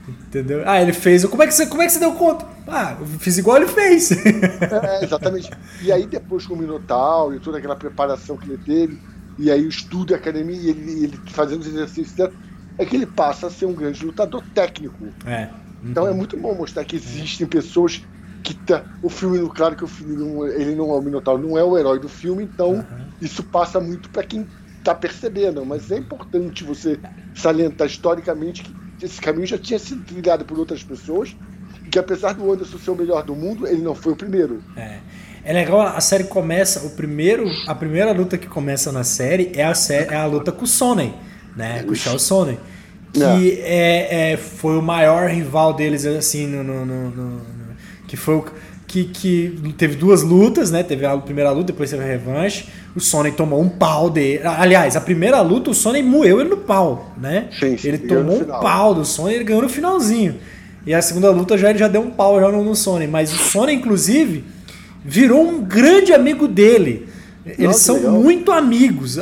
Entendeu? 0.09 0.63
Ah, 0.67 0.81
ele 0.81 0.93
fez. 0.93 1.25
Como 1.25 1.43
é 1.43 1.47
que 1.47 1.55
você, 1.55 1.67
como 1.67 1.83
é 1.83 1.87
que 1.87 1.93
você 1.93 1.99
deu 1.99 2.13
conta? 2.13 2.47
Ah, 2.67 2.97
eu 3.01 3.07
fiz 3.07 3.39
igual 3.39 3.57
ele 3.57 3.69
fez. 3.69 4.11
É, 4.13 5.05
exatamente. 5.05 5.51
E 5.83 5.93
aí, 5.93 6.07
depois 6.07 6.47
com 6.47 6.55
o 6.55 6.57
Minotauro 6.57 7.35
e 7.35 7.41
toda 7.41 7.59
aquela 7.59 7.77
preparação 7.77 8.37
que 8.37 8.49
ele 8.49 8.59
teve, 8.59 8.99
e 9.39 9.51
aí 9.51 9.65
o 9.65 9.69
estudo 9.69 10.15
a 10.15 10.17
academia, 10.17 10.57
e 10.57 10.71
ele, 10.71 11.05
ele 11.05 11.21
fazendo 11.29 11.61
os 11.61 11.67
exercícios, 11.67 12.31
é 12.77 12.85
que 12.85 12.97
ele 12.97 13.07
passa 13.07 13.47
a 13.47 13.51
ser 13.51 13.67
um 13.67 13.75
grande 13.75 14.05
lutador 14.05 14.43
técnico. 14.55 15.07
É. 15.27 15.49
Então 15.85 16.07
é 16.07 16.13
muito 16.13 16.37
bom 16.37 16.55
mostrar 16.55 16.85
que 16.85 16.97
existem 16.97 17.47
pessoas 17.47 18.03
que 18.43 18.55
tá, 18.55 18.85
o 19.03 19.09
filme, 19.09 19.47
claro 19.51 19.77
que 19.77 19.85
o 19.85 19.89
filme 19.89 20.17
não, 20.17 20.47
ele 20.47 20.75
não 20.75 20.91
é 20.91 20.95
o 20.95 21.03
Minotauro, 21.03 21.47
não 21.47 21.59
é 21.59 21.63
o 21.63 21.77
herói 21.77 21.99
do 21.99 22.09
filme, 22.09 22.45
então 22.45 22.75
uhum. 22.75 23.05
isso 23.21 23.43
passa 23.43 23.81
muito 23.81 24.09
para 24.11 24.23
quem 24.23 24.47
tá 24.83 24.95
percebendo, 24.95 25.65
mas 25.67 25.91
é 25.91 25.99
importante 25.99 26.65
você 26.65 26.99
salientar 27.35 27.87
historicamente 27.87 28.63
que 28.63 28.75
esse 29.03 29.21
caminho 29.21 29.47
já 29.47 29.59
tinha 29.59 29.79
sido 29.79 30.05
trilhado 30.05 30.45
por 30.45 30.59
outras 30.59 30.83
pessoas, 30.83 31.35
e 31.85 31.89
que 31.89 31.99
apesar 31.99 32.35
do 32.35 32.53
Anderson 32.53 32.79
ser 32.79 32.91
o 32.91 32.97
melhor 32.97 33.23
do 33.23 33.35
mundo, 33.35 33.67
ele 33.67 33.83
não 33.83 33.95
foi 33.95 34.13
o 34.13 34.17
primeiro. 34.17 34.63
É. 34.77 34.99
É 35.45 35.53
legal, 35.53 35.81
a 35.81 36.01
série 36.01 36.25
começa, 36.25 36.87
o 36.87 36.91
primeiro, 36.91 37.49
a 37.67 37.75
primeira 37.75 38.13
luta 38.13 38.37
que 38.37 38.47
começa 38.47 38.93
na 38.93 39.03
série 39.03 39.51
é 39.55 39.65
a, 39.65 39.73
série, 39.73 40.13
é 40.13 40.17
a 40.17 40.27
luta 40.27 40.53
com 40.53 40.65
o 40.65 40.67
Sonnen, 40.67 41.15
né? 41.57 41.83
Com 41.85 41.93
o 41.93 41.95
Shao 41.95 42.19
Sonnen. 42.19 42.59
Que 43.13 43.61
é. 43.63 44.33
é. 44.33 44.37
foi 44.37 44.77
o 44.77 44.83
maior 44.83 45.31
rival 45.31 45.73
deles, 45.73 46.05
assim, 46.05 46.47
no, 46.47 46.63
no, 46.63 46.85
no, 46.85 47.11
no 47.11 47.41
que 48.07 48.17
foi 48.17 48.35
o 48.37 48.45
que, 48.87 49.05
que 49.05 49.75
teve 49.77 49.97
duas 49.97 50.23
lutas, 50.23 50.71
né? 50.71 50.83
Teve 50.83 51.07
a 51.07 51.17
primeira 51.17 51.51
luta, 51.51 51.67
depois 51.67 51.91
teve 51.91 52.03
a 52.03 52.07
revanche. 52.07 52.67
O 52.99 53.01
Sonic 53.01 53.37
tomou 53.37 53.63
um 53.63 53.69
pau 53.69 54.11
dele. 54.11 54.41
Aliás, 54.45 54.97
a 54.97 55.01
primeira 55.01 55.41
luta, 55.41 55.71
o 55.71 55.75
Sonic 55.75 56.05
moeu 56.05 56.41
ele 56.41 56.51
no 56.51 56.57
pau, 56.57 57.13
né? 57.17 57.47
Sim, 57.57 57.79
sim, 57.79 57.87
ele 57.87 57.99
tomou 57.99 58.43
um 58.43 58.45
pau 58.45 58.93
do 58.93 59.05
Sonic 59.05 59.35
e 59.35 59.37
ele 59.37 59.45
ganhou 59.45 59.63
no 59.63 59.69
finalzinho. 59.69 60.35
E 60.85 60.93
a 60.93 61.01
segunda 61.01 61.31
luta 61.31 61.57
já 61.57 61.71
ele 61.71 61.79
já 61.79 61.87
deu 61.87 62.01
um 62.01 62.11
pau 62.11 62.41
já 62.41 62.51
no, 62.51 62.65
no 62.65 62.75
Sonic. 62.75 63.09
Mas 63.09 63.33
o 63.33 63.37
Sonic, 63.39 63.79
inclusive, 63.79 64.45
virou 65.05 65.47
um 65.47 65.61
grande 65.63 66.13
amigo 66.13 66.49
dele. 66.49 67.08
Eles 67.57 67.67
Nossa, 67.67 67.79
são 67.79 67.97
legal. 67.97 68.13
muito 68.13 68.53
amigos. 68.53 69.19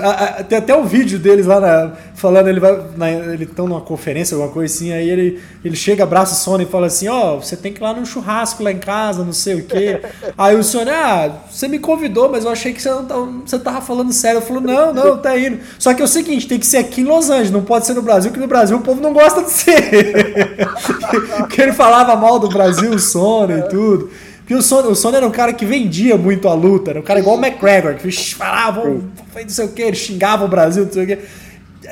Tem 0.49 0.59
até 0.59 0.75
o 0.75 0.85
vídeo 0.85 1.19
deles 1.19 1.47
lá 1.47 1.61
na, 1.61 1.93
falando, 2.15 2.49
ele 2.49 2.59
vai. 2.59 2.81
Na, 2.97 3.11
eles 3.11 3.49
estão 3.49 3.69
numa 3.69 3.81
conferência, 3.81 4.35
alguma 4.35 4.53
coisa 4.53 4.75
assim, 4.75 4.93
aí 4.93 5.09
ele, 5.09 5.41
ele 5.65 5.77
chega, 5.77 6.03
abraça 6.03 6.33
o 6.33 6.37
Sony 6.37 6.65
e 6.65 6.67
fala 6.67 6.87
assim, 6.87 7.09
ó, 7.09 7.35
oh, 7.35 7.43
você 7.43 7.57
tem 7.57 7.73
que 7.73 7.81
ir 7.81 7.83
lá 7.83 7.93
num 7.93 8.05
churrasco 8.05 8.62
lá 8.62 8.73
em 8.73 8.79
casa, 8.79 9.23
não 9.23 9.33
sei 9.33 9.57
o 9.57 9.65
quê. 9.65 10.01
aí 10.37 10.57
o 10.57 10.65
Sony, 10.65 10.91
ah, 10.91 11.31
você 11.51 11.69
me 11.69 11.79
convidou, 11.79 12.31
mas 12.31 12.45
eu 12.45 12.51
achei 12.51 12.73
que 12.73 12.83
você, 12.83 12.91
não, 12.91 13.05
tá, 13.05 13.15
você 13.45 13.59
tava 13.59 13.81
falando 13.81 14.12
sério. 14.12 14.39
Eu 14.39 14.43
falo, 14.43 14.61
não, 14.61 14.93
não, 14.93 15.19
tá 15.19 15.39
indo. 15.39 15.59
Só 15.79 15.95
que 15.95 16.03
é 16.03 16.05
o 16.05 16.09
seguinte, 16.09 16.49
tem 16.49 16.59
que 16.59 16.67
ser 16.67 16.79
aqui 16.79 17.03
em 17.03 17.05
Los 17.05 17.31
Angeles, 17.31 17.51
não 17.51 17.62
pode 17.62 17.87
ser 17.87 17.95
no 17.95 18.03
Brasil, 18.03 18.33
que 18.33 18.41
no 18.41 18.47
Brasil 18.47 18.77
o 18.77 18.81
povo 18.81 19.01
não 19.01 19.12
gosta 19.12 19.43
de 19.43 19.51
ser. 19.51 20.57
que 21.51 21.61
ele 21.61 21.73
falava 21.73 22.17
mal 22.17 22.39
do 22.39 22.49
Brasil, 22.49 22.91
o 22.91 22.99
Sony 22.99 23.61
e 23.61 23.69
tudo. 23.69 24.11
Porque 24.47 24.55
o 24.55 24.63
Sony, 24.63 24.87
o 24.87 24.95
Sony 24.95 25.17
era 25.17 25.27
um 25.27 25.33
cara 25.33 25.53
que 25.53 25.67
vendia 25.67 26.17
muito 26.17 26.47
a 26.47 26.55
luta, 26.55 26.93
era 26.93 27.01
um 27.01 27.03
cara 27.03 27.19
igual 27.19 27.37
o 27.37 27.45
McGregor, 27.45 27.97
que 27.97 28.09
falava, 28.33 28.85
não 28.85 29.03
sei 29.49 29.65
o 29.65 29.69
que, 29.71 29.83
ele 29.83 29.97
xingava 29.97 30.45
o 30.45 30.49
Brasil, 30.49 30.85
não 30.85 30.93
sei 30.93 31.03
o 31.03 31.07
que. 31.09 31.19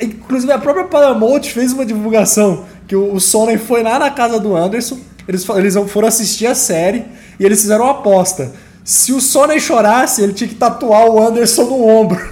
Inclusive 0.01 0.53
a 0.53 0.59
própria 0.59 0.85
Paramount 0.85 1.43
fez 1.43 1.73
uma 1.73 1.85
divulgação 1.85 2.65
que 2.87 2.95
o, 2.95 3.13
o 3.13 3.21
Sony 3.21 3.59
foi 3.59 3.83
lá 3.83 3.99
na 3.99 4.09
casa 4.09 4.39
do 4.39 4.55
Anderson, 4.55 5.01
eles, 5.27 5.45
eles 5.49 5.75
foram 5.89 6.07
assistir 6.07 6.47
a 6.47 6.55
série 6.55 7.05
e 7.41 7.45
eles 7.45 7.61
fizeram 7.61 7.87
uma 7.87 7.91
aposta. 7.91 8.53
Se 8.85 9.15
o 9.15 9.21
Sony 9.21 9.59
chorasse, 9.59 10.23
ele 10.23 10.35
tinha 10.35 10.47
que 10.47 10.57
tatuar 10.57 11.07
o 11.07 11.19
Anderson 11.19 11.65
no 11.65 11.89
ombro. 11.89 12.21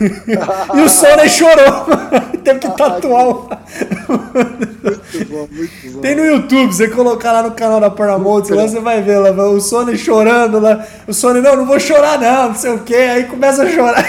e 0.77 0.81
o 0.83 0.89
Sony 0.89 1.27
chorou. 1.31 1.87
Teve 2.45 2.59
que 2.59 2.77
tatuar 2.77 3.27
o. 3.27 3.49
muito 3.49 5.31
bom, 5.31 5.49
muito 5.51 5.93
bom. 5.93 6.01
Tem 6.03 6.15
no 6.15 6.27
YouTube, 6.27 6.67
você 6.71 6.89
colocar 6.89 7.33
lá 7.33 7.43
no 7.43 7.53
canal 7.53 7.81
da 7.81 7.89
Paramount, 7.89 8.51
lá 8.51 8.69
você 8.69 8.81
vai 8.81 9.01
ver 9.01 9.17
lá, 9.17 9.31
o 9.31 9.61
Sony 9.63 9.97
chorando 9.97 10.61
lá. 10.61 10.85
O 11.09 11.15
Sony, 11.15 11.41
não, 11.41 11.57
não 11.57 11.65
vou 11.65 11.81
chorar, 11.81 12.21
não, 12.21 12.49
não 12.49 12.55
sei 12.55 12.71
o 12.71 12.81
que. 12.81 12.97
Aí 12.97 13.25
começa 13.25 13.63
a 13.63 13.71
chorar. 13.71 14.05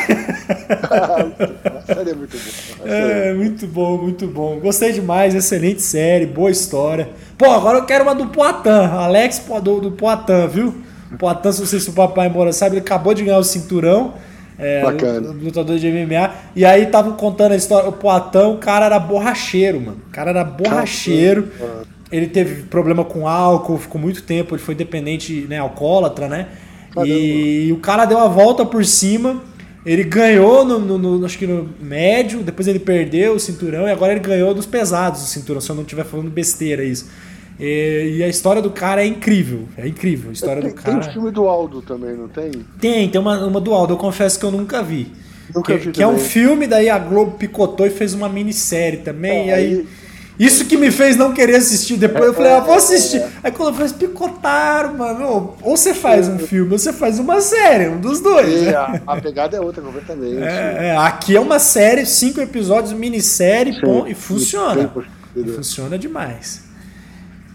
série 1.85 2.09
é 2.09 2.13
muito 2.13 2.37
boa. 2.37 2.93
É, 2.93 3.33
muito 3.33 3.67
bom, 3.67 3.97
muito 3.97 4.27
bom. 4.27 4.59
Gostei 4.59 4.91
demais, 4.91 5.33
excelente 5.33 5.81
série, 5.81 6.25
boa 6.25 6.51
história. 6.51 7.07
Pô, 7.37 7.49
agora 7.51 7.77
eu 7.77 7.85
quero 7.85 8.03
uma 8.03 8.13
do 8.13 8.27
Poitin, 8.27 8.67
Alex 8.67 9.41
do, 9.61 9.79
do 9.79 9.91
Poitin, 9.91 10.47
viu? 10.51 10.73
O 11.13 11.17
Poitin, 11.17 11.45
não 11.45 11.67
sei 11.67 11.79
se 11.79 11.89
o 11.89 11.93
papai 11.93 12.27
embora 12.27 12.51
sabe, 12.51 12.75
ele 12.75 12.81
acabou 12.81 13.13
de 13.13 13.23
ganhar 13.23 13.37
o 13.37 13.43
cinturão. 13.43 14.13
É, 14.57 14.83
Bacana. 14.83 15.29
Lutador 15.29 15.77
de 15.77 15.89
MMA. 15.89 16.31
E 16.55 16.63
aí 16.65 16.83
estavam 16.83 17.13
contando 17.13 17.53
a 17.53 17.55
história. 17.55 17.89
O 17.89 17.93
Poitin, 17.93 18.53
o 18.53 18.57
cara 18.57 18.85
era 18.85 18.99
borracheiro, 18.99 19.81
mano. 19.81 20.01
O 20.07 20.11
cara 20.11 20.31
era 20.31 20.43
borracheiro. 20.43 21.49
Ele 22.11 22.27
teve 22.27 22.63
problema 22.63 23.03
com 23.03 23.27
álcool, 23.27 23.77
ficou 23.77 23.99
muito 23.99 24.21
tempo, 24.21 24.53
ele 24.53 24.61
foi 24.61 24.75
dependente, 24.75 25.47
né, 25.49 25.57
alcoólatra, 25.57 26.27
né? 26.27 26.47
Caramba. 26.93 27.11
E 27.11 27.71
o 27.71 27.77
cara 27.77 28.05
deu 28.05 28.19
a 28.19 28.27
volta 28.27 28.63
por 28.63 28.85
cima. 28.85 29.41
Ele 29.85 30.03
ganhou 30.03 30.63
no, 30.63 30.79
no, 30.79 30.97
no, 30.97 31.25
acho 31.25 31.37
que 31.37 31.47
no 31.47 31.69
médio, 31.81 32.41
depois 32.41 32.67
ele 32.67 32.79
perdeu 32.79 33.33
o 33.33 33.39
cinturão 33.39 33.87
e 33.87 33.91
agora 33.91 34.13
ele 34.13 34.21
ganhou 34.21 34.53
dos 34.53 34.65
pesados 34.65 35.23
o 35.23 35.25
cinturão, 35.25 35.59
se 35.59 35.69
eu 35.69 35.75
não 35.75 35.83
estiver 35.83 36.05
falando 36.05 36.29
besteira 36.29 36.83
isso. 36.83 37.09
E, 37.59 38.15
e, 38.17 38.23
a 38.23 38.27
história 38.27 38.61
do 38.61 38.71
cara 38.71 39.03
é 39.03 39.05
incrível. 39.05 39.67
É 39.77 39.87
incrível 39.87 40.29
a 40.29 40.33
história 40.33 40.61
tem, 40.61 40.71
do 40.71 40.75
cara. 40.75 40.99
Tem 40.99 41.09
o 41.09 41.13
filme 41.13 41.31
do 41.31 41.47
Aldo 41.47 41.81
também, 41.81 42.15
não 42.15 42.27
tem? 42.27 42.51
Tem, 42.79 43.09
tem 43.09 43.21
uma, 43.21 43.45
uma 43.45 43.61
do 43.61 43.73
Aldo, 43.73 43.93
eu 43.93 43.97
confesso 43.97 44.39
que 44.39 44.45
eu 44.45 44.51
nunca 44.51 44.81
vi. 44.81 45.11
Nunca 45.53 45.73
que, 45.77 45.85
vi 45.85 45.91
que 45.91 46.01
é 46.01 46.07
um 46.07 46.17
filme, 46.17 46.65
daí 46.65 46.89
a 46.89 46.97
Globo 46.97 47.37
picotou 47.37 47.85
e 47.85 47.89
fez 47.89 48.13
uma 48.13 48.27
minissérie 48.27 48.99
também. 48.99 49.31
É, 49.31 49.45
e 49.45 49.51
aí, 49.51 49.73
aí, 49.73 49.87
Isso 50.39 50.65
que 50.65 50.75
me 50.75 50.89
fez 50.89 51.15
não 51.15 51.31
querer 51.31 51.57
assistir. 51.57 51.95
Depois 51.95 52.25
eu 52.25 52.33
falei, 52.33 52.53
ah, 52.53 52.59
vou 52.59 52.73
assistir. 52.73 53.23
Aí 53.43 53.51
quando 53.51 53.69
eu 53.69 53.75
falei, 53.75 53.93
picotaram, 53.93 54.95
mano. 54.95 55.55
Ou 55.61 55.77
você 55.77 55.93
faz 55.93 56.27
um 56.27 56.39
filme, 56.39 56.71
ou 56.71 56.79
você 56.79 56.91
faz 56.91 57.19
uma 57.19 57.39
série, 57.39 57.87
um 57.87 57.99
dos 57.99 58.19
dois. 58.19 58.63
Né? 58.63 58.73
A, 58.73 58.99
a, 59.05 59.21
pegada 59.21 59.57
é 59.57 59.61
outra 59.61 59.81
completamente. 59.81 60.41
É, 60.41 60.87
é, 60.87 60.97
aqui 60.97 61.35
é 61.35 61.39
uma 61.39 61.59
série, 61.59 62.03
cinco 62.07 62.41
episódios, 62.41 62.93
minissérie, 62.93 63.73
Sim, 63.73 64.07
e 64.07 64.15
funciona. 64.15 64.91
E 65.35 65.43
funciona 65.43 65.99
demais. 65.99 66.62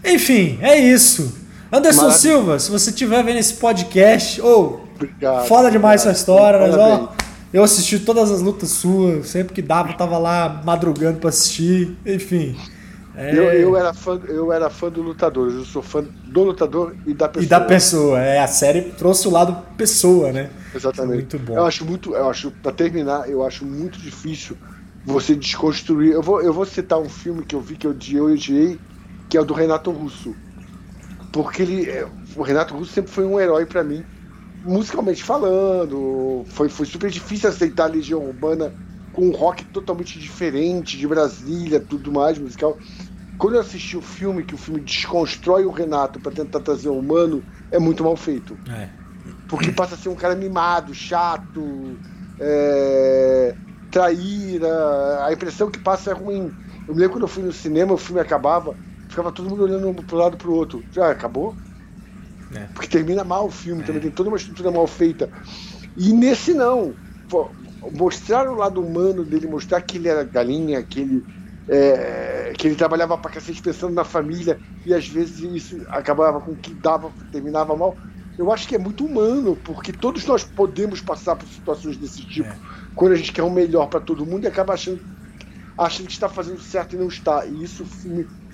Enfim, 0.03 0.57
é 0.61 0.77
isso. 0.77 1.37
Anderson 1.71 2.03
Maravilha. 2.03 2.19
Silva, 2.19 2.59
se 2.59 2.71
você 2.71 2.89
estiver 2.89 3.23
vendo 3.23 3.37
esse 3.37 3.53
podcast, 3.55 4.41
ou 4.41 4.85
oh, 5.01 5.43
foda 5.45 5.69
demais 5.69 6.01
obrigado. 6.01 6.11
essa 6.11 6.11
história, 6.11 6.59
mas 6.59 6.75
ó, 6.75 7.13
eu 7.53 7.63
assisti 7.63 7.99
todas 7.99 8.31
as 8.31 8.41
lutas 8.41 8.69
suas, 8.69 9.27
sempre 9.27 9.53
que 9.53 9.61
dava, 9.61 9.91
eu 9.91 9.97
tava 9.97 10.17
lá 10.17 10.61
madrugando 10.65 11.19
para 11.19 11.29
assistir, 11.29 11.95
enfim. 12.05 12.55
É... 13.15 13.37
Eu, 13.37 13.43
eu, 13.51 13.77
era 13.77 13.93
fã, 13.93 14.19
eu 14.27 14.53
era 14.53 14.69
fã 14.69 14.89
do 14.89 15.01
lutador, 15.01 15.51
eu 15.51 15.65
sou 15.65 15.81
fã 15.81 16.03
do 16.23 16.43
lutador 16.43 16.95
e 17.05 17.13
da 17.13 17.27
pessoa. 17.27 17.45
E 17.45 17.47
da 17.47 17.59
pessoa, 17.59 18.19
é, 18.19 18.39
a 18.39 18.47
série 18.47 18.81
trouxe 18.81 19.27
o 19.27 19.31
lado 19.31 19.57
pessoa, 19.75 20.31
né? 20.31 20.49
Exatamente. 20.73 21.15
Muito 21.15 21.39
bom. 21.39 21.55
Eu 21.55 21.65
acho 21.65 21.83
muito, 21.85 22.15
eu 22.15 22.29
acho, 22.29 22.49
para 22.49 22.71
terminar, 22.71 23.29
eu 23.29 23.45
acho 23.45 23.65
muito 23.65 23.99
difícil 23.99 24.55
você 25.05 25.35
desconstruir. 25.35 26.13
Eu 26.13 26.21
vou, 26.21 26.41
eu 26.41 26.53
vou 26.53 26.65
citar 26.65 26.99
um 26.99 27.09
filme 27.09 27.43
que 27.43 27.55
eu 27.55 27.61
vi 27.61 27.75
que 27.75 27.87
eu 27.87 27.91
odiei, 27.91 28.79
que 29.29 29.37
é 29.37 29.41
o 29.41 29.45
do 29.45 29.53
Renato 29.53 29.91
Russo. 29.91 30.35
Porque 31.31 31.61
ele, 31.61 31.89
é, 31.89 32.07
o 32.35 32.41
Renato 32.41 32.73
Russo 32.73 32.91
sempre 32.91 33.11
foi 33.11 33.25
um 33.25 33.39
herói 33.39 33.65
para 33.65 33.83
mim, 33.83 34.03
musicalmente 34.63 35.23
falando. 35.23 36.43
Foi, 36.47 36.67
foi 36.67 36.85
super 36.85 37.09
difícil 37.09 37.49
aceitar 37.49 37.85
a 37.85 37.93
Legião 37.93 38.25
Urbana 38.25 38.73
com 39.13 39.27
um 39.27 39.31
rock 39.31 39.63
totalmente 39.65 40.19
diferente 40.19 40.97
de 40.97 41.07
Brasília, 41.07 41.79
tudo 41.79 42.11
mais 42.11 42.37
musical. 42.37 42.77
Quando 43.37 43.53
eu 43.53 43.61
assisti 43.61 43.95
o 43.95 44.01
filme, 44.01 44.43
que 44.43 44.55
o 44.55 44.57
filme 44.57 44.81
desconstrói 44.81 45.65
o 45.65 45.71
Renato 45.71 46.19
para 46.19 46.31
tentar 46.31 46.59
trazer 46.59 46.89
o 46.89 46.97
humano, 46.97 47.43
é 47.71 47.79
muito 47.79 48.03
mal 48.03 48.17
feito. 48.17 48.57
É. 48.69 48.89
Porque 49.47 49.71
passa 49.71 49.95
a 49.95 49.97
ser 49.97 50.09
um 50.09 50.15
cara 50.15 50.35
mimado, 50.35 50.93
chato, 50.93 51.95
é, 52.39 53.55
traíra. 53.91 55.25
A 55.25 55.31
impressão 55.31 55.71
que 55.71 55.79
passa 55.79 56.11
é 56.11 56.13
ruim. 56.13 56.51
Eu 56.87 56.93
me 56.93 56.99
lembro 56.99 57.13
quando 57.13 57.23
eu 57.23 57.27
fui 57.27 57.43
no 57.43 57.53
cinema, 57.53 57.93
o 57.93 57.97
filme 57.97 58.19
acabava, 58.19 58.75
ficava 59.09 59.31
todo 59.31 59.49
mundo 59.49 59.63
olhando 59.63 59.93
pro 60.03 60.17
lado 60.17 60.37
pro 60.37 60.53
outro. 60.53 60.83
Já 60.93 61.11
acabou? 61.11 61.55
É. 62.53 62.65
Porque 62.73 62.87
termina 62.87 63.23
mal 63.23 63.47
o 63.47 63.51
filme, 63.51 63.81
é. 63.81 63.85
também 63.85 64.01
tem 64.01 64.11
toda 64.11 64.29
uma 64.29 64.37
estrutura 64.37 64.71
mal 64.71 64.87
feita. 64.87 65.29
E 65.97 66.13
nesse 66.13 66.53
não. 66.53 66.93
Mostrar 67.93 68.47
o 68.47 68.55
lado 68.55 68.81
humano 68.81 69.23
dele, 69.23 69.47
mostrar 69.47 69.81
que 69.81 69.97
ele 69.97 70.07
era 70.07 70.23
galinha, 70.23 70.81
que 70.83 71.01
ele, 71.01 71.25
é, 71.67 72.53
que 72.57 72.67
ele 72.67 72.75
trabalhava 72.75 73.17
pra 73.17 73.31
cacete 73.31 73.61
pensando 73.61 73.93
na 73.93 74.03
família, 74.03 74.59
e 74.85 74.93
às 74.93 75.07
vezes 75.07 75.39
isso 75.39 75.81
acabava 75.89 76.41
com 76.41 76.55
que 76.55 76.73
dava, 76.73 77.11
terminava 77.31 77.75
mal. 77.75 77.95
Eu 78.37 78.51
acho 78.51 78.67
que 78.67 78.75
é 78.75 78.77
muito 78.77 79.05
humano, 79.05 79.57
porque 79.63 79.91
todos 79.93 80.25
nós 80.25 80.43
podemos 80.43 81.01
passar 81.01 81.35
por 81.35 81.47
situações 81.47 81.97
desse 81.97 82.25
tipo, 82.25 82.49
é. 82.49 82.57
quando 82.95 83.13
a 83.13 83.15
gente 83.15 83.31
quer 83.31 83.43
o 83.43 83.51
melhor 83.51 83.87
para 83.87 83.99
todo 83.99 84.25
mundo 84.25 84.43
e 84.43 84.47
acaba 84.47 84.73
achando, 84.73 85.01
achando 85.77 86.07
que 86.07 86.13
está 86.13 86.27
fazendo 86.27 86.59
certo 86.59 86.95
e 86.95 86.99
não 86.99 87.07
está. 87.07 87.45
E 87.45 87.63
isso 87.63 87.85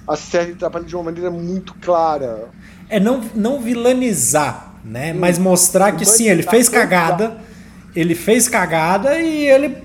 a 0.08 0.16
série 0.16 0.54
trabalha 0.54 0.86
de 0.86 0.96
uma 0.96 1.06
maneira 1.06 1.32
muito 1.32 1.74
clara. 1.76 2.50
É 2.90 3.00
não, 3.00 3.22
não 3.34 3.60
vilanizar, 3.60 4.76
né? 4.84 5.14
Hum. 5.14 5.18
Mas 5.20 5.40
mostrar 5.40 5.94
que 5.94 6.06
sim, 6.06 6.28
ele 6.28 6.44
fez 6.44 6.70
cagada, 6.70 7.38
ele 7.96 8.16
fez 8.16 8.48
cagada 8.48 9.20
e 9.20 9.48
ele 9.48 9.78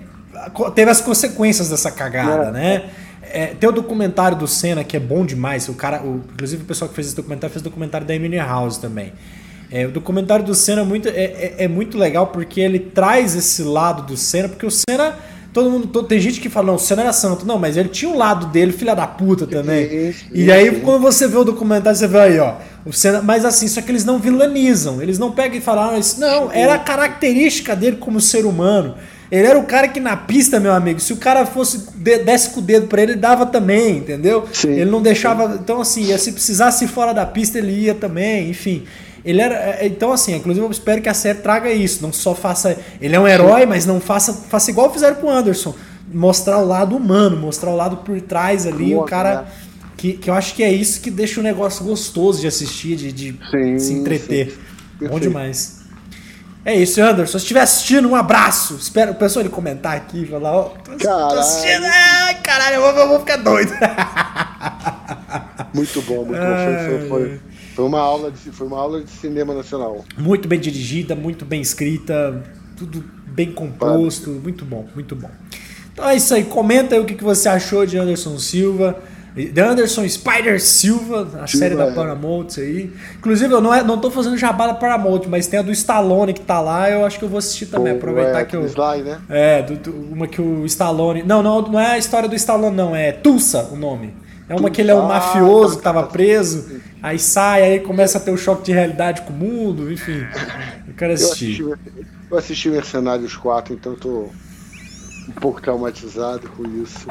teve 0.75 0.91
as 0.91 1.01
consequências 1.01 1.69
dessa 1.71 1.91
cagada, 1.91 2.49
é. 2.49 2.53
né? 2.53 2.91
É, 3.33 3.47
tem 3.47 3.69
o 3.69 3.73
documentário 3.73 4.37
do 4.37 4.49
Senna 4.49 4.83
que 4.83 4.97
é 4.97 5.01
bom 5.01 5.25
demais. 5.25 5.69
O 5.69 5.75
cara, 5.75 6.03
o, 6.03 6.23
inclusive 6.33 6.63
o 6.63 6.67
pessoal 6.67 6.89
que 6.89 6.95
fez 6.95 7.09
esse 7.09 7.17
documentário 7.17 7.53
fez 7.53 7.61
o 7.61 7.65
documentário 7.65 8.07
da 8.07 8.15
Emily 8.15 8.39
House 8.39 8.77
também. 8.77 9.13
É, 9.71 9.87
o 9.87 9.91
documentário 9.93 10.45
do 10.45 10.55
Senna 10.55 10.83
é 10.83 10.85
muito, 10.85 11.09
é, 11.09 11.13
é, 11.13 11.55
é, 11.59 11.69
muito 11.69 11.97
legal 11.97 12.27
porque 12.27 12.61
ele 12.61 12.81
traz 12.81 13.37
esse 13.37 13.63
lado 13.63 14.03
do 14.03 14.17
Senna, 14.17 14.49
porque 14.49 14.67
o 14.67 14.71
Senna 14.71 15.17
Todo 15.53 15.69
mundo, 15.69 15.89
todo, 15.89 16.07
tem 16.07 16.21
gente 16.21 16.41
que 16.41 16.49
fala, 16.49 16.69
não, 16.69 16.75
o 16.77 16.79
Senna 16.79 17.03
era 17.03 17.13
santo. 17.13 17.45
Não, 17.45 17.59
mas 17.59 17.77
ele 17.77 17.89
tinha 17.89 18.11
um 18.11 18.17
lado 18.17 18.47
dele, 18.47 18.73
filha 18.73 18.95
da 18.95 19.07
puta 19.07 19.47
também. 19.47 19.85
Isso, 19.85 20.25
e 20.33 20.43
isso, 20.43 20.53
aí, 20.53 20.69
isso. 20.69 20.81
quando 20.81 21.01
você 21.01 21.27
vê 21.27 21.37
o 21.37 21.45
documentário, 21.45 21.99
você 21.99 22.07
vê 22.07 22.19
aí, 22.19 22.39
ó. 22.39 22.55
O 22.87 22.93
Senna, 22.93 23.21
mas 23.21 23.45
assim, 23.45 23.67
só 23.67 23.83
que 23.83 23.91
eles 23.91 24.05
não 24.05 24.19
vilanizam. 24.19 25.03
Eles 25.03 25.19
não 25.19 25.33
pegam 25.33 25.59
e 25.59 25.61
falam, 25.61 25.91
ah, 25.91 25.99
isso, 25.99 26.21
não, 26.21 26.53
era 26.53 26.75
a 26.75 26.79
característica 26.79 27.75
dele 27.75 27.97
como 27.97 28.21
ser 28.21 28.47
humano. 28.47 28.95
Ele 29.31 29.47
era 29.47 29.59
o 29.59 29.65
cara 29.65 29.87
que 29.87 30.01
na 30.01 30.17
pista, 30.17 30.59
meu 30.59 30.73
amigo, 30.73 30.99
se 30.99 31.13
o 31.13 31.17
cara 31.17 31.47
fosse 31.47 31.87
desse 31.97 32.51
com 32.51 32.59
o 32.59 32.63
dedo 32.63 32.89
para 32.89 33.03
ele, 33.03 33.13
ele 33.13 33.21
dava 33.21 33.47
também, 33.47 33.99
entendeu? 33.99 34.45
Sim, 34.53 34.71
ele 34.71 34.91
não 34.91 35.01
deixava. 35.01 35.57
Então, 35.61 35.81
assim, 35.81 36.17
se 36.19 36.33
precisasse 36.33 36.85
ir 36.85 36.89
fora 36.89 37.13
da 37.13 37.25
pista, 37.25 37.59
ele 37.59 37.73
ia 37.73 37.95
também, 37.95 38.51
enfim. 38.51 38.85
Ele 39.25 39.41
era. 39.41 39.55
É, 39.55 39.87
então, 39.87 40.13
assim, 40.13 40.35
inclusive 40.35 40.65
eu 40.65 40.71
espero 40.71 41.03
que 41.03 41.09
a 41.09 41.15
série 41.15 41.39
traga 41.39 41.71
isso. 41.71 42.03
Não 42.03 42.13
só 42.13 42.35
faça. 42.35 42.77
Ele 43.01 43.15
é 43.15 43.21
um 43.21 43.29
herói, 43.29 43.67
mas 43.67 43.87
não 43.87 44.01
faça. 44.01 44.33
Faça 44.33 44.71
igual 44.71 44.93
fizeram 44.93 45.17
com 45.17 45.27
o 45.27 45.31
Anderson. 45.31 45.75
Mostrar 46.13 46.59
o 46.59 46.67
lado 46.67 46.97
humano, 46.97 47.37
mostrar 47.37 47.71
o 47.71 47.77
lado 47.77 47.99
por 47.99 48.21
trás 48.21 48.67
ali, 48.67 48.93
Boa, 48.93 49.05
o 49.05 49.07
cara. 49.07 49.47
Que, 49.97 50.15
que 50.15 50.31
eu 50.31 50.35
acho 50.35 50.55
que 50.55 50.63
é 50.63 50.73
isso 50.73 51.01
que 51.03 51.11
deixa 51.11 51.41
o 51.41 51.43
negócio 51.43 51.85
gostoso 51.85 52.41
de 52.41 52.47
assistir, 52.47 52.97
de, 52.97 53.13
de 53.13 53.39
sim, 53.51 53.79
se 53.79 53.93
entreter. 53.93 54.59
Sim. 54.99 55.09
Bom 55.09 55.21
demais. 55.21 55.81
É 56.65 56.75
isso, 56.75 57.03
Anderson. 57.03 57.39
Se 57.39 57.45
estiver 57.45 57.61
assistindo, 57.61 58.09
um 58.09 58.17
abraço. 58.17 58.77
Espero 58.77 59.13
o 59.13 59.15
pessoal 59.15 59.43
ele 59.43 59.53
comentar 59.53 59.97
aqui, 59.97 60.27
falar, 60.27 60.53
ó, 60.53 60.73
oh, 60.75 60.99
tô, 60.99 61.39
assistindo. 61.39 61.85
Caralho, 62.43 62.77
eu 62.77 62.81
vou, 62.81 62.91
eu 62.93 63.09
vou 63.09 63.21
ficar 63.21 63.37
doido. 63.37 63.73
Muito 65.73 66.03
bom, 66.03 66.25
muito 66.25 66.41
bom. 66.41 67.09
Foi, 67.09 67.09
foi, 67.09 67.41
foi, 67.75 67.85
uma 67.85 68.01
aula 68.01 68.31
de, 68.31 68.51
foi 68.51 68.67
uma 68.67 68.79
aula 68.79 69.03
de 69.03 69.11
cinema 69.11 69.55
nacional. 69.55 70.05
Muito 70.17 70.49
bem 70.49 70.59
dirigida, 70.59 71.15
muito 71.15 71.45
bem 71.45 71.61
escrita, 71.61 72.43
tudo 72.77 73.05
bem 73.27 73.53
composto, 73.53 74.31
muito 74.31 74.65
bom, 74.65 74.87
muito 74.95 75.15
bom. 75.15 75.31
Então 75.93 76.09
é 76.09 76.17
isso 76.17 76.35
aí, 76.35 76.45
comenta 76.45 76.95
aí 76.95 77.01
o 77.01 77.05
que, 77.05 77.15
que 77.15 77.25
você 77.25 77.49
achou 77.49 77.85
de 77.85 77.99
Anderson 77.99 78.39
Silva. 78.39 78.99
The 79.35 79.61
Anderson 79.61 80.09
Spider 80.09 80.61
Silva, 80.61 81.23
a 81.41 81.47
Silva, 81.47 81.47
série 81.47 81.77
da 81.77 81.87
é. 81.87 81.93
Paramount 81.93 82.49
aí. 82.59 82.93
Inclusive, 83.17 83.55
eu 83.55 83.61
não, 83.61 83.73
é, 83.73 83.83
não 83.83 83.97
tô 83.99 84.11
fazendo 84.11 84.37
jabá 84.37 84.67
da 84.67 84.75
Paramount, 84.75 85.23
mas 85.29 85.47
tem 85.47 85.61
a 85.61 85.63
do 85.63 85.71
Stallone 85.71 86.33
que 86.33 86.41
tá 86.41 86.61
lá, 86.61 86.91
eu 86.91 87.07
acho 87.07 87.19
que 87.19 87.25
eu 87.25 87.29
vou 87.29 87.39
assistir 87.39 87.67
também. 87.67 87.93
Pô, 87.93 87.99
aproveitar 87.99 88.41
é, 88.41 88.45
que 88.45 88.57
eu. 88.57 88.65
Sly, 88.67 89.03
né? 89.05 89.21
É, 89.29 89.63
do, 89.63 89.77
do, 89.77 89.93
uma 90.13 90.27
que 90.27 90.43
o 90.43 90.67
Stallone. 90.67 91.23
Não, 91.23 91.43
não, 91.43 91.63
não 91.63 91.79
é 91.79 91.93
a 91.93 91.99
história 91.99 92.29
do 92.29 92.35
Stallone, 92.35 92.77
não, 92.77 92.95
é 92.95 93.13
Tulsa 93.13 93.69
o 93.71 93.77
nome. 93.77 94.13
É 94.51 94.55
uma 94.57 94.69
que 94.69 94.81
ele 94.81 94.91
é 94.91 94.95
um 94.97 95.07
mafioso 95.07 95.77
que 95.77 95.83
tava 95.85 96.03
preso, 96.03 96.81
aí 97.01 97.21
sai, 97.21 97.63
aí 97.63 97.79
começa 97.79 98.19
a 98.19 98.21
ter 98.21 98.33
um 98.33 98.37
choque 98.37 98.65
de 98.65 98.73
realidade 98.73 99.23
com 99.23 99.33
o 99.33 99.37
mundo, 99.37 99.93
enfim. 99.93 100.27
Eu 100.89 100.95
quero 100.95 101.13
assistir. 101.13 101.61
Eu 101.61 101.73
assisti, 101.73 102.07
eu 102.33 102.39
assisti 102.39 102.69
Mercenários 102.69 103.37
4, 103.37 103.73
então 103.73 103.93
eu 103.93 103.99
tô 103.99 104.29
um 105.29 105.33
pouco 105.41 105.63
traumatizado 105.63 106.49
com 106.49 106.67
isso. 106.83 107.07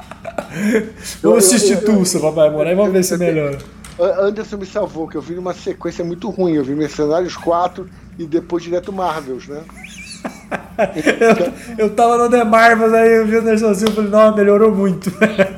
Vamos 1.23 1.45
assistir 1.45 1.81
Tulsa, 1.85 2.19
papai 2.19 2.49
morar 2.49 2.73
e 2.73 2.75
vamos 2.75 2.91
ver 2.91 3.03
se 3.03 3.15
melhora. 3.17 3.57
Anderson 3.97 4.57
me 4.57 4.65
salvou, 4.65 5.07
que 5.07 5.15
eu 5.15 5.21
vi 5.21 5.37
uma 5.37 5.53
sequência 5.53 6.03
muito 6.03 6.29
ruim. 6.29 6.55
Eu 6.55 6.63
vi 6.65 6.75
Mercenários 6.75 7.37
4 7.37 7.89
e 8.17 8.25
depois 8.25 8.63
direto 8.63 8.91
Marvels, 8.91 9.47
né? 9.47 9.61
Eu, 11.77 11.85
eu 11.85 11.89
tava 11.95 12.17
no 12.17 12.29
The 12.29 12.43
Marvels 12.43 12.93
aí, 12.93 13.13
eu 13.13 13.25
vi 13.25 13.35
o 13.35 13.39
Anderson 13.39 13.73
Silva 13.73 13.91
e 13.91 13.95
falei, 13.95 14.11
não, 14.11 14.35
melhorou 14.35 14.73
muito. 14.73 15.11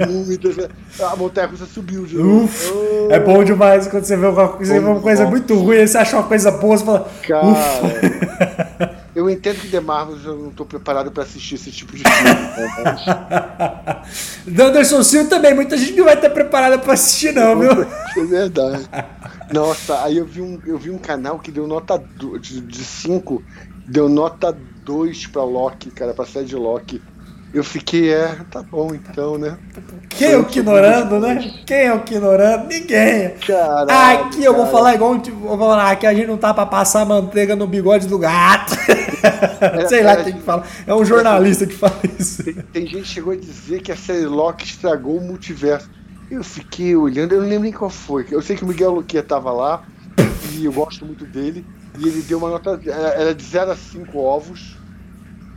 muito. 0.09 0.69
A 1.01 1.15
montanha 1.15 1.47
russa 1.47 1.65
subiu 1.65 2.05
de. 2.05 2.17
Uf, 2.17 2.71
oh. 2.73 3.11
É 3.11 3.19
bom 3.19 3.43
demais 3.43 3.87
quando 3.87 4.03
você 4.03 4.17
vê 4.17 4.25
uma, 4.25 4.47
você 4.47 4.79
vê 4.79 4.85
uma 4.85 4.99
coisa 4.99 5.25
muito 5.25 5.55
ruim, 5.55 5.77
aí 5.77 5.87
você 5.87 5.97
acha 5.97 6.17
uma 6.17 6.27
coisa 6.27 6.51
boa, 6.51 6.77
você 6.77 6.85
fala. 6.85 7.11
Cara. 7.27 9.01
Eu 9.13 9.29
entendo 9.29 9.59
que 9.59 9.67
The 9.67 9.81
Marvels 9.81 10.23
eu 10.23 10.37
não 10.37 10.49
estou 10.49 10.65
preparado 10.65 11.11
para 11.11 11.23
assistir 11.23 11.55
esse 11.55 11.69
tipo 11.69 11.97
de 11.97 12.01
filme. 12.01 12.23
Né? 12.23 14.01
Anderson 14.65 15.03
Silva 15.03 15.29
também, 15.29 15.53
muita 15.53 15.75
gente 15.75 15.97
não 15.97 16.05
vai 16.05 16.13
estar 16.13 16.29
preparada 16.29 16.79
para 16.79 16.93
assistir, 16.93 17.33
não, 17.33 17.59
viu? 17.59 17.71
É 17.81 18.23
verdade. 18.25 18.89
Nossa, 19.53 20.03
aí 20.03 20.17
eu 20.17 20.25
vi 20.25 20.41
um, 20.41 20.59
eu 20.65 20.77
vi 20.77 20.89
um 20.89 20.97
canal 20.97 21.39
que 21.39 21.51
deu 21.51 21.67
nota 21.67 22.01
5, 22.19 22.39
de 22.39 22.83
5, 22.83 23.43
deu 23.87 24.07
nota 24.07 24.55
2 24.83 25.27
para 25.27 25.43
Loki, 25.43 25.91
cara, 25.91 26.13
pra 26.13 26.25
série 26.25 26.45
de 26.45 26.55
Loki. 26.55 27.01
Eu 27.53 27.65
fiquei, 27.65 28.13
é, 28.13 28.37
tá 28.49 28.63
bom 28.63 28.95
então, 28.95 29.37
né? 29.37 29.57
Quem 30.07 30.29
é 30.29 30.37
o 30.37 30.41
ignorando, 30.43 31.19
né? 31.19 31.53
Quem 31.65 31.77
é 31.79 31.93
o 31.93 31.97
ignorando? 31.97 32.69
Ninguém. 32.69 33.31
Caraca, 33.45 34.25
aqui 34.25 34.41
eu 34.41 34.55
vou 34.55 34.67
falar 34.67 34.95
igual 34.95 35.19
tipo, 35.19 35.35
vou 35.35 35.57
falar 35.57 35.93
que 35.97 36.07
a 36.07 36.13
gente 36.13 36.27
não 36.27 36.37
tá 36.37 36.53
pra 36.53 36.65
passar 36.65 37.05
manteiga 37.05 37.53
no 37.53 37.67
bigode 37.67 38.07
do 38.07 38.17
gato. 38.17 38.73
É, 39.59 39.85
Sei 39.87 40.01
lá 40.01 40.13
é, 40.13 40.23
quem 40.23 40.33
que 40.33 40.41
fala. 40.41 40.63
É 40.87 40.95
um 40.95 41.03
jornalista 41.03 41.65
que 41.65 41.75
fala 41.75 41.99
isso. 42.17 42.41
Tem, 42.41 42.53
tem, 42.53 42.87
gente 42.87 43.01
que 43.01 43.07
chegou 43.09 43.33
a 43.33 43.35
dizer 43.35 43.81
que 43.81 43.91
a 43.91 43.97
série 43.97 44.25
Loki 44.25 44.63
estragou 44.63 45.17
o 45.17 45.21
multiverso. 45.21 45.89
Eu 46.31 46.45
fiquei 46.45 46.95
olhando, 46.95 47.33
eu 47.33 47.41
não 47.41 47.47
lembro 47.49 47.63
nem 47.63 47.73
qual 47.73 47.89
foi. 47.89 48.25
Eu 48.31 48.41
sei 48.41 48.55
que 48.55 48.63
o 48.63 48.67
Miguel 48.67 48.91
Luquia 48.91 49.21
tava 49.21 49.51
lá 49.51 49.83
e 50.53 50.63
eu 50.63 50.71
gosto 50.71 51.05
muito 51.05 51.25
dele. 51.25 51.65
E 51.99 52.07
ele 52.07 52.21
deu 52.21 52.37
uma 52.37 52.49
nota. 52.49 52.79
Era 52.85 53.35
de 53.35 53.43
0 53.43 53.71
a 53.71 53.75
5 53.75 54.17
ovos. 54.17 54.77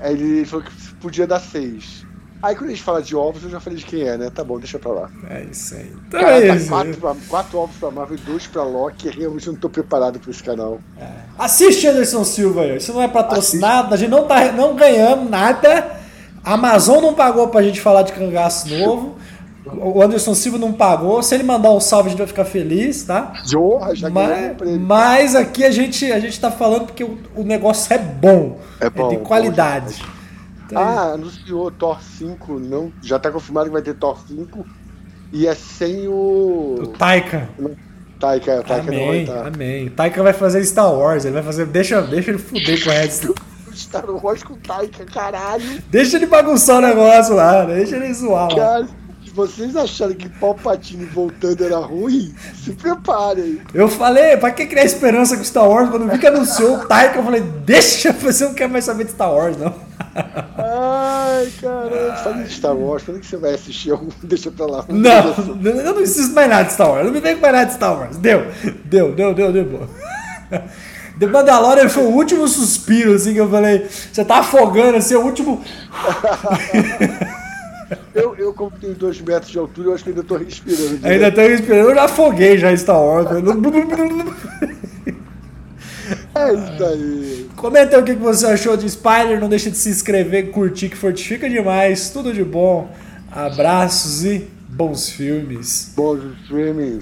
Aí 0.01 0.13
ele 0.15 0.45
falou 0.45 0.65
que 0.65 0.95
podia 0.97 1.29
dar 1.29 1.39
6. 1.39 2.05
Aí 2.43 2.57
quando 2.57 2.71
a 2.71 2.73
gente 2.73 2.83
fala 2.83 3.01
de 3.01 3.15
ovos, 3.15 3.45
eu 3.45 3.51
já 3.51 3.61
falei 3.61 3.79
de 3.79 3.87
quem 3.87 4.03
é, 4.03 4.19
né? 4.19 4.31
Tá 4.31 4.43
bom, 4.43 4.59
deixa 4.59 4.77
pra 4.77 4.91
lá. 4.91 5.11
É 5.31 5.45
isso 5.45 5.77
aí. 5.77 5.93
Então 6.09 6.21
Cara, 6.21 6.45
é 6.45 6.49
tá 6.49 6.57
isso. 6.57 6.69
Quatro, 6.69 6.97
pra, 6.97 7.17
quatro 7.29 7.59
ovos 7.59 7.77
pra 7.77 7.91
Marvel 7.93 8.19
e 8.19 8.21
dois 8.21 8.47
pra 8.49 8.65
Loki. 8.65 9.09
Realmente 9.11 9.47
eu 9.47 9.53
não 9.53 9.61
tô 9.61 9.71
preparado 9.71 10.19
pra 10.19 10.31
esse 10.31 10.43
canal. 10.43 10.81
É. 10.99 11.09
Assiste 11.39 11.87
Anderson 11.87 12.25
Silva 12.25 12.63
aí. 12.63 12.79
Isso 12.79 12.93
não 12.93 13.01
é 13.01 13.07
patrocinado, 13.07 13.95
a 13.95 13.97
gente 13.97 14.11
não, 14.11 14.27
tá, 14.27 14.51
não 14.51 14.75
ganhamos 14.75 15.31
nada. 15.31 16.01
A 16.43 16.55
Amazon 16.55 17.01
não 17.01 17.15
pagou 17.15 17.49
pra 17.49 17.63
gente 17.63 17.81
falar 17.81 18.03
de 18.03 18.13
cangaço 18.13 18.69
novo. 18.69 19.17
O 19.67 20.03
Anderson 20.03 20.35
Silva 20.35 20.59
não 20.59 20.73
pagou. 20.73 21.23
Se 21.23 21.35
ele 21.35 21.43
mandar 21.43 21.71
um 21.71 21.81
salve, 21.81 22.09
a 22.09 22.11
gente 22.11 22.19
vai 22.19 22.27
ficar 22.27 22.45
feliz, 22.45 23.05
tá? 23.05 23.33
Jorra, 23.47 23.95
já 23.95 24.11
mas, 24.11 24.57
mas 24.81 25.35
aqui 25.35 25.65
a 25.65 25.71
gente, 25.71 26.13
a 26.13 26.21
gente 26.21 26.39
tá 26.39 26.51
falando 26.51 26.87
porque 26.87 27.03
o, 27.03 27.19
o 27.35 27.43
negócio 27.43 27.93
é 27.93 27.99
bom. 27.99 28.59
É, 28.79 28.91
bom, 28.91 29.11
é 29.11 29.17
de 29.17 29.23
qualidade. 29.23 30.03
Bom, 30.03 30.15
então, 30.67 30.83
ah, 30.83 31.13
anunciou 31.13 31.71
Thor 31.71 32.03
5, 32.03 32.59
não, 32.59 32.93
já 33.03 33.19
tá 33.19 33.31
confirmado 33.31 33.67
que 33.67 33.73
vai 33.73 33.83
ter 33.83 33.95
Thor 33.95 34.19
5. 34.27 34.67
E 35.33 35.47
é 35.47 35.55
sem 35.55 36.07
o. 36.09 36.77
O 36.81 36.87
Taika. 36.89 37.49
Taika, 38.21 38.63
Taika 38.63 38.89
amém, 38.89 39.01
não 39.01 39.07
vai 39.09 39.19
estar. 39.23 39.47
Amém. 39.47 39.89
Taika 39.91 40.23
vai 40.23 40.33
fazer 40.33 40.65
Star 40.65 40.93
Wars, 40.93 41.25
ele 41.25 41.35
vai 41.35 41.43
fazer. 41.43 41.67
Deixa, 41.67 42.03
deixa 42.03 42.31
ele 42.31 42.39
fuder 42.39 42.83
com 42.85 42.91
essa. 42.91 43.35
Star 43.75 44.05
Wars 44.09 44.43
com 44.43 44.55
Taika, 44.55 45.05
caralho. 45.05 45.83
Deixa 45.91 46.17
ele 46.17 46.27
bagunçar 46.27 46.77
o 46.77 46.81
negócio 46.81 47.35
lá, 47.35 47.65
deixa 47.65 47.97
ele 47.97 48.15
zoar. 48.15 48.55
Cara, 48.55 48.87
vocês 49.35 49.77
acharam 49.77 50.15
que 50.15 50.29
Palpatine 50.29 51.05
voltando 51.07 51.65
era 51.65 51.79
ruim, 51.79 52.33
se 52.63 52.71
preparem. 52.73 53.61
Eu 53.75 53.89
falei, 53.89 54.37
pra 54.37 54.53
que 54.53 54.65
criar 54.65 54.85
esperança 54.85 55.37
com 55.37 55.43
Star 55.43 55.69
Wars? 55.69 55.91
Quando 55.91 56.03
eu 56.03 56.09
vi 56.09 56.19
que 56.21 56.27
anunciou 56.27 56.77
o 56.77 56.87
Taika, 56.87 57.19
eu 57.19 57.25
falei, 57.25 57.41
deixa, 57.41 58.13
você 58.15 58.45
não 58.45 58.55
quer 58.55 58.69
mais 58.69 58.85
saber 58.85 59.05
de 59.05 59.11
Star 59.11 59.33
Wars, 59.33 59.57
não. 59.59 59.75
Ai, 60.57 61.53
caramba. 61.61 62.17
Falando 62.23 62.45
de 62.45 62.53
Star 62.53 62.77
Wars, 62.77 63.03
quando 63.03 63.19
que 63.19 63.27
você 63.27 63.37
vai 63.37 63.55
assistir 63.55 63.91
algum? 63.91 64.09
Deixa 64.23 64.53
pra 64.53 64.67
lá. 64.67 64.85
Não, 64.89 65.35
eu 65.65 65.85
não 65.85 65.95
preciso 65.95 66.33
mais 66.33 66.49
nada 66.49 66.65
de 66.65 66.73
Star 66.73 66.91
Wars. 66.91 67.05
Não 67.05 67.13
me 67.13 67.21
vem 67.21 67.35
com 67.35 67.43
mais 67.43 67.55
nada 67.55 67.67
de 67.67 67.75
Star 67.75 67.99
Wars. 67.99 68.17
Deu, 68.17 68.47
deu, 68.85 69.13
deu, 69.13 69.35
deu, 69.35 69.53
deu. 69.53 69.89
The 71.19 71.27
Mandalorian 71.27 71.89
foi 71.89 72.05
o 72.05 72.11
último 72.11 72.47
suspiro, 72.47 73.15
assim, 73.15 73.33
que 73.33 73.41
eu 73.41 73.49
falei. 73.49 73.87
Você 74.13 74.25
tá 74.25 74.39
afogando, 74.39 74.97
assim, 74.97 75.15
é 75.15 75.19
o 75.19 75.23
último. 75.23 75.63
Eu, 78.15 78.35
eu, 78.37 78.55
como 78.55 78.71
tenho 78.71 78.95
dois 78.95 79.21
metros 79.21 79.51
de 79.51 79.59
altura, 79.59 79.89
eu 79.89 79.95
acho 79.95 80.05
que 80.05 80.11
ainda 80.11 80.23
tô 80.23 80.37
respirando. 80.37 81.07
Ainda 81.07 81.33
tô 81.33 81.41
respirando, 81.41 81.91
eu 81.91 81.95
já 81.95 82.05
afoguei 82.05 82.59
já 82.59 82.77
Star 82.77 83.01
Wars. 83.01 83.27
é 86.35 86.53
isso 86.55 86.85
aí. 86.85 87.51
Comenta 87.57 87.99
o 87.99 88.05
que 88.05 88.15
você 88.15 88.47
achou 88.47 88.77
de 88.77 88.89
Spider, 88.89 89.41
não 89.41 89.49
deixa 89.49 89.71
de 89.71 89.77
se 89.77 89.89
inscrever, 89.89 90.51
curtir, 90.51 90.89
que 90.89 90.97
fortifica 90.97 91.49
demais. 91.49 92.11
Tudo 92.11 92.33
de 92.33 92.45
bom. 92.45 92.91
Abraços 93.31 94.25
e 94.25 94.49
bons 94.69 95.09
filmes. 95.09 95.93
Bons 95.97 96.23
filmes. 96.47 96.99